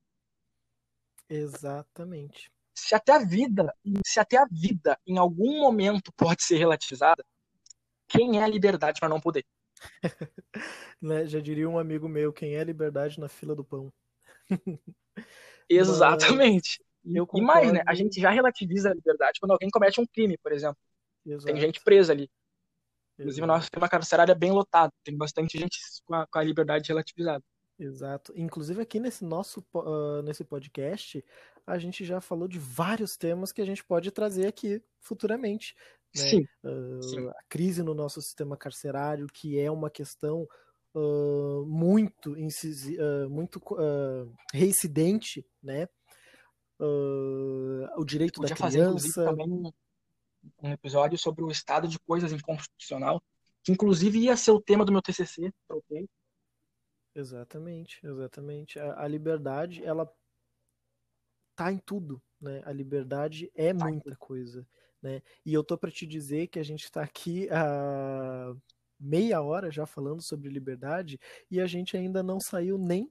Exatamente. 1.28 2.50
Se 2.74 2.94
até 2.94 3.12
a 3.12 3.18
vida, 3.18 3.74
se 4.04 4.18
até 4.20 4.38
a 4.38 4.46
vida 4.50 4.98
em 5.06 5.18
algum 5.18 5.60
momento 5.60 6.12
pode 6.16 6.42
ser 6.42 6.56
relativizada, 6.56 7.24
quem 8.08 8.38
é 8.40 8.44
a 8.44 8.48
liberdade 8.48 9.00
para 9.00 9.08
não 9.08 9.20
poder? 9.20 9.44
né? 11.00 11.26
Já 11.26 11.40
diria 11.40 11.68
um 11.68 11.78
amigo 11.78 12.08
meu, 12.08 12.32
quem 12.32 12.56
é 12.56 12.64
liberdade 12.64 13.20
na 13.20 13.28
fila 13.28 13.54
do 13.54 13.64
pão. 13.64 13.92
Exatamente. 15.68 16.84
E 17.06 17.40
mais, 17.40 17.72
né? 17.72 17.82
A 17.86 17.94
gente 17.94 18.20
já 18.20 18.30
relativiza 18.30 18.90
a 18.90 18.94
liberdade 18.94 19.38
quando 19.40 19.52
alguém 19.52 19.70
comete 19.70 20.00
um 20.00 20.06
crime, 20.06 20.36
por 20.38 20.52
exemplo. 20.52 20.78
Exato. 21.24 21.46
Tem 21.46 21.60
gente 21.60 21.80
presa 21.82 22.12
ali. 22.12 22.30
Inclusive, 23.18 23.44
o 23.44 23.46
nosso 23.46 23.62
sistema 23.62 23.88
carcerário 23.88 24.32
é 24.32 24.34
bem 24.34 24.50
lotado. 24.50 24.92
Tem 25.02 25.16
bastante 25.16 25.58
gente 25.58 25.78
com 26.04 26.14
a, 26.14 26.26
com 26.26 26.38
a 26.38 26.42
liberdade 26.42 26.88
relativizada. 26.88 27.42
Exato. 27.78 28.32
Inclusive, 28.36 28.80
aqui 28.80 29.00
nesse 29.00 29.24
nosso 29.24 29.64
uh, 29.74 30.22
nesse 30.22 30.44
podcast, 30.44 31.24
a 31.66 31.78
gente 31.78 32.04
já 32.04 32.20
falou 32.20 32.48
de 32.48 32.58
vários 32.58 33.16
temas 33.16 33.52
que 33.52 33.60
a 33.60 33.64
gente 33.64 33.84
pode 33.84 34.10
trazer 34.10 34.46
aqui 34.46 34.82
futuramente. 35.00 35.74
Né? 36.14 36.22
Sim. 36.22 36.46
Uh, 36.64 37.02
Sim. 37.02 37.28
A 37.28 37.42
crise 37.48 37.82
no 37.82 37.94
nosso 37.94 38.20
sistema 38.20 38.56
carcerário, 38.56 39.26
que 39.26 39.58
é 39.58 39.70
uma 39.70 39.90
questão 39.90 40.46
uh, 40.94 41.66
muito, 41.66 42.36
muito 43.28 43.60
reincidente, 44.52 45.44
né? 45.62 45.88
Uh, 46.80 48.00
o 48.00 48.04
direito 48.04 48.40
da 48.40 48.54
criança. 48.54 49.12
Fazer, 49.12 49.24
também 49.24 49.72
um 50.62 50.70
episódio 50.70 51.18
sobre 51.18 51.42
o 51.42 51.50
estado 51.50 51.88
de 51.88 51.98
coisas 52.00 52.32
inconstitucional, 52.32 53.22
que 53.62 53.72
inclusive 53.72 54.18
ia 54.18 54.36
ser 54.36 54.52
o 54.52 54.60
tema 54.60 54.84
do 54.84 54.92
meu 54.92 55.02
TCC, 55.02 55.52
ok? 55.68 56.08
Exatamente, 57.14 57.98
exatamente. 58.06 58.78
A, 58.78 59.02
a, 59.02 59.08
liberdade, 59.08 59.82
ela 59.82 60.10
tá 61.56 61.72
em 61.72 61.78
tudo, 61.78 62.22
né? 62.40 62.62
A 62.64 62.72
liberdade 62.72 63.50
é 63.54 63.72
tá 63.72 63.86
muita 63.86 64.14
coisa, 64.16 64.66
né? 65.02 65.22
E 65.44 65.52
eu 65.52 65.64
tô 65.64 65.78
para 65.78 65.90
te 65.90 66.06
dizer 66.06 66.48
que 66.48 66.58
a 66.58 66.62
gente 66.62 66.84
está 66.84 67.02
aqui 67.02 67.48
há 67.50 68.54
meia 69.00 69.42
hora 69.42 69.70
já 69.70 69.86
falando 69.86 70.22
sobre 70.22 70.48
liberdade 70.48 71.18
e 71.50 71.60
a 71.60 71.66
gente 71.66 71.96
ainda 71.96 72.22
não 72.22 72.40
saiu 72.40 72.78
nem 72.78 73.10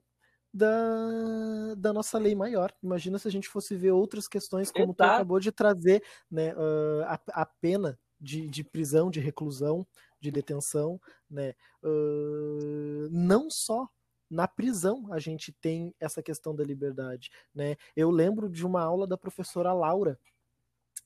da, 0.56 1.76
da 1.78 1.92
nossa 1.92 2.18
lei 2.18 2.34
maior. 2.34 2.74
Imagina 2.82 3.20
se 3.20 3.28
a 3.28 3.32
gente 3.32 3.50
fosse 3.50 3.76
ver 3.76 3.92
outras 3.92 4.26
questões, 4.26 4.72
como 4.72 4.94
tu 4.94 5.04
acabou 5.04 5.38
de 5.38 5.52
trazer, 5.52 6.02
né, 6.32 6.54
uh, 6.56 7.04
a, 7.04 7.20
a 7.42 7.46
pena 7.46 8.00
de, 8.20 8.48
de 8.48 8.64
prisão, 8.64 9.12
de 9.12 9.20
reclusão, 9.20 9.86
de 10.18 10.32
detenção, 10.32 11.00
né? 11.30 11.54
Uh, 11.84 13.10
não 13.12 13.50
só 13.50 13.88
na 14.30 14.48
prisão 14.48 15.12
a 15.12 15.20
gente 15.20 15.52
tem 15.52 15.94
essa 16.00 16.24
questão 16.24 16.56
da 16.56 16.64
liberdade, 16.64 17.30
né? 17.54 17.76
Eu 17.94 18.10
lembro 18.10 18.50
de 18.50 18.66
uma 18.66 18.82
aula 18.82 19.06
da 19.06 19.18
professora 19.18 19.74
Laura 19.74 20.18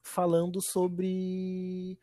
falando 0.03 0.61
sobre 0.61 1.99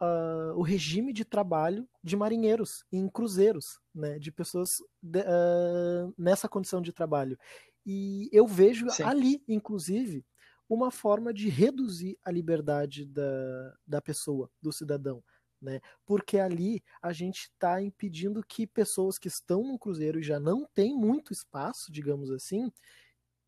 uh, 0.00 0.54
o 0.56 0.62
regime 0.62 1.12
de 1.12 1.24
trabalho 1.24 1.88
de 2.02 2.16
marinheiros 2.16 2.84
em 2.90 3.08
cruzeiros, 3.08 3.78
né, 3.94 4.18
de 4.18 4.32
pessoas 4.32 4.78
de, 5.02 5.20
uh, 5.20 6.14
nessa 6.16 6.48
condição 6.48 6.80
de 6.80 6.92
trabalho. 6.92 7.38
E 7.84 8.28
eu 8.32 8.46
vejo 8.46 8.88
Sim. 8.90 9.02
ali, 9.04 9.42
inclusive, 9.46 10.24
uma 10.68 10.90
forma 10.90 11.34
de 11.34 11.48
reduzir 11.48 12.18
a 12.24 12.30
liberdade 12.30 13.04
da, 13.04 13.74
da 13.86 14.00
pessoa, 14.00 14.50
do 14.62 14.72
cidadão. 14.72 15.22
Né? 15.60 15.80
Porque 16.06 16.38
ali 16.38 16.82
a 17.02 17.12
gente 17.12 17.50
está 17.52 17.82
impedindo 17.82 18.42
que 18.42 18.66
pessoas 18.66 19.18
que 19.18 19.28
estão 19.28 19.62
no 19.62 19.78
cruzeiro 19.78 20.18
e 20.18 20.22
já 20.22 20.40
não 20.40 20.66
têm 20.74 20.96
muito 20.96 21.32
espaço, 21.32 21.92
digamos 21.92 22.30
assim, 22.30 22.72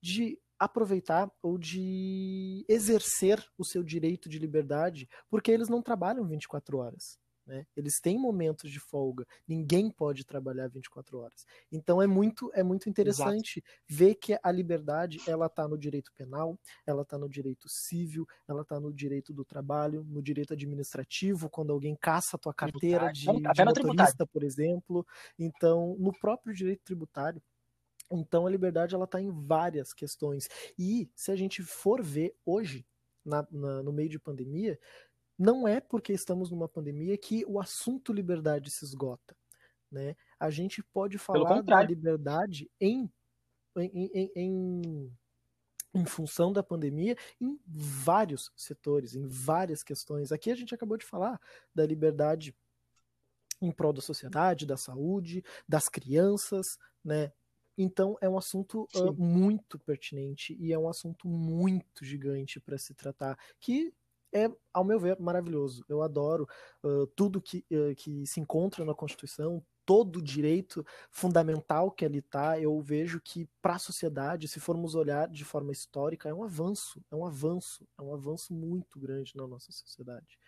de 0.00 0.38
aproveitar 0.64 1.30
ou 1.42 1.58
de 1.58 2.64
exercer 2.68 3.44
o 3.58 3.64
seu 3.64 3.82
direito 3.82 4.28
de 4.28 4.38
liberdade, 4.38 5.08
porque 5.28 5.50
eles 5.50 5.68
não 5.68 5.82
trabalham 5.82 6.26
24 6.26 6.78
horas. 6.78 7.18
Né? 7.46 7.66
Eles 7.76 8.00
têm 8.00 8.18
momentos 8.18 8.70
de 8.70 8.78
folga. 8.78 9.26
Ninguém 9.46 9.90
pode 9.90 10.24
trabalhar 10.24 10.68
24 10.68 11.18
horas. 11.18 11.44
Então 11.70 12.00
é 12.00 12.06
muito 12.06 12.50
é 12.54 12.62
muito 12.62 12.88
interessante 12.88 13.58
Exato. 13.58 13.82
ver 13.88 14.14
que 14.14 14.38
a 14.40 14.52
liberdade 14.52 15.20
ela 15.26 15.46
está 15.46 15.66
no 15.66 15.76
direito 15.76 16.12
penal, 16.14 16.58
ela 16.86 17.02
está 17.02 17.18
no 17.18 17.28
direito 17.28 17.68
civil, 17.68 18.26
ela 18.46 18.62
está 18.62 18.78
no 18.78 18.92
direito 18.92 19.32
do 19.32 19.44
trabalho, 19.44 20.04
no 20.08 20.22
direito 20.22 20.52
administrativo, 20.52 21.50
quando 21.50 21.72
alguém 21.72 21.96
caça 21.96 22.36
a 22.36 22.38
tua 22.38 22.54
carteira 22.54 23.12
de, 23.12 23.26
de 23.26 23.64
motorista, 23.64 24.26
por 24.26 24.44
exemplo. 24.44 25.04
Então 25.38 25.96
no 25.98 26.12
próprio 26.12 26.54
direito 26.54 26.84
tributário 26.84 27.42
então 28.12 28.46
a 28.46 28.50
liberdade 28.50 28.94
ela 28.94 29.04
está 29.04 29.20
em 29.20 29.30
várias 29.30 29.92
questões. 29.92 30.48
E 30.78 31.10
se 31.14 31.30
a 31.30 31.36
gente 31.36 31.62
for 31.62 32.02
ver 32.02 32.36
hoje, 32.44 32.86
na, 33.24 33.46
na, 33.50 33.82
no 33.82 33.92
meio 33.92 34.08
de 34.08 34.18
pandemia, 34.18 34.78
não 35.38 35.66
é 35.66 35.80
porque 35.80 36.12
estamos 36.12 36.50
numa 36.50 36.68
pandemia 36.68 37.16
que 37.16 37.44
o 37.46 37.60
assunto 37.60 38.12
liberdade 38.12 38.70
se 38.70 38.84
esgota. 38.84 39.36
Né? 39.90 40.16
A 40.38 40.50
gente 40.50 40.82
pode 40.82 41.18
falar 41.18 41.60
da 41.62 41.82
liberdade 41.82 42.70
em, 42.80 43.10
em, 43.76 44.10
em, 44.14 44.32
em, 44.34 45.12
em 45.94 46.04
função 46.06 46.52
da 46.52 46.62
pandemia 46.62 47.16
em 47.40 47.58
vários 47.66 48.50
setores, 48.56 49.14
em 49.14 49.26
várias 49.26 49.82
questões. 49.82 50.32
Aqui 50.32 50.50
a 50.50 50.54
gente 50.54 50.74
acabou 50.74 50.96
de 50.96 51.04
falar 51.04 51.40
da 51.74 51.84
liberdade 51.84 52.54
em 53.60 53.70
prol 53.70 53.92
da 53.92 54.00
sociedade, 54.00 54.66
da 54.66 54.76
saúde, 54.76 55.44
das 55.68 55.88
crianças, 55.88 56.78
né? 57.04 57.32
Então 57.76 58.16
é 58.20 58.28
um 58.28 58.36
assunto 58.36 58.86
uh, 58.94 59.12
muito 59.14 59.78
pertinente 59.78 60.56
e 60.60 60.72
é 60.72 60.78
um 60.78 60.88
assunto 60.88 61.26
muito 61.26 62.04
gigante 62.04 62.60
para 62.60 62.76
se 62.78 62.94
tratar, 62.94 63.38
que 63.60 63.92
é, 64.34 64.50
ao 64.72 64.84
meu 64.84 64.98
ver, 64.98 65.20
maravilhoso. 65.20 65.84
Eu 65.88 66.02
adoro 66.02 66.48
uh, 66.82 67.06
tudo 67.08 67.40
que, 67.40 67.64
uh, 67.70 67.94
que 67.94 68.26
se 68.26 68.40
encontra 68.40 68.84
na 68.84 68.94
Constituição, 68.94 69.62
todo 69.84 70.18
o 70.18 70.22
direito 70.22 70.84
fundamental 71.10 71.90
que 71.90 72.04
ali 72.04 72.18
está. 72.18 72.58
Eu 72.58 72.80
vejo 72.80 73.20
que 73.20 73.48
para 73.60 73.74
a 73.74 73.78
sociedade, 73.78 74.48
se 74.48 74.58
formos 74.58 74.94
olhar 74.94 75.28
de 75.28 75.44
forma 75.44 75.72
histórica, 75.72 76.28
é 76.28 76.34
um 76.34 76.44
avanço, 76.44 77.04
é 77.10 77.16
um 77.16 77.26
avanço, 77.26 77.86
é 77.98 78.02
um 78.02 78.14
avanço 78.14 78.54
muito 78.54 78.98
grande 78.98 79.36
na 79.36 79.46
nossa 79.46 79.70
sociedade, 79.70 80.38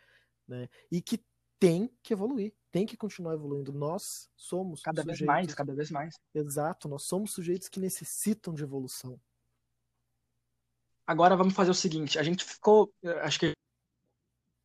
né? 0.48 0.68
E 0.90 1.02
que 1.02 1.22
tem 1.64 1.90
que 2.02 2.12
evoluir, 2.12 2.52
tem 2.70 2.84
que 2.84 2.94
continuar 2.94 3.32
evoluindo. 3.32 3.72
Nós 3.72 4.28
somos 4.36 4.82
cada 4.82 5.00
sujeitos, 5.00 5.20
vez 5.20 5.26
mais, 5.26 5.54
cada 5.54 5.74
vez 5.74 5.90
mais. 5.90 6.20
Exato, 6.34 6.88
nós 6.88 7.04
somos 7.04 7.32
sujeitos 7.32 7.68
que 7.68 7.80
necessitam 7.80 8.52
de 8.52 8.62
evolução. 8.62 9.18
Agora 11.06 11.36
vamos 11.36 11.54
fazer 11.54 11.70
o 11.70 11.74
seguinte, 11.74 12.18
a 12.18 12.22
gente 12.22 12.44
ficou, 12.44 12.92
acho 13.22 13.40
que 13.40 13.52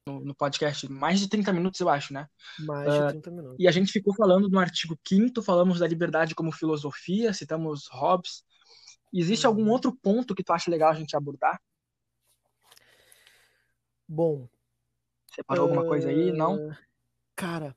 no, 0.06 0.20
no 0.20 0.36
podcast, 0.36 0.92
mais 0.92 1.22
de 1.22 1.30
30 1.30 1.54
minutos, 1.54 1.80
eu 1.80 1.88
acho, 1.88 2.14
né? 2.14 2.28
Mais 2.60 2.92
de 2.92 3.10
30 3.22 3.30
uh, 3.30 3.34
minutos. 3.34 3.58
E 3.60 3.68
a 3.68 3.72
gente 3.72 3.92
ficou 3.94 4.14
falando 4.14 4.50
no 4.50 4.60
artigo 4.60 4.98
5 5.08 5.42
falamos 5.42 5.80
da 5.80 5.88
liberdade 5.88 6.36
como 6.36 6.52
filosofia, 6.52 7.34
citamos 7.34 7.88
Hobbes. 7.92 8.44
Existe 9.14 9.46
uhum. 9.46 9.54
algum 9.54 9.70
outro 9.70 9.96
ponto 9.96 10.36
que 10.36 10.44
tu 10.44 10.52
acha 10.52 10.70
legal 10.70 10.92
a 10.92 10.96
gente 10.96 11.16
abordar? 11.16 11.62
Bom. 14.06 14.50
Separou 15.34 15.66
uh, 15.66 15.70
alguma 15.70 15.88
coisa 15.88 16.10
aí? 16.10 16.32
Não? 16.32 16.76
Cara, 17.40 17.74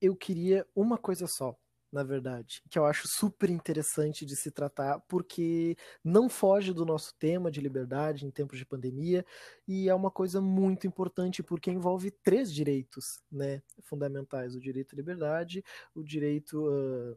eu 0.00 0.14
queria 0.14 0.64
uma 0.72 0.96
coisa 0.96 1.26
só 1.26 1.58
na 1.92 2.02
verdade, 2.02 2.62
que 2.70 2.78
eu 2.78 2.84
acho 2.84 3.08
super 3.08 3.48
interessante 3.48 4.26
de 4.26 4.36
se 4.36 4.50
tratar, 4.50 5.00
porque 5.08 5.76
não 6.04 6.28
foge 6.28 6.72
do 6.72 6.84
nosso 6.84 7.14
tema 7.18 7.50
de 7.50 7.60
liberdade 7.60 8.26
em 8.26 8.30
tempos 8.30 8.58
de 8.58 8.66
pandemia, 8.66 9.24
e 9.66 9.88
é 9.88 9.94
uma 9.94 10.10
coisa 10.10 10.40
muito 10.40 10.86
importante 10.86 11.42
porque 11.42 11.70
envolve 11.70 12.10
três 12.10 12.52
direitos 12.52 13.22
né, 13.32 13.62
fundamentais: 13.82 14.54
o 14.54 14.60
direito 14.60 14.94
à 14.94 14.96
liberdade, 14.96 15.64
o 15.94 16.02
direito. 16.04 16.68
Uh, 16.68 17.16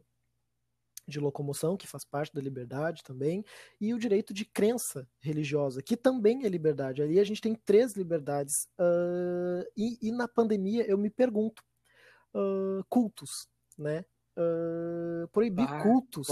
de 1.10 1.20
locomoção, 1.20 1.76
que 1.76 1.86
faz 1.86 2.04
parte 2.04 2.32
da 2.32 2.40
liberdade 2.40 3.02
também, 3.02 3.44
e 3.80 3.92
o 3.92 3.98
direito 3.98 4.32
de 4.32 4.44
crença 4.44 5.08
religiosa, 5.18 5.82
que 5.82 5.96
também 5.96 6.44
é 6.44 6.48
liberdade. 6.48 7.02
Ali 7.02 7.20
a 7.20 7.24
gente 7.24 7.40
tem 7.40 7.54
três 7.54 7.94
liberdades. 7.94 8.68
Uh, 8.78 9.68
e, 9.76 10.08
e, 10.08 10.12
na 10.12 10.26
pandemia 10.26 10.84
eu 10.88 10.96
me 10.96 11.10
pergunto: 11.10 11.62
uh, 12.34 12.84
cultos, 12.88 13.48
né? 13.76 14.04
uh, 14.36 15.28
proibir 15.28 15.68
ah, 15.68 15.82
cultos, 15.82 16.28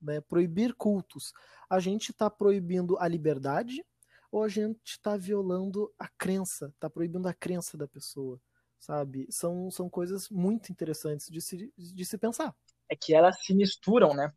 né? 0.00 0.20
Proibir 0.22 0.74
cultos. 0.74 1.32
A 1.68 1.78
gente 1.80 2.10
está 2.10 2.28
proibindo 2.30 2.98
a 2.98 3.06
liberdade 3.06 3.84
ou 4.30 4.42
a 4.42 4.48
gente 4.48 4.80
está 4.84 5.16
violando 5.16 5.92
a 5.98 6.08
crença, 6.08 6.72
está 6.74 6.88
proibindo 6.88 7.26
a 7.26 7.34
crença 7.34 7.76
da 7.76 7.88
pessoa, 7.88 8.40
sabe? 8.78 9.26
São, 9.30 9.70
são 9.70 9.88
coisas 9.88 10.28
muito 10.28 10.70
interessantes 10.70 11.28
de 11.28 11.40
se, 11.40 11.72
de 11.76 12.04
se 12.04 12.16
pensar. 12.16 12.54
É 12.90 12.96
que 12.96 13.14
elas 13.14 13.42
se 13.44 13.54
misturam, 13.54 14.14
né? 14.14 14.32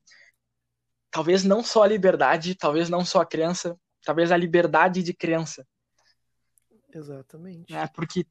Talvez 1.10 1.44
não 1.44 1.64
só 1.64 1.84
a 1.84 1.88
liberdade, 1.88 2.56
talvez 2.56 2.90
não 2.90 3.04
só 3.04 3.22
a 3.22 3.26
crença, 3.26 3.78
talvez 4.04 4.32
a 4.32 4.38
liberdade 4.38 5.04
de 5.04 5.14
crença. 5.14 5.68
Exatamente. 6.94 7.74
É, 7.74 7.88
porque, 7.88 8.26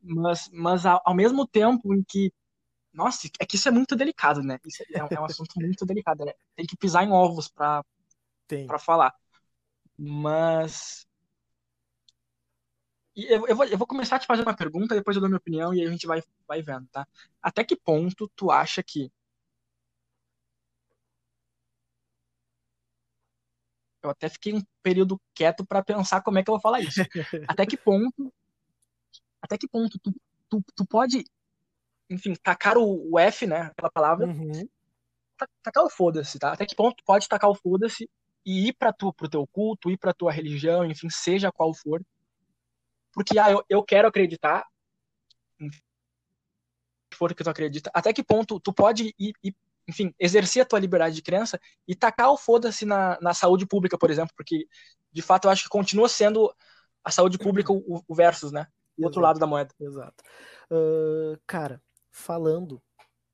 mas, 0.00 0.48
mas 0.52 0.86
ao 0.86 1.14
mesmo 1.14 1.46
tempo 1.46 1.92
em 1.92 2.02
que 2.02 2.32
nossa, 2.96 3.28
é 3.38 3.44
que 3.44 3.56
isso 3.56 3.68
é 3.68 3.70
muito 3.70 3.94
delicado, 3.94 4.42
né? 4.42 4.58
Isso 4.64 4.82
é, 4.82 4.98
é 4.98 5.20
um 5.20 5.24
assunto 5.26 5.60
muito 5.60 5.84
delicado. 5.84 6.24
Né? 6.24 6.32
Tem 6.56 6.64
que 6.64 6.76
pisar 6.78 7.04
em 7.04 7.12
ovos 7.12 7.46
pra, 7.46 7.84
pra 8.66 8.78
falar. 8.78 9.14
Mas. 9.98 11.06
Eu, 13.14 13.46
eu, 13.46 13.56
vou, 13.56 13.66
eu 13.66 13.78
vou 13.78 13.86
começar 13.86 14.16
a 14.16 14.18
te 14.18 14.26
fazer 14.26 14.42
uma 14.42 14.56
pergunta, 14.56 14.94
depois 14.94 15.16
eu 15.16 15.20
dou 15.20 15.28
minha 15.28 15.38
opinião 15.38 15.72
e 15.72 15.80
aí 15.80 15.86
a 15.86 15.90
gente 15.90 16.06
vai, 16.06 16.22
vai 16.46 16.62
vendo, 16.62 16.86
tá? 16.88 17.06
Até 17.42 17.64
que 17.64 17.76
ponto 17.76 18.30
tu 18.34 18.50
acha 18.50 18.82
que. 18.82 19.12
Eu 24.06 24.10
até 24.10 24.28
fiquei 24.28 24.54
um 24.54 24.62
período 24.82 25.20
quieto 25.34 25.64
para 25.66 25.82
pensar 25.82 26.22
como 26.22 26.38
é 26.38 26.42
que 26.42 26.50
eu 26.50 26.54
vou 26.54 26.60
falar 26.60 26.80
isso. 26.80 27.00
até 27.48 27.66
que 27.66 27.76
ponto. 27.76 28.32
Até 29.42 29.58
que 29.58 29.68
ponto 29.68 29.98
tu, 29.98 30.12
tu, 30.48 30.62
tu 30.74 30.86
pode 30.86 31.24
enfim, 32.08 32.34
tacar 32.34 32.78
o, 32.78 33.12
o 33.12 33.18
F, 33.18 33.46
né? 33.46 33.62
Aquela 33.62 33.90
palavra. 33.90 34.26
Uhum. 34.26 34.68
Tacar 35.62 35.84
o 35.84 35.90
foda-se, 35.90 36.38
tá? 36.38 36.52
Até 36.52 36.64
que 36.64 36.74
ponto 36.74 37.02
pode 37.04 37.28
tacar 37.28 37.50
o 37.50 37.54
foda-se 37.54 38.08
e 38.44 38.68
ir 38.68 38.72
para 38.74 38.92
tu, 38.92 39.12
pro 39.12 39.28
teu 39.28 39.46
culto, 39.48 39.90
ir 39.90 39.98
pra 39.98 40.14
tua 40.14 40.32
religião, 40.32 40.84
enfim, 40.84 41.10
seja 41.10 41.52
qual 41.52 41.74
for. 41.74 42.00
Porque, 43.12 43.38
ah, 43.38 43.50
eu, 43.50 43.64
eu 43.68 43.82
quero 43.82 44.08
acreditar, 44.08 44.64
for 47.14 47.34
que 47.34 47.42
tu 47.42 47.50
acredita, 47.50 47.90
até 47.92 48.12
que 48.12 48.22
ponto 48.22 48.60
tu 48.60 48.72
pode 48.72 49.14
ir, 49.18 49.32
ir, 49.42 49.54
enfim, 49.88 50.14
exercer 50.18 50.62
a 50.62 50.66
tua 50.66 50.78
liberdade 50.78 51.14
de 51.14 51.22
crença 51.22 51.60
e 51.86 51.94
tacar 51.94 52.30
o 52.30 52.36
foda-se 52.36 52.84
na, 52.84 53.18
na 53.20 53.32
saúde 53.32 53.66
pública, 53.66 53.96
por 53.98 54.10
exemplo, 54.10 54.32
porque, 54.36 54.66
de 55.12 55.22
fato, 55.22 55.46
eu 55.46 55.50
acho 55.50 55.64
que 55.64 55.68
continua 55.68 56.08
sendo 56.08 56.52
a 57.04 57.10
saúde 57.10 57.38
pública 57.38 57.72
o, 57.72 58.02
o 58.06 58.14
versus, 58.14 58.50
né? 58.50 58.66
O 58.98 59.04
outro 59.04 59.20
lado 59.20 59.38
da 59.38 59.46
moeda. 59.46 59.72
Exato. 59.78 60.24
Uh, 60.70 61.38
cara, 61.46 61.80
falando. 62.10 62.82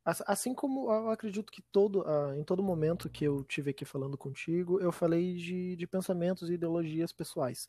Assim 0.05 0.53
como 0.53 0.91
eu 0.91 1.11
acredito 1.11 1.53
que 1.53 1.63
todo, 1.63 2.05
em 2.37 2.43
todo 2.43 2.61
momento 2.61 3.09
que 3.09 3.25
eu 3.25 3.45
tive 3.45 3.71
aqui 3.71 3.85
falando 3.85 4.19
contigo, 4.19 4.81
eu 4.81 4.91
falei 4.91 5.37
de, 5.37 5.77
de 5.77 5.87
pensamentos 5.87 6.51
e 6.51 6.55
ideologias 6.55 7.13
pessoais. 7.13 7.69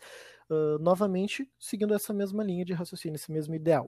Uh, 0.49 0.79
novamente, 0.79 1.47
seguindo 1.59 1.93
essa 1.93 2.11
mesma 2.11 2.43
linha 2.43 2.65
de 2.65 2.73
raciocínio, 2.73 3.17
esse 3.17 3.31
mesmo 3.31 3.53
ideal. 3.53 3.87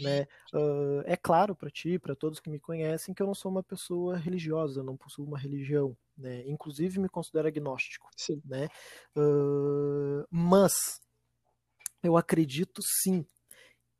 Né? 0.00 0.26
Uh, 0.52 1.02
é 1.04 1.16
claro 1.16 1.54
para 1.54 1.70
ti, 1.70 1.96
para 1.96 2.16
todos 2.16 2.40
que 2.40 2.50
me 2.50 2.58
conhecem, 2.58 3.14
que 3.14 3.22
eu 3.22 3.28
não 3.28 3.34
sou 3.34 3.48
uma 3.48 3.62
pessoa 3.62 4.16
religiosa, 4.16 4.82
não 4.82 4.96
possuo 4.96 5.24
uma 5.24 5.38
religião. 5.38 5.96
Né? 6.18 6.42
Inclusive, 6.48 6.98
me 6.98 7.08
considero 7.08 7.46
agnóstico. 7.46 8.10
Sim. 8.16 8.42
Né? 8.44 8.68
Uh, 9.16 10.26
mas 10.30 10.72
eu 12.02 12.16
acredito 12.16 12.82
sim 12.82 13.24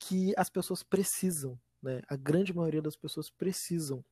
que 0.01 0.35
as 0.37 0.51
pessoas 0.51 0.83
precisam 0.83 1.57
né? 1.85 2.01
A 2.09 2.17
grande 2.17 2.55
maioria 2.55 2.83
das 2.83 2.97
pessoas 2.97 3.29
precisam 3.31 4.03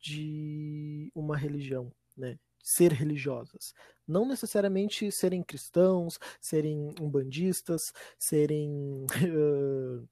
de 0.00 1.12
uma 1.14 1.36
religião, 1.36 1.92
né? 2.16 2.38
ser 2.62 2.92
religiosas. 2.92 3.74
Não 4.06 4.26
necessariamente 4.26 5.10
serem 5.12 5.42
cristãos, 5.42 6.18
serem 6.40 6.94
umbandistas, 7.00 7.92
serem. 8.18 9.06
Uh, 9.24 10.08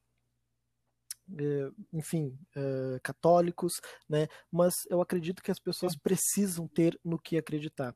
enfim, 1.92 2.38
uh, 2.56 2.98
católicos, 3.02 3.82
né? 4.08 4.28
Mas 4.50 4.74
eu 4.88 5.02
acredito 5.02 5.42
que 5.42 5.50
as 5.50 5.58
pessoas 5.58 5.94
precisam 5.94 6.66
ter 6.66 6.98
no 7.04 7.18
que 7.18 7.36
acreditar. 7.36 7.94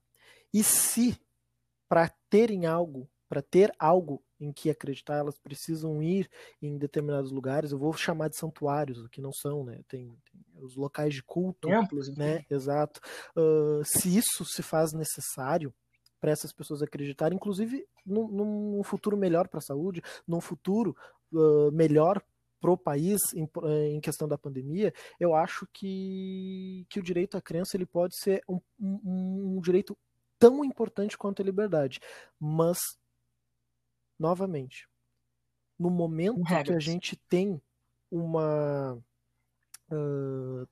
E 0.53 0.63
se 0.63 1.19
para 1.89 2.11
terem 2.29 2.67
algo, 2.67 3.09
para 3.31 3.41
ter 3.41 3.73
algo 3.79 4.23
em 4.43 4.53
que 4.53 4.69
acreditar, 4.69 5.19
elas 5.19 5.39
precisam 5.39 6.03
ir 6.03 6.29
em 6.61 6.77
determinados 6.77 7.31
lugares. 7.31 7.71
Eu 7.71 7.79
vou 7.79 7.93
chamar 7.93 8.29
de 8.29 8.37
santuários, 8.37 9.07
que 9.09 9.21
não 9.21 9.33
são, 9.33 9.65
né? 9.65 9.81
Tem, 9.87 10.09
tem 10.09 10.43
os 10.61 10.75
locais 10.75 11.15
de 11.15 11.23
culto, 11.23 11.69
templos, 11.69 12.15
né? 12.17 12.45
Exato. 12.51 13.01
Uh, 13.37 13.85
se 13.85 14.17
isso 14.17 14.45
se 14.45 14.63
faz 14.63 14.93
necessário 14.93 15.73
para 16.21 16.33
essas 16.33 16.53
pessoas 16.53 16.83
acreditarem, 16.83 17.37
inclusive 17.37 17.87
num, 18.05 18.27
num 18.29 18.83
futuro 18.83 19.17
melhor 19.17 19.47
para 19.47 19.59
a 19.59 19.63
saúde, 19.63 20.03
num 20.27 20.41
futuro 20.41 20.97
uh, 21.33 21.71
melhor 21.73 22.21
para 22.61 22.71
o 22.71 22.77
país 22.77 23.21
em, 23.35 23.49
em, 23.95 24.01
questão 24.01 24.29
da 24.29 24.39
pandemia, 24.39 24.93
eu 25.19 25.35
acho 25.35 25.67
que, 25.73 26.87
que 26.89 27.01
o 27.01 27.03
direito 27.03 27.37
à 27.37 27.41
crença 27.41 27.77
ele 27.77 27.87
pode 27.87 28.17
ser 28.17 28.41
um, 28.49 28.61
um, 28.81 29.57
um 29.57 29.61
direito 29.61 29.99
tão 30.39 30.65
importante 30.65 31.19
quanto 31.19 31.43
a 31.43 31.45
liberdade, 31.45 32.01
mas 32.39 32.79
novamente, 34.23 34.89
no 35.77 35.91
momento 35.91 36.45
que 36.65 36.73
a 36.73 36.79
gente 36.79 37.17
tem 37.29 37.61
uma 38.09 38.95
uh, 39.91 40.69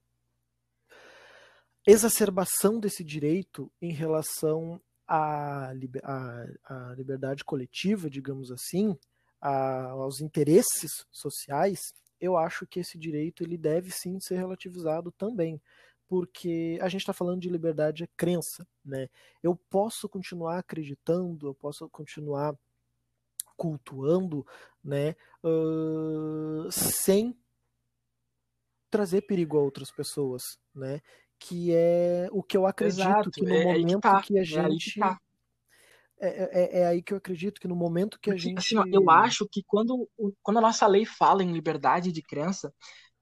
exacerbação 1.85 2.79
desse 2.79 3.03
direito 3.03 3.71
em 3.83 3.93
relação 3.93 4.81
à, 5.07 5.73
à, 6.05 6.47
à 6.65 6.95
liberdade 6.95 7.45
coletiva, 7.45 8.09
digamos 8.09 8.53
assim, 8.53 8.97
aos 9.41 10.21
interesses 10.21 11.05
sociais, 11.11 11.81
eu 12.21 12.37
acho 12.37 12.67
que 12.67 12.79
esse 12.79 12.97
direito 12.97 13.43
ele 13.43 13.59
deve 13.59 13.91
sim 13.91 14.21
ser 14.21 14.37
relativizado 14.37 15.11
também, 15.11 15.61
porque 16.07 16.79
a 16.83 16.89
gente 16.89 17.01
está 17.01 17.13
falando 17.13 17.41
de 17.41 17.49
liberdade 17.49 18.05
de 18.05 18.07
crença, 18.17 18.67
né? 18.85 19.09
Eu 19.43 19.57
posso 19.57 20.09
continuar 20.09 20.59
acreditando, 20.59 21.47
eu 21.47 21.55
posso 21.55 21.89
continuar 21.89 22.55
cultuando, 23.61 24.47
né, 24.83 25.15
uh, 25.45 26.73
sem 26.73 27.39
trazer 28.89 29.21
perigo 29.21 29.59
a 29.59 29.61
outras 29.61 29.91
pessoas, 29.91 30.59
né? 30.75 31.03
Que 31.39 31.75
é 31.75 32.27
o 32.33 32.43
que 32.43 32.57
eu 32.57 32.67
acredito 32.67 33.03
Exato, 33.03 33.31
que 33.31 33.43
no 33.43 33.55
é, 33.55 33.65
momento 33.65 33.97
que, 33.97 34.01
tá, 34.01 34.23
que, 34.23 34.39
a 34.39 34.45
gente 34.45 34.99
é 34.99 35.05
aí, 35.05 35.11
tá. 35.11 35.21
é, 36.19 36.29
é, 36.29 36.81
é 36.81 36.87
aí 36.87 37.03
que 37.03 37.13
eu 37.13 37.19
acredito 37.19 37.61
que 37.61 37.69
no 37.69 37.77
momento 37.77 38.19
que 38.19 38.31
Porque, 38.31 38.31
a 38.31 38.37
gente 38.37 38.79
assim, 38.79 38.91
eu 38.91 39.11
acho 39.11 39.47
que 39.47 39.63
quando, 39.67 40.09
quando 40.43 40.57
a 40.57 40.63
nossa 40.63 40.87
lei 40.87 41.05
fala 41.05 41.43
em 41.43 41.53
liberdade 41.53 42.11
de 42.11 42.23
crença, 42.23 42.73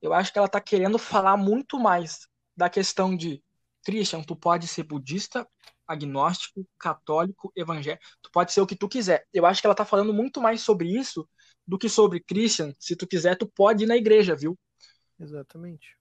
eu 0.00 0.12
acho 0.14 0.32
que 0.32 0.38
ela 0.38 0.46
está 0.46 0.60
querendo 0.60 0.98
falar 0.98 1.36
muito 1.36 1.80
mais 1.80 2.28
da 2.56 2.70
questão 2.70 3.16
de 3.16 3.42
Christian, 3.84 4.22
tu 4.22 4.36
pode 4.36 4.68
ser 4.68 4.84
budista, 4.84 5.46
agnóstico, 5.88 6.66
católico, 6.78 7.50
evangélico. 7.56 8.04
Tu 8.22 8.30
pode 8.30 8.52
ser 8.52 8.60
o 8.60 8.66
que 8.66 8.76
tu 8.76 8.88
quiser. 8.88 9.26
Eu 9.32 9.46
acho 9.46 9.60
que 9.60 9.66
ela 9.66 9.74
tá 9.74 9.84
falando 9.84 10.12
muito 10.12 10.40
mais 10.40 10.60
sobre 10.60 10.88
isso 10.88 11.28
do 11.66 11.78
que 11.78 11.88
sobre 11.88 12.20
Christian. 12.20 12.72
Se 12.78 12.94
tu 12.94 13.06
quiser, 13.06 13.36
tu 13.36 13.46
pode 13.46 13.84
ir 13.84 13.86
na 13.86 13.96
igreja, 13.96 14.36
viu? 14.36 14.58
Exatamente. 15.18 15.96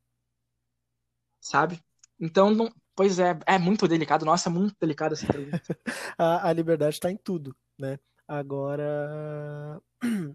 Sabe? 1.39 1.79
Então, 2.19 2.49
não, 2.49 2.71
pois 2.95 3.19
é, 3.19 3.39
é 3.45 3.57
muito 3.57 3.87
delicado. 3.87 4.25
Nossa, 4.25 4.49
é 4.49 4.51
muito 4.51 4.75
delicado 4.79 5.13
essa 5.13 5.25
pergunta. 5.25 5.61
a, 6.17 6.49
a 6.49 6.53
liberdade 6.53 6.95
está 6.95 7.09
em 7.09 7.17
tudo, 7.17 7.55
né? 7.79 7.97
Agora, 8.27 9.81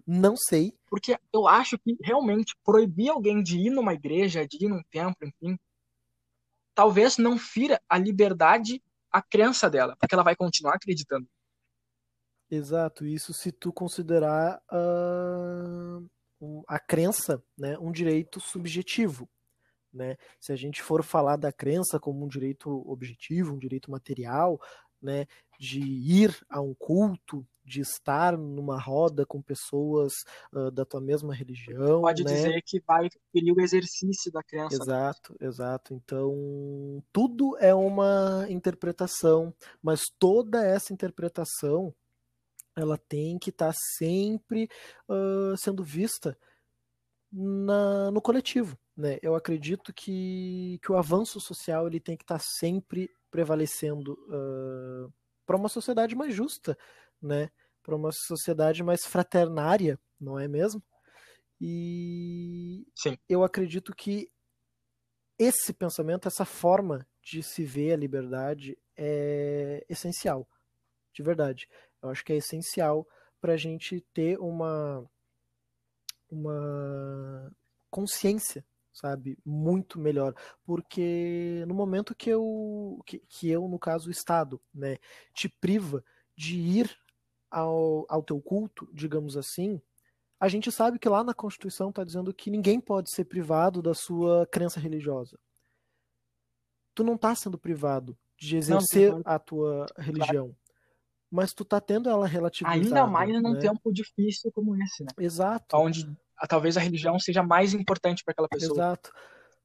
não 0.07 0.36
sei. 0.36 0.74
Porque 0.88 1.18
eu 1.32 1.46
acho 1.46 1.78
que 1.78 1.96
realmente 2.03 2.57
proibir 2.64 3.11
alguém 3.11 3.42
de 3.42 3.59
ir 3.59 3.70
numa 3.70 3.92
igreja, 3.92 4.46
de 4.46 4.64
ir 4.64 4.68
num 4.68 4.82
templo, 4.90 5.28
enfim, 5.28 5.59
talvez 6.74 7.18
não 7.18 7.38
fira 7.38 7.80
a 7.88 7.98
liberdade, 7.98 8.82
a 9.12 9.20
crença 9.20 9.68
dela, 9.68 9.96
porque 9.98 10.14
ela 10.14 10.24
vai 10.24 10.34
continuar 10.34 10.74
acreditando. 10.74 11.28
Exato, 12.50 13.06
isso 13.06 13.32
se 13.32 13.50
tu 13.50 13.72
considerar 13.72 14.60
uh, 14.70 16.10
a 16.68 16.78
crença 16.78 17.42
né, 17.56 17.78
um 17.78 17.90
direito 17.90 18.40
subjetivo. 18.40 19.28
Né? 19.92 20.16
Se 20.40 20.52
a 20.52 20.56
gente 20.56 20.82
for 20.82 21.02
falar 21.02 21.36
da 21.36 21.52
crença 21.52 22.00
como 22.00 22.24
um 22.24 22.28
direito 22.28 22.70
objetivo, 22.90 23.54
um 23.54 23.58
direito 23.58 23.90
material, 23.90 24.60
né, 25.03 25.26
de 25.59 25.80
ir 25.80 26.36
a 26.48 26.61
um 26.61 26.74
culto, 26.74 27.46
de 27.64 27.80
estar 27.80 28.36
numa 28.36 28.78
roda 28.80 29.24
com 29.24 29.40
pessoas 29.40 30.12
uh, 30.53 30.70
da 30.70 30.84
tua 30.84 31.00
mesma 31.00 31.34
religião. 31.34 32.00
Pode 32.00 32.24
né? 32.24 32.32
dizer 32.32 32.62
que 32.62 32.80
vai 32.80 33.09
ferir 33.32 33.53
o 33.53 33.61
exercício 33.61 34.32
da 34.32 34.42
crença. 34.42 34.76
Né? 34.76 34.82
Exato, 34.82 35.36
exato. 35.40 35.94
Então, 35.94 37.03
tudo 37.12 37.57
é 37.59 37.74
uma 37.74 38.46
interpretação, 38.48 39.55
mas 39.82 40.03
toda 40.18 40.64
essa 40.64 40.92
interpretação 40.92 41.94
ela 42.74 42.96
tem 42.96 43.38
que 43.38 43.50
estar 43.50 43.72
tá 43.72 43.78
sempre 43.96 44.68
uh, 45.09 45.57
sendo 45.57 45.84
vista 45.84 46.36
na, 47.30 48.11
no 48.11 48.20
coletivo. 48.20 48.76
Né? 48.96 49.18
Eu 49.22 49.34
acredito 49.34 49.92
que, 49.92 50.78
que 50.82 50.92
o 50.92 50.96
avanço 50.96 51.40
social 51.40 51.86
ele 51.86 52.00
tem 52.00 52.16
que 52.16 52.24
estar 52.24 52.38
tá 52.38 52.44
sempre 52.59 53.11
prevalecendo 53.33 54.12
uh, 54.28 55.12
para 55.47 55.57
uma 55.57 55.70
sociedade 55.70 56.14
mais 56.14 56.35
justa, 56.35 56.78
né? 57.20 57.51
Para 57.83 57.97
uma 57.97 58.11
sociedade 58.12 58.83
mais 58.83 59.05
fraternária, 59.05 59.99
não 60.20 60.39
é 60.39 60.47
mesmo? 60.47 60.80
E 61.59 62.87
Sim. 62.95 63.16
eu 63.28 63.43
acredito 63.43 63.95
que 63.95 64.30
esse 65.39 65.72
pensamento, 65.72 66.28
essa 66.28 66.45
forma 66.45 67.07
de 67.22 67.43
se 67.43 67.64
ver 67.64 67.95
a 67.95 67.97
liberdade 67.97 68.78
é 68.97 69.85
essencial, 69.89 70.47
de 71.12 71.22
verdade. 71.22 71.66
Eu 72.03 72.11
acho 72.11 72.24
que 72.24 72.33
é 72.33 72.37
essencial 72.37 73.09
para 73.41 73.55
a 73.55 73.57
gente 73.57 74.01
ter 74.12 74.39
uma 74.39 75.05
uma 76.30 77.53
consciência 77.91 78.64
sabe? 78.93 79.38
Muito 79.45 79.99
melhor. 79.99 80.34
Porque 80.64 81.64
no 81.66 81.74
momento 81.74 82.14
que 82.14 82.30
eu, 82.30 83.01
que, 83.07 83.18
que 83.28 83.49
eu 83.49 83.68
no 83.68 83.78
caso, 83.78 84.09
o 84.09 84.12
Estado, 84.12 84.61
né, 84.74 84.99
te 85.34 85.49
priva 85.49 86.05
de 86.36 86.57
ir 86.57 86.97
ao, 87.51 88.07
ao 88.09 88.22
teu 88.22 88.40
culto, 88.40 88.88
digamos 88.93 89.36
assim, 89.36 89.80
a 90.40 90.49
gente 90.49 90.72
sabe 90.72 90.99
que 90.99 91.09
lá 91.09 91.22
na 91.22 91.32
Constituição 91.34 91.90
está 91.90 92.03
dizendo 92.03 92.34
que 92.34 92.51
ninguém 92.51 92.80
pode 92.80 93.11
ser 93.11 93.24
privado 93.24 93.80
da 93.80 93.95
sua 93.95 94.47
crença 94.47 94.80
religiosa. 94.80 95.38
Tu 96.95 97.05
não 97.05 97.14
está 97.14 97.34
sendo 97.34 97.57
privado 97.57 98.18
de 98.36 98.57
exercer 98.57 99.12
não, 99.12 99.22
a 99.24 99.38
tua 99.38 99.86
religião. 99.97 100.47
Claro. 100.47 100.57
Mas 101.30 101.55
tu 101.55 101.64
tá 101.64 101.80
tendo 101.80 102.11
ela 102.11 102.26
relativizada. 102.26 102.84
Ainda 102.84 103.07
mais 103.07 103.32
num 103.40 103.53
né? 103.55 103.61
tempo 103.61 103.93
difícil 103.93 104.51
como 104.53 104.74
esse, 104.82 105.05
né? 105.05 105.11
Exato. 105.18 105.76
Onde 105.76 106.12
talvez 106.47 106.76
a 106.76 106.80
religião 106.80 107.18
seja 107.18 107.43
mais 107.43 107.74
importante 107.74 108.22
para 108.24 108.32
aquela 108.32 108.49
pessoa. 108.49 108.76
Exato. 108.76 109.12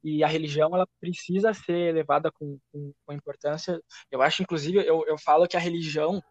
E 0.04 0.24
a 0.24 0.28
religião 0.28 0.74
ela 0.74 0.88
precisa 1.00 1.54
ser 1.54 1.94
levada 1.94 2.32
com, 2.32 2.60
com, 2.72 2.94
com 3.06 3.14
importância. 3.14 3.82
Eu 4.12 4.22
acho, 4.22 4.44
inclusive, 4.44 4.78
eu, 4.86 5.04
eu 5.08 5.18
falo 5.18 5.48
que 5.48 5.58
a 5.58 5.60
religião 5.60 6.22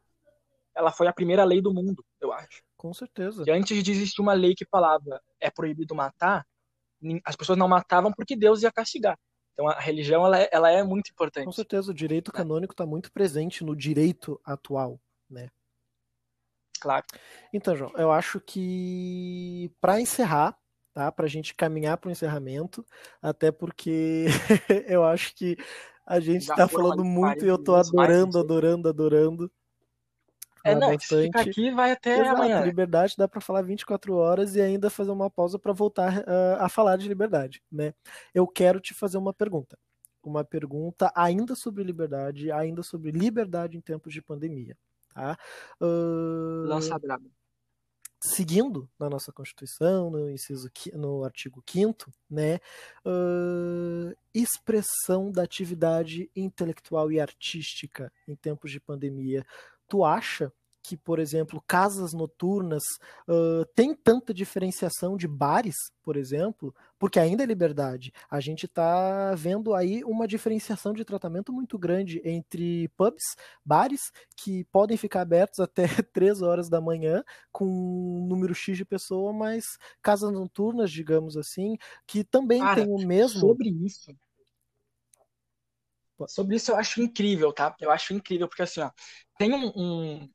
ela 0.74 0.92
foi 0.92 1.09
a 1.09 1.12
primeira 1.12 1.42
lei 1.42 1.61
do 1.61 1.72
mundo, 1.72 2.05
eu 2.20 2.32
acho. 2.32 2.62
Com 2.76 2.92
certeza. 2.92 3.44
E 3.47 3.51
antes 3.51 3.82
de 3.82 3.90
existir 3.90 4.20
uma 4.20 4.34
lei 4.34 4.55
que 4.55 4.66
falava 4.66 5.20
é 5.40 5.51
proibido 5.51 5.94
matar, 5.94 6.47
as 7.24 7.34
pessoas 7.34 7.59
não 7.59 7.66
matavam 7.66 8.12
porque 8.12 8.36
Deus 8.36 8.62
ia 8.62 8.70
castigar. 8.70 9.18
Então 9.53 9.66
a 9.68 9.80
religião 9.80 10.24
ela 10.26 10.38
é, 10.38 10.49
ela 10.53 10.70
é 10.70 10.82
muito 10.82 11.11
importante. 11.11 11.47
Com 11.47 11.53
certeza, 11.53 11.90
o 11.90 11.94
direito 11.94 12.30
canônico 12.30 12.74
está 12.74 12.84
muito 12.84 13.11
presente 13.11 13.64
no 13.64 13.74
direito 13.74 14.38
atual, 14.44 15.01
né? 15.30 15.49
Claro. 16.77 17.05
Então, 17.53 17.77
João, 17.77 17.93
eu 17.97 18.11
acho 18.12 18.41
que 18.41 19.70
para 19.81 20.01
encerrar, 20.01 20.57
tá? 20.93 21.11
Para 21.12 21.27
a 21.27 21.29
gente 21.29 21.55
caminhar 21.55 21.99
para 21.99 22.09
o 22.09 22.12
encerramento, 22.12 22.85
até 23.20 23.51
porque 23.51 24.27
eu 24.89 25.05
acho 25.05 25.35
que 25.35 25.57
a 26.07 26.20
gente 26.20 26.43
está 26.43 26.68
falando 26.68 27.05
muito 27.05 27.45
e 27.45 27.49
eu 27.49 27.57
estou 27.57 27.77
adorando, 27.77 28.39
adorando, 28.39 28.89
adorando. 28.89 29.53
É, 30.66 30.74
não, 30.74 30.93
bastante. 30.93 31.27
fica 31.27 31.41
aqui 31.41 31.70
vai 31.70 31.93
até 31.93 32.20
Exato, 32.20 32.37
amanhã. 32.37 32.61
Liberdade 32.64 33.14
dá 33.16 33.29
para 33.29 33.41
falar 33.41 33.62
24 33.62 34.14
horas 34.16 34.57
e 34.57 34.61
ainda 34.61 34.91
fazer 34.91 35.12
uma 35.12 35.31
pausa 35.31 35.59
para 35.59 35.72
voltar 35.72 36.18
uh, 36.18 36.57
a 36.59 36.68
falar 36.68 36.97
de 36.97 37.07
liberdade, 37.07 37.62
né? 37.70 37.95
Eu 38.35 38.49
quero 38.49 38.81
te 38.81 38.93
fazer 38.93 39.16
uma 39.16 39.33
pergunta. 39.33 39.79
Uma 40.24 40.45
pergunta 40.45 41.12
ainda 41.14 41.55
sobre 41.55 41.85
liberdade, 41.85 42.51
ainda 42.51 42.83
sobre 42.83 43.12
liberdade 43.12 43.77
em 43.77 43.81
tempos 43.81 44.12
de 44.12 44.20
pandemia. 44.20 44.77
Tá? 45.16 45.38
Uh, 45.80 46.66
Lança 46.66 46.98
brabo. 46.98 47.30
Seguindo 48.20 48.86
na 48.98 49.08
nossa 49.08 49.32
Constituição, 49.32 50.10
no 50.10 50.30
inciso 50.30 50.70
no 50.92 51.24
artigo 51.24 51.62
5 51.66 52.12
né, 52.28 52.56
uh, 53.04 54.14
expressão 54.34 55.32
da 55.32 55.42
atividade 55.42 56.30
intelectual 56.36 57.10
e 57.10 57.18
artística 57.18 58.12
em 58.28 58.36
tempos 58.36 58.70
de 58.70 58.78
pandemia. 58.78 59.46
Tu 59.88 60.04
acha 60.04 60.52
que, 60.87 60.97
por 60.97 61.18
exemplo, 61.18 61.61
casas 61.66 62.12
noturnas 62.12 62.84
uh, 63.26 63.64
tem 63.74 63.93
tanta 63.93 64.32
diferenciação 64.32 65.16
de 65.16 65.26
bares, 65.26 65.74
por 66.01 66.16
exemplo, 66.16 66.72
porque 66.97 67.18
ainda 67.18 67.43
é 67.43 67.47
liberdade. 67.47 68.12
A 68.30 68.39
gente 68.39 68.66
está 68.66 69.34
vendo 69.34 69.74
aí 69.74 70.05
uma 70.05 70.28
diferenciação 70.28 70.93
de 70.93 71.05
tratamento 71.05 71.53
muito 71.53 71.76
grande 71.76 72.22
entre 72.24 72.87
pubs, 72.97 73.34
bares, 73.64 74.12
que 74.37 74.62
podem 74.66 74.97
ficar 74.97 75.22
abertos 75.22 75.59
até 75.59 75.87
3 76.12 76.41
horas 76.41 76.68
da 76.68 76.80
manhã, 76.80 77.24
com 77.51 77.66
um 77.66 78.24
número 78.24 78.55
X 78.55 78.76
de 78.76 78.84
pessoa, 78.84 79.32
mas 79.32 79.64
casas 80.01 80.30
noturnas, 80.30 80.93
digamos 80.93 81.37
assim, 81.37 81.76
que 82.07 82.22
também 82.22 82.61
Cara, 82.61 82.84
tem 82.84 82.89
o 82.89 83.05
mesmo. 83.05 83.41
Sobre 83.41 83.70
isso. 83.70 84.16
Sobre 86.28 86.57
isso 86.57 86.70
eu 86.70 86.76
acho 86.76 87.03
incrível, 87.03 87.53
tá? 87.53 87.74
Eu 87.80 87.91
acho 87.91 88.14
incrível, 88.14 88.47
porque 88.47 88.62
assim, 88.62 88.80
ó, 88.80 88.91
tem 89.37 89.53
um, 89.53 89.72
um 89.76 90.30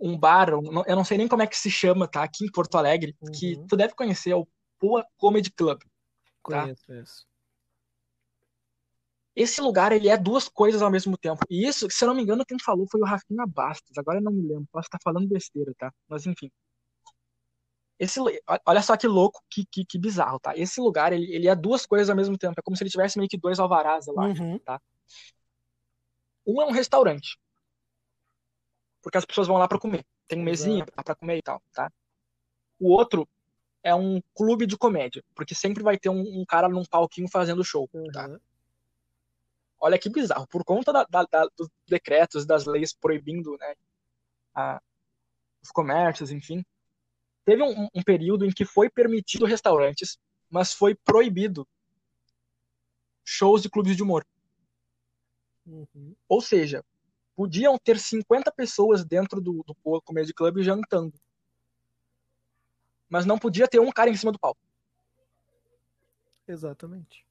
um 0.00 0.16
bar, 0.16 0.54
um, 0.54 0.82
eu 0.86 0.96
não 0.96 1.04
sei 1.04 1.18
nem 1.18 1.28
como 1.28 1.42
é 1.42 1.46
que 1.46 1.56
se 1.56 1.70
chama, 1.70 2.06
tá? 2.08 2.22
Aqui 2.22 2.44
em 2.44 2.50
Porto 2.50 2.76
Alegre, 2.76 3.16
uhum. 3.20 3.32
que 3.32 3.56
tu 3.66 3.76
deve 3.76 3.94
conhecer, 3.94 4.30
é 4.30 4.36
o 4.36 4.46
Poa 4.78 5.04
Comedy 5.16 5.50
Club. 5.50 5.80
Tá? 5.80 5.88
Conheço 6.42 6.92
isso. 6.94 7.26
Esse 9.34 9.60
lugar, 9.60 9.92
ele 9.92 10.08
é 10.08 10.16
duas 10.16 10.48
coisas 10.48 10.82
ao 10.82 10.90
mesmo 10.90 11.16
tempo. 11.16 11.44
E 11.48 11.66
isso, 11.66 11.88
se 11.90 12.04
eu 12.04 12.08
não 12.08 12.14
me 12.14 12.22
engano, 12.22 12.44
quem 12.44 12.58
falou 12.58 12.86
foi 12.90 13.00
o 13.00 13.04
Rafinha 13.04 13.46
Bastos. 13.46 13.96
Agora 13.96 14.18
eu 14.18 14.22
não 14.22 14.32
me 14.32 14.42
lembro, 14.42 14.66
posso 14.72 14.86
estar 14.86 14.98
falando 15.02 15.28
besteira, 15.28 15.72
tá? 15.78 15.92
Mas 16.08 16.26
enfim. 16.26 16.50
Esse, 18.00 18.20
olha 18.64 18.82
só 18.82 18.96
que 18.96 19.06
louco, 19.06 19.40
que, 19.50 19.64
que, 19.70 19.84
que 19.84 19.98
bizarro, 19.98 20.38
tá? 20.40 20.56
Esse 20.56 20.80
lugar, 20.80 21.12
ele, 21.12 21.32
ele 21.32 21.48
é 21.48 21.54
duas 21.54 21.84
coisas 21.86 22.10
ao 22.10 22.16
mesmo 22.16 22.36
tempo. 22.36 22.54
É 22.58 22.62
como 22.62 22.76
se 22.76 22.82
ele 22.82 22.90
tivesse 22.90 23.18
meio 23.18 23.28
que 23.28 23.38
dois 23.38 23.58
alvarás, 23.58 24.08
acho, 24.08 24.42
uhum. 24.42 24.58
tá? 24.60 24.80
Um 26.46 26.62
é 26.62 26.66
um 26.66 26.72
restaurante 26.72 27.38
porque 29.02 29.18
as 29.18 29.24
pessoas 29.24 29.46
vão 29.46 29.56
lá 29.56 29.68
para 29.68 29.78
comer. 29.78 30.04
Tem 30.26 30.38
mesinha 30.38 30.84
para 30.86 31.14
comer 31.14 31.38
e 31.38 31.42
tal, 31.42 31.62
tá? 31.72 31.90
O 32.78 32.92
outro 32.92 33.28
é 33.82 33.94
um 33.94 34.20
clube 34.34 34.66
de 34.66 34.76
comédia, 34.76 35.24
porque 35.34 35.54
sempre 35.54 35.82
vai 35.82 35.98
ter 35.98 36.08
um, 36.08 36.40
um 36.40 36.44
cara 36.44 36.68
num 36.68 36.84
palquinho 36.84 37.28
fazendo 37.28 37.64
show, 37.64 37.88
tá? 37.88 37.98
uhum. 37.98 38.12
tá? 38.12 38.40
Olha 39.80 39.98
que 39.98 40.08
bizarro, 40.08 40.46
por 40.48 40.64
conta 40.64 40.92
da, 40.92 41.04
da, 41.04 41.24
da, 41.24 41.48
dos 41.56 41.68
decretos, 41.86 42.44
das 42.44 42.66
leis 42.66 42.92
proibindo 42.92 43.56
né, 43.58 43.74
a, 44.54 44.82
os 45.62 45.70
comércios, 45.70 46.32
enfim, 46.32 46.64
teve 47.44 47.62
um, 47.62 47.88
um 47.94 48.02
período 48.02 48.44
em 48.44 48.50
que 48.50 48.64
foi 48.64 48.90
permitido 48.90 49.46
restaurantes, 49.46 50.18
mas 50.50 50.72
foi 50.72 50.96
proibido 50.96 51.66
shows 53.24 53.62
de 53.62 53.70
clubes 53.70 53.96
de 53.96 54.02
humor. 54.02 54.26
Uhum. 55.64 56.16
Ou 56.28 56.40
seja, 56.40 56.84
podiam 57.38 57.78
ter 57.78 58.00
50 58.00 58.50
pessoas 58.50 59.04
dentro 59.04 59.40
do, 59.40 59.64
do 59.64 60.00
Comedy 60.00 60.34
Club 60.34 60.60
jantando. 60.60 61.14
Mas 63.08 63.24
não 63.24 63.38
podia 63.38 63.68
ter 63.68 63.78
um 63.78 63.92
cara 63.92 64.10
em 64.10 64.16
cima 64.16 64.32
do 64.32 64.40
palco. 64.40 64.60
Exatamente. 66.48 67.24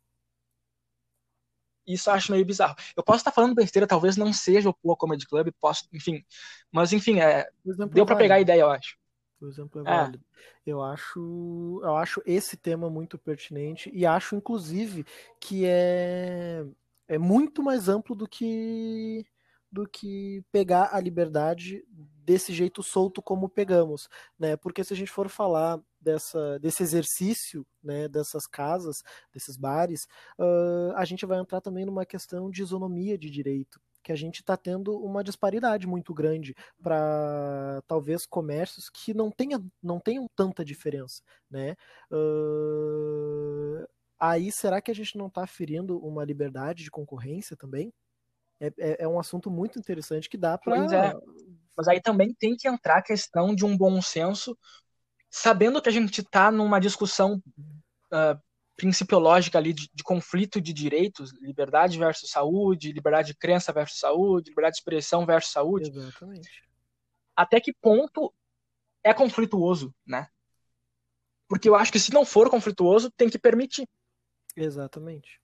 Isso 1.86 2.10
eu 2.10 2.14
acho 2.14 2.32
meio 2.32 2.45
bizarro. 2.45 2.78
Eu 2.95 3.03
posso 3.03 3.18
estar 3.18 3.34
falando 3.34 3.53
besteira, 3.53 3.86
talvez 3.86 4.16
não 4.16 4.32
seja 4.32 4.70
o 4.70 4.74
Poa 4.74 4.95
Comedy 4.95 5.28
Club, 5.28 5.49
posso, 5.60 5.89
enfim. 5.91 6.24
Mas 6.72 6.93
enfim, 6.93 7.20
é, 7.20 7.49
deu 7.91 8.05
para 8.05 8.16
pegar 8.16 8.36
a 8.36 8.39
ideia, 8.39 8.62
eu 8.62 8.70
acho. 8.70 8.97
O 9.41 9.47
exemplo 9.47 9.82
é, 9.82 9.91
é 9.91 9.93
válido. 9.93 10.26
Eu 10.66 10.82
acho, 10.82 11.82
eu 11.84 11.97
acho 11.97 12.22
esse 12.26 12.55
tema 12.55 12.89
muito 12.89 13.18
pertinente 13.18 13.91
e 13.93 14.05
acho, 14.05 14.38
inclusive, 14.38 15.05
que 15.38 15.66
é, 15.66 16.66
é 17.10 17.18
muito 17.18 17.62
mais 17.62 17.89
amplo 17.89 18.16
do 18.16 18.26
que 18.26 19.28
do 19.72 19.88
que 19.88 20.43
pegar 20.51 20.89
a 20.93 20.99
liberdade 20.99 21.84
desse 22.28 22.53
jeito 22.53 22.84
solto 22.84 23.22
como 23.22 23.49
pegamos, 23.49 24.09
né? 24.38 24.57
Porque 24.57 24.84
se 24.84 24.93
a 24.93 24.97
gente 24.97 25.11
for 25.11 25.30
falar 25.30 25.80
dessa, 25.99 26.59
desse 26.59 26.84
exercício, 26.84 27.65
né, 27.82 28.07
dessas 28.07 28.45
casas, 28.45 29.01
desses 29.34 29.57
bares, 29.57 30.07
uh, 30.38 30.93
a 30.95 31.05
gente 31.05 31.26
vai 31.26 31.39
entrar 31.39 31.61
também 31.61 31.86
numa 31.86 32.05
questão 32.05 32.49
de 32.49 32.61
isonomia 32.61 33.18
de 33.18 33.30
direito, 33.30 33.80
que 34.03 34.11
a 34.11 34.15
gente 34.15 34.39
está 34.39 34.55
tendo 34.55 34.97
uma 34.97 35.24
disparidade 35.24 35.86
muito 35.86 36.13
grande 36.13 36.55
para 36.82 37.82
talvez 37.88 38.26
comércios 38.26 38.89
que 38.89 39.13
não, 39.13 39.30
tenha, 39.30 39.61
não 39.84 39.99
tenham 39.99 40.28
tanta 40.36 40.63
diferença, 40.63 41.22
né? 41.49 41.76
Uh, 42.11 43.86
aí 44.20 44.49
será 44.51 44.82
que 44.82 44.91
a 44.91 44.95
gente 44.95 45.18
não 45.18 45.28
está 45.28 45.45
ferindo 45.45 45.97
uma 45.99 46.24
liberdade 46.24 46.84
de 46.84 46.91
concorrência 46.91 47.55
também? 47.55 47.93
É, 48.60 48.68
é, 48.78 49.03
é, 49.03 49.08
um 49.08 49.20
assunto 49.20 49.51
muito 49.51 49.78
interessante 49.78 50.30
que 50.30 50.38
dá 50.38 50.58
para. 50.58 50.78
É. 50.78 51.14
Mas 51.76 51.88
aí 51.88 52.01
também 52.01 52.34
tem 52.34 52.55
que 52.55 52.68
entrar 52.68 52.97
a 52.97 53.03
questão 53.03 53.53
de 53.53 53.64
um 53.64 53.78
bom 53.78 54.01
senso, 54.01 54.58
sabendo 55.30 55.82
que 55.82 55.89
a 55.89 55.91
gente 55.91 56.22
está 56.22 56.51
numa 56.51 56.80
discussão 56.80 57.41
uh, 58.12 58.41
principiológica 58.76 59.60
ali 59.60 59.74
de, 59.74 59.88
de, 59.93 60.03
conflito 60.03 60.60
de 60.60 60.74
direitos, 60.74 61.32
liberdade 61.39 61.97
versus 61.97 62.32
saúde, 62.32 62.91
liberdade 62.91 63.30
de 63.30 63.38
crença 63.38 63.72
versus 63.72 63.99
saúde, 63.99 64.49
liberdade 64.49 64.74
de 64.74 64.80
expressão 64.80 65.26
versus 65.26 65.51
saúde. 65.51 65.89
Exatamente. 65.89 66.64
Até 67.36 67.60
que 67.60 67.72
ponto 67.74 68.34
é 69.03 69.14
conflituoso, 69.14 69.93
né? 70.05 70.28
Porque 71.47 71.70
eu 71.70 71.76
acho 71.76 71.91
que 71.91 71.99
se 71.99 72.12
não 72.12 72.26
for 72.26 72.49
conflituoso, 72.49 73.12
tem 73.12 73.30
que 73.30 73.39
permitir. 73.39 73.88
Exatamente. 74.55 75.39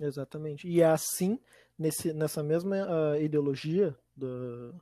Exatamente. 0.00 0.66
E 0.66 0.80
é 0.80 0.86
assim, 0.86 1.38
nesse, 1.78 2.12
nessa 2.12 2.42
mesma 2.42 2.76
uh, 2.76 3.20
ideologia 3.20 3.96
do, 4.14 4.72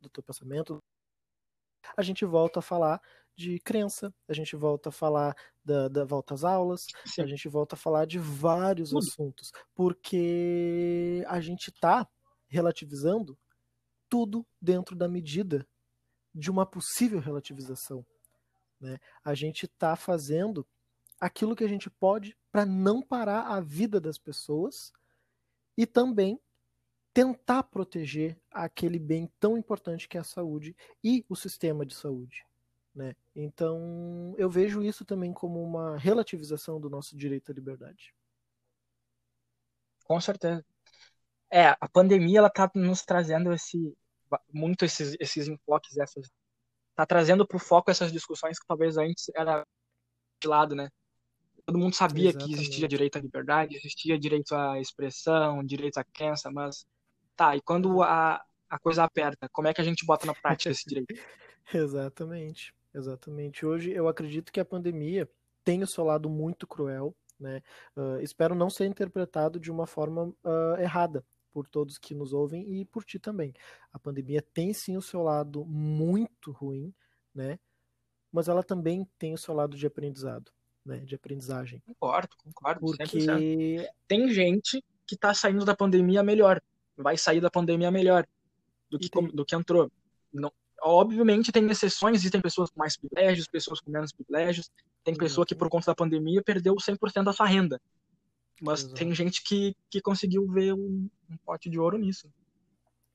do 0.00 0.08
teu 0.10 0.22
pensamento, 0.22 0.82
a 1.96 2.02
gente 2.02 2.24
volta 2.24 2.58
a 2.58 2.62
falar 2.62 3.00
de 3.36 3.60
crença, 3.60 4.12
a 4.26 4.32
gente 4.32 4.56
volta 4.56 4.88
a 4.88 4.92
falar 4.92 5.34
da, 5.64 5.86
da 5.88 6.04
volta 6.04 6.34
às 6.34 6.42
aulas, 6.42 6.86
Sim. 7.06 7.22
a 7.22 7.26
gente 7.26 7.48
volta 7.48 7.76
a 7.76 7.78
falar 7.78 8.04
de 8.04 8.18
vários 8.18 8.90
Tudo. 8.90 8.98
assuntos, 8.98 9.52
porque 9.74 11.24
a 11.28 11.40
gente 11.40 11.68
está 11.68 12.08
relativizando 12.48 13.38
tudo 14.08 14.44
dentro 14.60 14.96
da 14.96 15.06
medida 15.06 15.66
de 16.34 16.50
uma 16.50 16.66
possível 16.66 17.20
relativização. 17.20 18.04
Né? 18.80 18.98
A 19.24 19.34
gente 19.34 19.66
está 19.66 19.94
fazendo 19.94 20.66
aquilo 21.20 21.54
que 21.54 21.64
a 21.64 21.68
gente 21.68 21.90
pode 21.90 22.36
para 22.50 22.64
não 22.64 23.02
parar 23.02 23.42
a 23.42 23.60
vida 23.60 24.00
das 24.00 24.18
pessoas 24.18 24.92
e 25.78 25.86
também 25.86 26.40
tentar 27.14 27.62
proteger 27.62 28.36
aquele 28.50 28.98
bem 28.98 29.30
tão 29.38 29.56
importante 29.56 30.08
que 30.08 30.18
é 30.18 30.20
a 30.20 30.24
saúde 30.24 30.76
e 31.02 31.24
o 31.28 31.36
sistema 31.36 31.86
de 31.86 31.94
saúde. 31.94 32.44
Né? 32.92 33.14
Então, 33.34 34.34
eu 34.36 34.50
vejo 34.50 34.82
isso 34.82 35.04
também 35.04 35.32
como 35.32 35.62
uma 35.62 35.96
relativização 35.96 36.80
do 36.80 36.90
nosso 36.90 37.16
direito 37.16 37.52
à 37.52 37.54
liberdade. 37.54 38.12
Com 40.02 40.20
certeza. 40.20 40.64
É, 41.48 41.68
a 41.68 41.88
pandemia 41.88 42.40
ela 42.40 42.50
tá 42.50 42.68
nos 42.74 43.02
trazendo 43.04 43.52
esse 43.52 43.96
muito 44.52 44.84
esses 44.84 45.16
esses 45.18 45.48
enfoques 45.48 45.96
essas 45.96 46.30
tá 46.94 47.06
trazendo 47.06 47.46
para 47.46 47.56
o 47.56 47.60
foco 47.60 47.90
essas 47.90 48.12
discussões 48.12 48.58
que 48.58 48.66
talvez 48.66 48.98
antes 48.98 49.30
era 49.34 49.66
de 50.40 50.48
lado, 50.48 50.74
né? 50.74 50.90
Todo 51.68 51.78
mundo 51.78 51.94
sabia 51.94 52.30
Exatamente. 52.30 52.48
que 52.48 52.62
existia 52.62 52.88
direito 52.88 53.18
à 53.18 53.20
liberdade, 53.20 53.76
existia 53.76 54.18
direito 54.18 54.54
à 54.54 54.80
expressão, 54.80 55.62
direito 55.62 55.98
à 55.98 56.04
crença, 56.04 56.50
mas 56.50 56.86
tá, 57.36 57.54
e 57.54 57.60
quando 57.60 58.02
a, 58.02 58.42
a 58.70 58.78
coisa 58.78 59.04
aperta, 59.04 59.50
como 59.50 59.68
é 59.68 59.74
que 59.74 59.80
a 59.82 59.84
gente 59.84 60.06
bota 60.06 60.24
na 60.24 60.32
prática 60.32 60.70
esse 60.70 60.88
direito? 60.88 61.14
Exatamente. 61.74 62.74
Exatamente. 62.94 63.66
Hoje 63.66 63.92
eu 63.92 64.08
acredito 64.08 64.50
que 64.50 64.58
a 64.60 64.64
pandemia 64.64 65.28
tem 65.62 65.82
o 65.82 65.86
seu 65.86 66.04
lado 66.04 66.30
muito 66.30 66.66
cruel, 66.66 67.14
né? 67.38 67.60
Uh, 67.94 68.18
espero 68.22 68.54
não 68.54 68.70
ser 68.70 68.86
interpretado 68.86 69.60
de 69.60 69.70
uma 69.70 69.86
forma 69.86 70.34
uh, 70.42 70.80
errada 70.80 71.22
por 71.52 71.68
todos 71.68 71.98
que 71.98 72.14
nos 72.14 72.32
ouvem 72.32 72.80
e 72.80 72.86
por 72.86 73.04
ti 73.04 73.18
também. 73.18 73.52
A 73.92 73.98
pandemia 73.98 74.40
tem 74.40 74.72
sim 74.72 74.96
o 74.96 75.02
seu 75.02 75.22
lado 75.22 75.66
muito 75.66 76.50
ruim, 76.50 76.94
né? 77.34 77.58
Mas 78.32 78.48
ela 78.48 78.62
também 78.62 79.06
tem 79.18 79.34
o 79.34 79.38
seu 79.38 79.52
lado 79.52 79.76
de 79.76 79.86
aprendizado, 79.86 80.50
né? 80.88 80.98
De 80.98 81.14
aprendizagem. 81.14 81.80
Concordo, 81.86 82.36
concordo. 82.42 82.80
Porque 82.80 83.88
tem 84.06 84.32
gente 84.32 84.82
que 85.06 85.14
está 85.14 85.32
saindo 85.32 85.64
da 85.64 85.76
pandemia 85.76 86.22
melhor, 86.22 86.60
vai 86.96 87.16
sair 87.16 87.40
da 87.40 87.50
pandemia 87.50 87.90
melhor 87.90 88.26
do 88.90 88.98
que, 88.98 89.08
do 89.32 89.44
que 89.44 89.54
entrou. 89.54 89.90
Não, 90.32 90.52
Obviamente 90.82 91.50
tem 91.50 91.68
exceções, 91.68 92.16
existem 92.16 92.40
pessoas 92.40 92.70
com 92.70 92.78
mais 92.78 92.96
privilégios, 92.96 93.48
pessoas 93.48 93.80
com 93.80 93.90
menos 93.90 94.12
privilégios. 94.12 94.70
Tem 95.02 95.14
pessoa 95.14 95.44
que 95.44 95.54
por 95.54 95.68
conta 95.68 95.86
da 95.86 95.94
pandemia 95.94 96.42
perdeu 96.42 96.74
100% 96.74 97.24
da 97.24 97.32
sua 97.32 97.46
renda. 97.46 97.80
Mas 98.60 98.80
Exato. 98.80 98.94
tem 98.94 99.14
gente 99.14 99.42
que, 99.42 99.74
que 99.90 100.00
conseguiu 100.00 100.46
ver 100.48 100.74
um, 100.74 101.08
um 101.30 101.36
pote 101.44 101.68
de 101.68 101.78
ouro 101.78 101.98
nisso. 101.98 102.30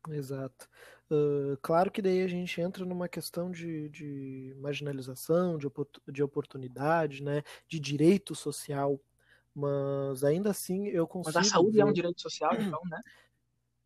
Exato. 0.09 0.67
Uh, 1.13 1.57
claro 1.61 1.91
que 1.91 2.01
daí 2.01 2.23
a 2.23 2.27
gente 2.27 2.59
entra 2.59 2.83
numa 2.85 3.07
questão 3.07 3.51
de, 3.51 3.87
de 3.89 4.55
marginalização, 4.57 5.57
de, 5.57 5.67
de 6.11 6.23
oportunidade, 6.23 7.21
né, 7.21 7.43
de 7.67 7.79
direito 7.79 8.33
social, 8.33 8.99
mas 9.53 10.23
ainda 10.23 10.49
assim 10.49 10.87
eu 10.87 11.05
consigo. 11.05 11.37
Mas 11.37 11.47
a 11.47 11.49
saúde 11.51 11.75
ver... 11.75 11.81
é 11.81 11.85
um 11.85 11.93
direito 11.93 12.19
social, 12.19 12.53
então, 12.59 12.81
né? 12.89 12.99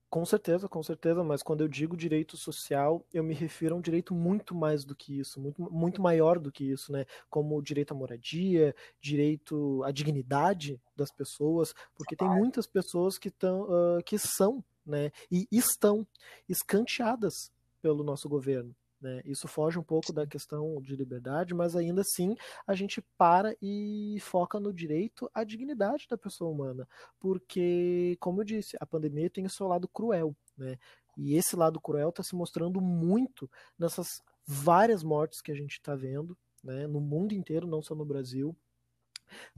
Com 0.10 0.26
certeza, 0.26 0.70
com 0.70 0.82
certeza, 0.82 1.22
mas 1.22 1.44
quando 1.44 1.62
eu 1.62 1.68
digo 1.68 1.98
direito 1.98 2.38
social, 2.38 3.06
eu 3.14 3.22
me 3.22 3.34
refiro 3.34 3.76
a 3.76 3.78
um 3.78 3.82
direito 3.82 4.14
muito 4.14 4.56
mais 4.56 4.86
do 4.86 4.96
que 4.96 5.20
isso, 5.20 5.38
muito, 5.38 5.62
muito 5.70 6.02
maior 6.02 6.40
do 6.40 6.50
que 6.50 6.64
isso, 6.64 6.94
né? 6.94 7.06
Como 7.30 7.62
direito 7.62 7.92
à 7.92 7.96
moradia, 7.96 8.74
direito 9.02 9.84
à 9.84 9.92
dignidade 9.92 10.82
das 10.96 11.12
pessoas, 11.12 11.76
porque 11.94 12.16
tem 12.16 12.30
muitas 12.30 12.66
pessoas 12.66 13.18
que, 13.18 13.30
tão, 13.30 13.64
uh, 13.64 14.04
que 14.06 14.18
são, 14.18 14.64
né, 14.88 15.12
e 15.30 15.48
estão 15.52 16.08
escanteadas 16.48 17.52
pelo 17.82 18.04
nosso 18.04 18.28
governo. 18.28 18.76
Né? 19.00 19.22
Isso 19.26 19.48
foge 19.48 19.78
um 19.78 19.84
pouco 19.84 20.12
da 20.12 20.26
questão 20.26 20.82
de 20.82 20.96
liberdade, 20.96 21.54
mas 21.54 21.76
ainda 21.76 22.02
assim 22.02 22.36
a 22.66 22.74
gente 22.74 23.02
para 23.18 23.56
e 23.62 24.18
foca 24.22 24.60
no 24.60 24.74
direito 24.74 25.30
à 25.34 25.44
dignidade 25.44 26.08
da 26.10 26.18
pessoa 26.18 26.50
humana. 26.50 26.88
Porque, 27.20 28.18
como 28.20 28.42
eu 28.42 28.46
disse, 28.46 28.76
a 28.80 28.86
pandemia 28.86 29.30
tem 29.30 29.46
o 29.46 29.50
seu 29.50 29.68
lado 29.68 29.88
cruel. 29.88 30.36
Né? 30.58 30.80
E 31.16 31.36
esse 31.36 31.56
lado 31.56 31.80
cruel 31.80 32.10
está 32.10 32.24
se 32.24 32.36
mostrando 32.36 32.82
muito 32.82 33.50
nessas 33.78 34.08
várias 34.46 35.04
mortes 35.04 35.42
que 35.42 35.52
a 35.52 35.56
gente 35.56 35.74
está 35.74 35.96
vendo 35.96 36.36
né? 36.64 36.88
no 36.88 37.00
mundo 37.00 37.34
inteiro, 37.34 37.68
não 37.68 37.82
só 37.84 37.94
no 37.94 38.06
Brasil. 38.06 38.56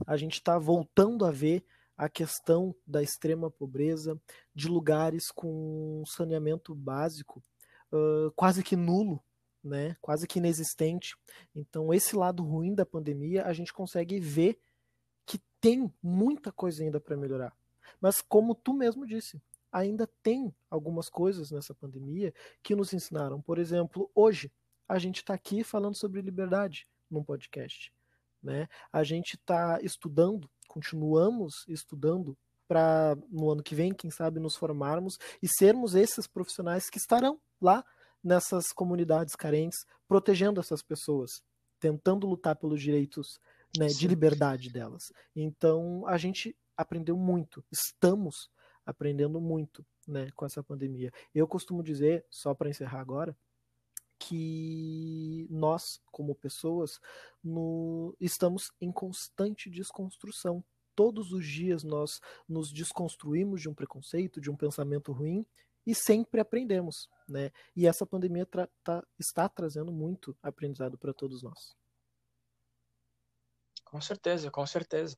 A 0.06 0.16
gente 0.16 0.34
está 0.34 0.58
voltando 0.58 1.24
a 1.24 1.30
ver 1.30 1.64
a 2.00 2.08
questão 2.08 2.74
da 2.86 3.02
extrema 3.02 3.50
pobreza, 3.50 4.18
de 4.54 4.68
lugares 4.68 5.30
com 5.30 6.02
saneamento 6.06 6.74
básico 6.74 7.42
uh, 7.92 8.30
quase 8.32 8.62
que 8.62 8.74
nulo 8.74 9.22
né, 9.62 9.96
quase 10.00 10.26
que 10.26 10.38
inexistente. 10.38 11.16
Então, 11.54 11.92
esse 11.92 12.16
lado 12.16 12.42
ruim 12.42 12.74
da 12.74 12.86
pandemia, 12.86 13.44
a 13.44 13.52
gente 13.52 13.72
consegue 13.72 14.18
ver 14.18 14.58
que 15.26 15.38
tem 15.60 15.92
muita 16.02 16.50
coisa 16.50 16.82
ainda 16.82 16.98
para 16.98 17.16
melhorar. 17.16 17.54
Mas, 18.00 18.22
como 18.22 18.54
tu 18.54 18.72
mesmo 18.72 19.06
disse, 19.06 19.40
ainda 19.70 20.08
tem 20.22 20.54
algumas 20.70 21.08
coisas 21.08 21.50
nessa 21.50 21.74
pandemia 21.74 22.32
que 22.62 22.74
nos 22.74 22.92
ensinaram. 22.92 23.40
Por 23.40 23.58
exemplo, 23.58 24.10
hoje, 24.14 24.50
a 24.88 24.98
gente 24.98 25.18
está 25.18 25.34
aqui 25.34 25.62
falando 25.62 25.94
sobre 25.94 26.22
liberdade 26.22 26.88
num 27.10 27.22
podcast. 27.22 27.92
Né? 28.42 28.68
A 28.90 29.04
gente 29.04 29.34
está 29.34 29.78
estudando, 29.82 30.50
continuamos 30.70 31.64
estudando 31.66 32.38
para 32.68 33.16
no 33.28 33.50
ano 33.50 33.62
que 33.62 33.74
vem, 33.74 33.92
quem 33.92 34.12
sabe, 34.12 34.38
nos 34.38 34.54
formarmos 34.54 35.18
e 35.42 35.48
sermos 35.48 35.96
esses 35.96 36.28
profissionais 36.28 36.88
que 36.88 36.98
estarão 36.98 37.40
lá 37.60 37.84
nessas 38.22 38.68
comunidades 38.68 39.34
carentes, 39.34 39.84
protegendo 40.06 40.60
essas 40.60 40.80
pessoas, 40.80 41.42
tentando 41.80 42.28
lutar 42.28 42.54
pelos 42.54 42.80
direitos 42.80 43.40
né, 43.76 43.88
de 43.88 44.06
liberdade 44.06 44.70
delas. 44.70 45.02
Então 45.34 46.06
a 46.06 46.16
gente 46.16 46.56
aprendeu 46.76 47.16
muito, 47.16 47.64
estamos 47.72 48.48
aprendendo 48.86 49.40
muito 49.40 49.84
né, 50.06 50.30
com 50.36 50.46
essa 50.46 50.62
pandemia. 50.62 51.12
Eu 51.34 51.48
costumo 51.48 51.82
dizer, 51.82 52.24
só 52.30 52.54
para 52.54 52.70
encerrar 52.70 53.00
agora, 53.00 53.36
que 54.20 55.46
nós, 55.50 55.98
como 56.12 56.34
pessoas, 56.34 57.00
no, 57.42 58.14
estamos 58.20 58.70
em 58.78 58.92
constante 58.92 59.70
desconstrução. 59.70 60.62
Todos 60.94 61.32
os 61.32 61.46
dias 61.46 61.82
nós 61.82 62.20
nos 62.46 62.70
desconstruímos 62.70 63.62
de 63.62 63.68
um 63.68 63.74
preconceito, 63.74 64.40
de 64.40 64.50
um 64.50 64.56
pensamento 64.56 65.10
ruim, 65.10 65.46
e 65.86 65.94
sempre 65.94 66.38
aprendemos, 66.38 67.08
né? 67.26 67.50
E 67.74 67.86
essa 67.86 68.04
pandemia 68.04 68.44
tra 68.44 68.68
tá, 68.84 69.02
está 69.18 69.48
trazendo 69.48 69.90
muito 69.90 70.36
aprendizado 70.42 70.98
para 70.98 71.14
todos 71.14 71.42
nós. 71.42 71.74
Com 73.84 74.00
certeza, 74.00 74.50
com 74.50 74.66
certeza. 74.66 75.16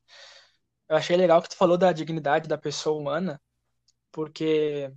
Eu 0.88 0.96
achei 0.96 1.16
legal 1.16 1.42
que 1.42 1.48
tu 1.48 1.56
falou 1.56 1.76
da 1.76 1.92
dignidade 1.92 2.48
da 2.48 2.56
pessoa 2.56 2.96
humana, 2.96 3.42
porque 4.12 4.94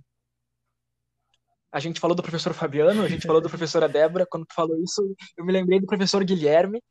a 1.76 1.78
gente 1.78 2.00
falou 2.00 2.16
do 2.16 2.22
professor 2.22 2.54
Fabiano, 2.54 3.02
a 3.02 3.08
gente 3.08 3.26
falou 3.26 3.42
da 3.42 3.50
professora 3.50 3.86
Débora, 3.86 4.26
quando 4.26 4.46
tu 4.46 4.54
falou 4.54 4.82
isso, 4.82 5.14
eu 5.36 5.44
me 5.44 5.52
lembrei 5.52 5.78
do 5.78 5.86
professor 5.86 6.24
Guilherme, 6.24 6.82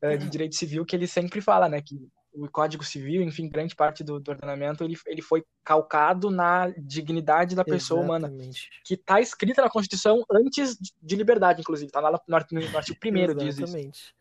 eh, 0.00 0.16
de 0.16 0.26
Direito 0.30 0.54
Civil, 0.54 0.86
que 0.86 0.96
ele 0.96 1.06
sempre 1.06 1.42
fala, 1.42 1.68
né, 1.68 1.82
que 1.82 1.94
o 2.32 2.48
Código 2.48 2.82
Civil, 2.82 3.20
enfim, 3.20 3.50
grande 3.50 3.76
parte 3.76 4.02
do, 4.02 4.18
do 4.18 4.30
ordenamento, 4.30 4.82
ele, 4.82 4.96
ele 5.06 5.20
foi 5.20 5.44
calcado 5.62 6.30
na 6.30 6.68
dignidade 6.78 7.54
da 7.54 7.62
pessoa 7.62 8.00
Exatamente. 8.00 8.32
humana, 8.32 8.82
que 8.86 8.94
está 8.94 9.20
escrita 9.20 9.60
na 9.60 9.68
Constituição 9.68 10.24
antes 10.32 10.78
de 11.02 11.14
liberdade, 11.14 11.60
inclusive, 11.60 11.88
está 11.88 12.00
lá 12.00 12.10
no, 12.10 12.18
no, 12.26 12.70
no 12.70 12.76
artigo 12.78 12.98
1 13.04 13.36
diz 13.36 13.58
isso. 13.58 13.64
Exatamente. 13.64 14.14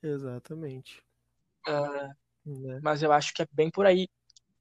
Exatamente. 0.00 1.02
Uh, 1.66 2.80
Mas 2.80 3.02
eu 3.02 3.10
acho 3.10 3.34
que 3.34 3.42
é 3.42 3.48
bem 3.50 3.68
por 3.68 3.84
aí. 3.84 4.06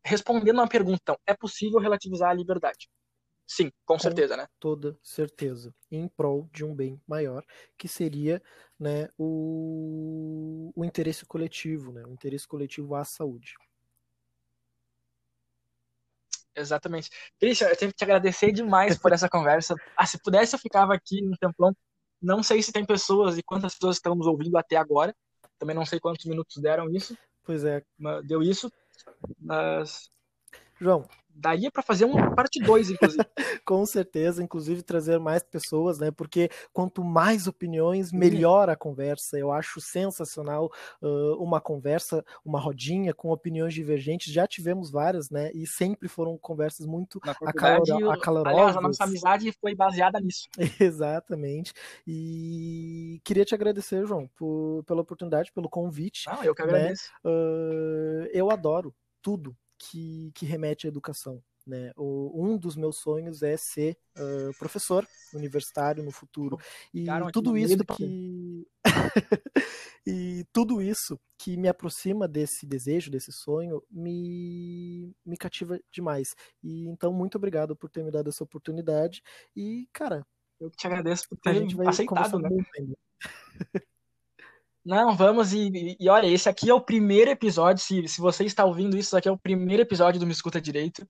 Respondendo 0.03 0.57
uma 0.57 0.67
pergunta, 0.67 0.99
então, 1.03 1.17
é 1.27 1.35
possível 1.35 1.79
relativizar 1.79 2.31
a 2.31 2.33
liberdade? 2.33 2.89
Sim, 3.45 3.69
com, 3.85 3.93
com 3.93 3.99
certeza, 3.99 4.37
né? 4.37 4.47
Toda 4.59 4.97
certeza. 5.01 5.73
Em 5.91 6.07
prol 6.07 6.49
de 6.51 6.63
um 6.63 6.73
bem 6.73 7.01
maior, 7.07 7.43
que 7.77 7.87
seria 7.87 8.41
né, 8.79 9.09
o, 9.17 10.71
o 10.75 10.85
interesse 10.85 11.25
coletivo, 11.25 11.91
né, 11.91 12.03
o 12.05 12.13
interesse 12.13 12.47
coletivo 12.47 12.95
à 12.95 13.03
saúde. 13.03 13.53
Exatamente. 16.55 17.09
Christian, 17.39 17.67
eu 17.69 17.77
tenho 17.77 17.91
que 17.91 17.97
te 17.97 18.03
agradecer 18.03 18.51
demais 18.51 18.97
por 18.97 19.11
essa 19.11 19.29
conversa. 19.29 19.75
Ah, 19.97 20.05
se 20.05 20.19
pudesse, 20.21 20.55
eu 20.55 20.59
ficava 20.59 20.93
aqui 20.93 21.21
no 21.21 21.37
templão. 21.37 21.75
Não 22.21 22.41
sei 22.41 22.61
se 22.61 22.71
tem 22.71 22.85
pessoas 22.85 23.37
e 23.37 23.43
quantas 23.43 23.73
pessoas 23.73 23.97
estão 23.97 24.15
nos 24.15 24.27
ouvindo 24.27 24.57
até 24.57 24.75
agora. 24.75 25.15
Também 25.57 25.75
não 25.75 25.85
sei 25.85 25.99
quantos 25.99 26.25
minutos 26.25 26.61
deram 26.61 26.89
isso. 26.89 27.17
Pois 27.43 27.63
é. 27.63 27.83
Deu 28.25 28.41
isso. 28.41 28.71
Mas. 29.39 30.12
João, 30.83 31.05
daria 31.33 31.71
para 31.71 31.81
fazer 31.81 32.03
uma 32.03 32.35
parte 32.35 32.59
2, 32.59 32.91
inclusive. 32.91 33.23
Com 33.65 33.85
certeza, 33.85 34.43
inclusive 34.43 34.83
trazer 34.83 35.17
mais 35.17 35.41
pessoas, 35.41 35.97
né? 35.97 36.11
Porque 36.11 36.49
quanto 36.73 37.03
mais 37.03 37.47
opiniões, 37.47 38.11
melhor 38.11 38.69
a 38.69 38.75
conversa. 38.75 39.39
Eu 39.39 39.51
acho 39.51 39.79
sensacional 39.79 40.69
uh, 41.01 41.41
uma 41.41 41.61
conversa, 41.61 42.23
uma 42.43 42.59
rodinha 42.59 43.13
com 43.13 43.29
opiniões 43.29 43.73
divergentes. 43.73 44.33
Já 44.33 44.45
tivemos 44.45 44.91
várias, 44.91 45.29
né? 45.29 45.51
E 45.53 45.65
sempre 45.65 46.09
foram 46.09 46.37
conversas 46.37 46.85
muito 46.85 47.19
acalor 47.23 48.11
acalorosas. 48.11 48.59
Aliás, 48.59 48.77
a 48.77 48.81
nossa 48.81 49.03
amizade 49.05 49.51
foi 49.53 49.73
baseada 49.73 50.19
nisso. 50.19 50.49
Exatamente. 50.79 51.73
E 52.05 53.21
queria 53.23 53.45
te 53.45 53.55
agradecer, 53.55 54.05
João, 54.05 54.29
por, 54.35 54.83
pela 54.83 55.01
oportunidade, 55.01 55.51
pelo 55.53 55.69
convite. 55.69 56.27
Não, 56.27 56.43
eu 56.43 56.53
que 56.53 56.61
agradeço. 56.61 57.09
Né? 57.23 57.31
Uh, 57.31 58.27
eu 58.33 58.51
adoro 58.51 58.93
tudo 59.21 59.55
que, 59.83 60.31
que 60.33 60.45
remete 60.45 60.87
à 60.87 60.89
educação. 60.89 61.43
Né? 61.65 61.91
O, 61.95 62.45
um 62.45 62.57
dos 62.57 62.75
meus 62.75 62.97
sonhos 62.97 63.41
é 63.41 63.55
ser 63.55 63.97
uh, 64.17 64.57
professor 64.59 65.07
universitário 65.33 66.03
no 66.03 66.11
futuro. 66.11 66.57
E 66.93 67.05
tudo 67.31 67.57
isso 67.57 67.77
que. 67.85 68.67
e 70.05 70.45
tudo 70.51 70.81
isso 70.81 71.17
que 71.37 71.55
me 71.55 71.69
aproxima 71.69 72.27
desse 72.27 72.65
desejo, 72.65 73.09
desse 73.09 73.31
sonho, 73.31 73.81
me, 73.89 75.15
me 75.25 75.37
cativa 75.37 75.79
demais. 75.91 76.35
E 76.61 76.85
então, 76.87 77.13
muito 77.13 77.37
obrigado 77.37 77.75
por 77.75 77.89
ter 77.89 78.03
me 78.03 78.11
dado 78.11 78.29
essa 78.29 78.43
oportunidade. 78.43 79.21
E, 79.55 79.87
cara. 79.93 80.25
Eu 80.59 80.69
te 80.69 80.85
agradeço 80.87 81.27
por 81.27 81.37
ter 81.37 81.65
aceitado, 81.87 82.39
né? 82.39 82.49
Não, 84.85 85.15
vamos 85.15 85.53
e, 85.53 85.95
e, 85.97 86.09
olha, 86.09 86.27
esse 86.27 86.49
aqui 86.49 86.69
é 86.69 86.73
o 86.73 86.81
primeiro 86.81 87.31
episódio. 87.31 87.81
Se, 87.81 88.05
se 88.07 88.19
você 88.19 88.43
está 88.43 88.65
ouvindo 88.65 88.97
isso, 88.97 89.15
aqui 89.15 89.29
é 89.29 89.31
o 89.31 89.37
primeiro 89.37 89.81
episódio 89.81 90.19
do 90.19 90.25
Me 90.25 90.33
Escuta 90.33 90.59
Direito. 90.59 91.07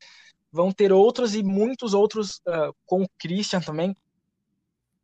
Vão 0.51 0.71
ter 0.71 0.93
outros 0.93 1.33
e 1.33 1.41
muitos 1.41 1.95
outros 1.95 2.39
uh, 2.47 2.73
com 2.85 3.01
o 3.03 3.09
Christian 3.17 3.61
também. 3.61 3.95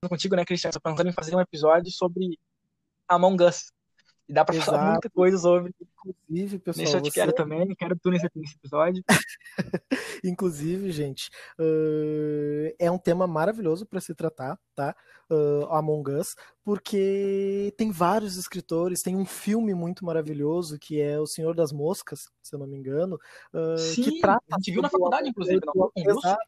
Contigo, 0.07 0.36
né, 0.36 0.45
Christian? 0.45 0.70
Estou 0.70 0.82
pensando 0.82 1.09
em 1.09 1.13
fazer 1.13 1.36
um 1.36 1.41
episódio 1.41 1.91
sobre 1.91 2.38
Among 3.07 3.43
Us. 3.43 3.72
E 4.30 4.34
dá 4.34 4.45
para 4.45 4.61
falar 4.61 4.91
muita 4.91 5.09
coisa 5.09 5.39
sobre. 5.39 5.73
Inclusive, 6.05 6.59
pessoal. 6.59 6.84
Nesse 6.84 6.95
eu 6.95 7.01
te 7.01 7.09
você... 7.09 7.19
quero 7.19 7.34
também, 7.34 7.75
quero 7.75 7.97
tu 7.97 8.11
nesse, 8.11 8.30
nesse 8.36 8.55
episódio. 8.57 9.03
Inclusive, 10.23 10.91
gente, 10.91 11.32
uh, 11.59 12.71
é 12.77 12.91
um 12.91 12.99
tema 12.99 13.25
maravilhoso 13.25 13.88
para 13.88 13.99
se 13.99 14.13
tratar, 14.13 14.59
tá? 14.75 14.95
Uh, 15.32 15.65
Among 15.73 16.11
Us, 16.11 16.36
porque 16.63 17.73
tem 17.75 17.91
vários 17.91 18.38
escritores, 18.38 19.01
tem 19.01 19.15
um 19.15 19.25
filme 19.25 19.73
muito 19.73 20.05
maravilhoso 20.05 20.77
que 20.80 21.01
é 21.01 21.19
O 21.19 21.25
Senhor 21.25 21.55
das 21.55 21.71
Moscas, 21.71 22.30
se 22.41 22.55
eu 22.55 22.59
não 22.59 22.67
me 22.67 22.77
engano, 22.77 23.15
uh, 23.53 23.77
Sim, 23.77 24.03
que 24.03 24.19
trata. 24.19 24.43
A 24.51 24.57
gente 24.57 24.71
viu 24.71 24.82
na 24.84 24.89
faculdade, 24.89 25.27
inclusive, 25.27 25.59
não? 25.65 25.91
Exato. 25.95 26.39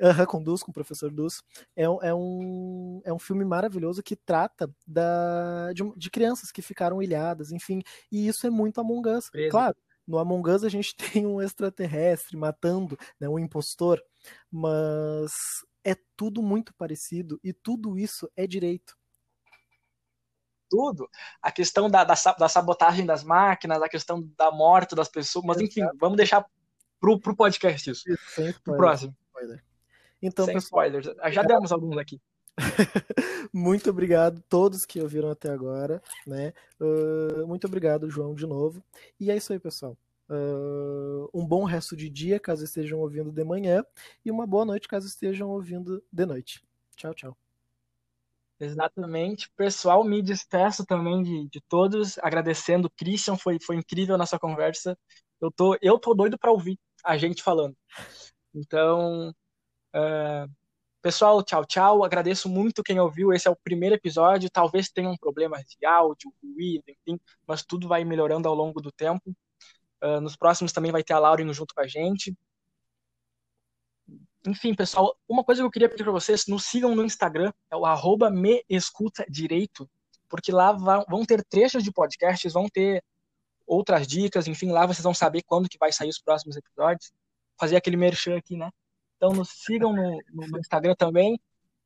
Uhum, 0.00 0.26
com 0.26 0.42
Dus, 0.42 0.62
com 0.62 0.70
o 0.70 0.74
professor 0.74 1.10
Dus. 1.10 1.42
É, 1.74 1.82
é, 1.82 2.14
um, 2.14 3.00
é 3.04 3.12
um 3.12 3.18
filme 3.18 3.44
maravilhoso 3.44 4.02
que 4.02 4.14
trata 4.14 4.70
da, 4.86 5.72
de, 5.72 5.82
de 5.96 6.10
crianças 6.10 6.52
que 6.52 6.62
ficaram 6.62 7.02
ilhadas, 7.02 7.50
enfim. 7.50 7.82
E 8.10 8.28
isso 8.28 8.46
é 8.46 8.50
muito 8.50 8.80
Among 8.80 9.08
Us. 9.08 9.28
Claro, 9.50 9.76
no 10.06 10.18
Among 10.18 10.48
Us 10.50 10.64
a 10.64 10.68
gente 10.68 10.94
tem 11.22 11.26
um 11.26 11.42
extraterrestre 11.42 12.36
matando 12.36 12.96
né, 13.20 13.28
um 13.28 13.38
impostor, 13.38 14.00
mas 14.50 15.32
é 15.84 15.96
tudo 16.16 16.42
muito 16.42 16.72
parecido 16.74 17.40
e 17.42 17.52
tudo 17.52 17.98
isso 17.98 18.30
é 18.36 18.46
direito. 18.46 18.96
Tudo. 20.70 21.08
A 21.40 21.50
questão 21.50 21.88
da, 21.88 22.04
da, 22.04 22.14
da 22.38 22.48
sabotagem 22.48 23.06
das 23.06 23.24
máquinas, 23.24 23.80
a 23.80 23.88
questão 23.88 24.22
da 24.36 24.50
morte 24.50 24.94
das 24.94 25.08
pessoas, 25.08 25.44
mas 25.44 25.60
enfim, 25.60 25.80
vamos 25.98 26.18
deixar 26.18 26.44
pro, 27.00 27.18
pro 27.18 27.34
podcast 27.34 27.90
isso. 27.90 28.02
isso 28.06 28.60
pro 28.62 28.76
próximo. 28.76 29.16
Spoiler. 29.28 29.67
Então, 30.22 30.44
Sem 30.44 30.54
pessoal, 30.54 30.86
spoilers. 30.86 31.16
Já 31.32 31.42
demos 31.42 31.72
alguns 31.72 31.96
aqui. 31.96 32.20
muito 33.52 33.88
obrigado 33.90 34.38
a 34.38 34.42
todos 34.48 34.84
que 34.84 35.00
ouviram 35.00 35.30
até 35.30 35.50
agora, 35.50 36.02
né? 36.26 36.52
Uh, 36.80 37.46
muito 37.46 37.66
obrigado, 37.66 38.10
João, 38.10 38.34
de 38.34 38.46
novo. 38.46 38.82
E 39.18 39.30
é 39.30 39.36
isso 39.36 39.52
aí, 39.52 39.58
pessoal. 39.58 39.96
Uh, 40.28 41.28
um 41.32 41.46
bom 41.46 41.64
resto 41.64 41.96
de 41.96 42.10
dia, 42.10 42.38
caso 42.38 42.64
estejam 42.64 42.98
ouvindo 42.98 43.30
de 43.30 43.44
manhã, 43.44 43.84
e 44.24 44.30
uma 44.30 44.46
boa 44.46 44.64
noite, 44.64 44.88
caso 44.88 45.06
estejam 45.06 45.48
ouvindo 45.48 46.02
de 46.12 46.26
noite. 46.26 46.62
Tchau, 46.96 47.14
tchau. 47.14 47.36
Exatamente. 48.60 49.48
Pessoal, 49.56 50.02
me 50.02 50.20
despeço 50.20 50.84
também 50.84 51.22
de, 51.22 51.48
de 51.48 51.60
todos, 51.68 52.18
agradecendo. 52.18 52.90
Christian, 52.90 53.36
foi, 53.36 53.58
foi 53.60 53.76
incrível 53.76 54.16
a 54.16 54.18
nossa 54.18 54.38
conversa. 54.38 54.98
Eu 55.40 55.50
tô, 55.50 55.78
eu 55.80 55.98
tô 55.98 56.12
doido 56.12 56.36
para 56.36 56.50
ouvir 56.50 56.78
a 57.04 57.16
gente 57.16 57.42
falando. 57.42 57.76
Então, 58.52 59.32
Uh, 59.94 60.50
pessoal, 61.02 61.42
tchau, 61.42 61.64
tchau. 61.64 62.04
Agradeço 62.04 62.48
muito 62.48 62.82
quem 62.82 63.00
ouviu. 63.00 63.32
Esse 63.32 63.48
é 63.48 63.50
o 63.50 63.56
primeiro 63.56 63.94
episódio. 63.94 64.50
Talvez 64.50 64.88
tenha 64.88 65.08
um 65.08 65.16
problema 65.16 65.58
de 65.58 65.86
áudio, 65.86 66.32
ruído, 66.42 66.84
enfim, 66.88 67.20
mas 67.46 67.62
tudo 67.62 67.88
vai 67.88 68.04
melhorando 68.04 68.48
ao 68.48 68.54
longo 68.54 68.80
do 68.80 68.92
tempo. 68.92 69.34
Uh, 70.02 70.20
nos 70.20 70.36
próximos 70.36 70.72
também 70.72 70.92
vai 70.92 71.02
ter 71.02 71.12
a 71.12 71.18
Lauren 71.18 71.52
junto 71.52 71.74
com 71.74 71.80
a 71.80 71.86
gente. 71.86 72.36
Enfim, 74.46 74.74
pessoal, 74.74 75.16
uma 75.28 75.44
coisa 75.44 75.60
que 75.60 75.66
eu 75.66 75.70
queria 75.70 75.88
pedir 75.88 76.04
para 76.04 76.12
vocês, 76.12 76.46
nos 76.46 76.64
sigam 76.64 76.94
no 76.94 77.04
Instagram, 77.04 77.52
é 77.70 77.76
o 77.76 77.84
arroba 77.84 78.30
me 78.30 78.64
escuta 78.68 79.24
direito, 79.28 79.90
porque 80.28 80.52
lá 80.52 80.72
vão 80.72 81.24
ter 81.26 81.44
trechos 81.44 81.82
de 81.82 81.92
podcasts, 81.92 82.52
vão 82.52 82.68
ter 82.68 83.02
outras 83.66 84.06
dicas, 84.06 84.46
enfim, 84.46 84.70
lá 84.70 84.86
vocês 84.86 85.02
vão 85.02 85.12
saber 85.12 85.42
quando 85.42 85.68
que 85.68 85.76
vai 85.78 85.92
sair 85.92 86.08
os 86.08 86.18
próximos 86.18 86.56
episódios. 86.56 87.12
Fazer 87.60 87.76
aquele 87.76 87.96
merchan 87.96 88.36
aqui, 88.36 88.56
né? 88.56 88.70
Então 89.18 89.32
nos 89.32 89.50
sigam 89.50 89.92
no, 89.92 90.22
no 90.32 90.58
Instagram 90.58 90.94
também. 90.96 91.38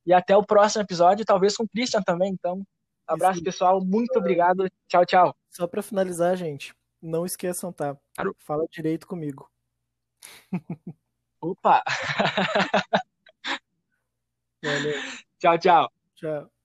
E 0.05 0.12
até 0.12 0.37
o 0.37 0.45
próximo 0.45 0.83
episódio, 0.83 1.24
talvez 1.24 1.57
com 1.57 1.64
o 1.64 1.68
Christian 1.68 2.03
também. 2.03 2.33
Então, 2.33 2.62
abraço, 3.07 3.39
Isso. 3.39 3.45
pessoal. 3.45 3.80
Muito 3.83 4.16
obrigado. 4.18 4.68
Tchau, 4.87 5.05
tchau. 5.07 5.37
Só 5.51 5.66
para 5.66 5.83
finalizar, 5.83 6.37
gente, 6.37 6.74
não 7.01 7.24
esqueçam, 7.24 7.72
tá? 7.72 7.97
Claro. 8.14 8.37
Fala 8.39 8.66
direito 8.70 9.07
comigo. 9.07 9.51
Opa! 11.41 11.83
Valeu. 14.62 14.95
Tchau, 15.39 15.59
tchau. 15.59 15.91
Tchau. 16.14 16.62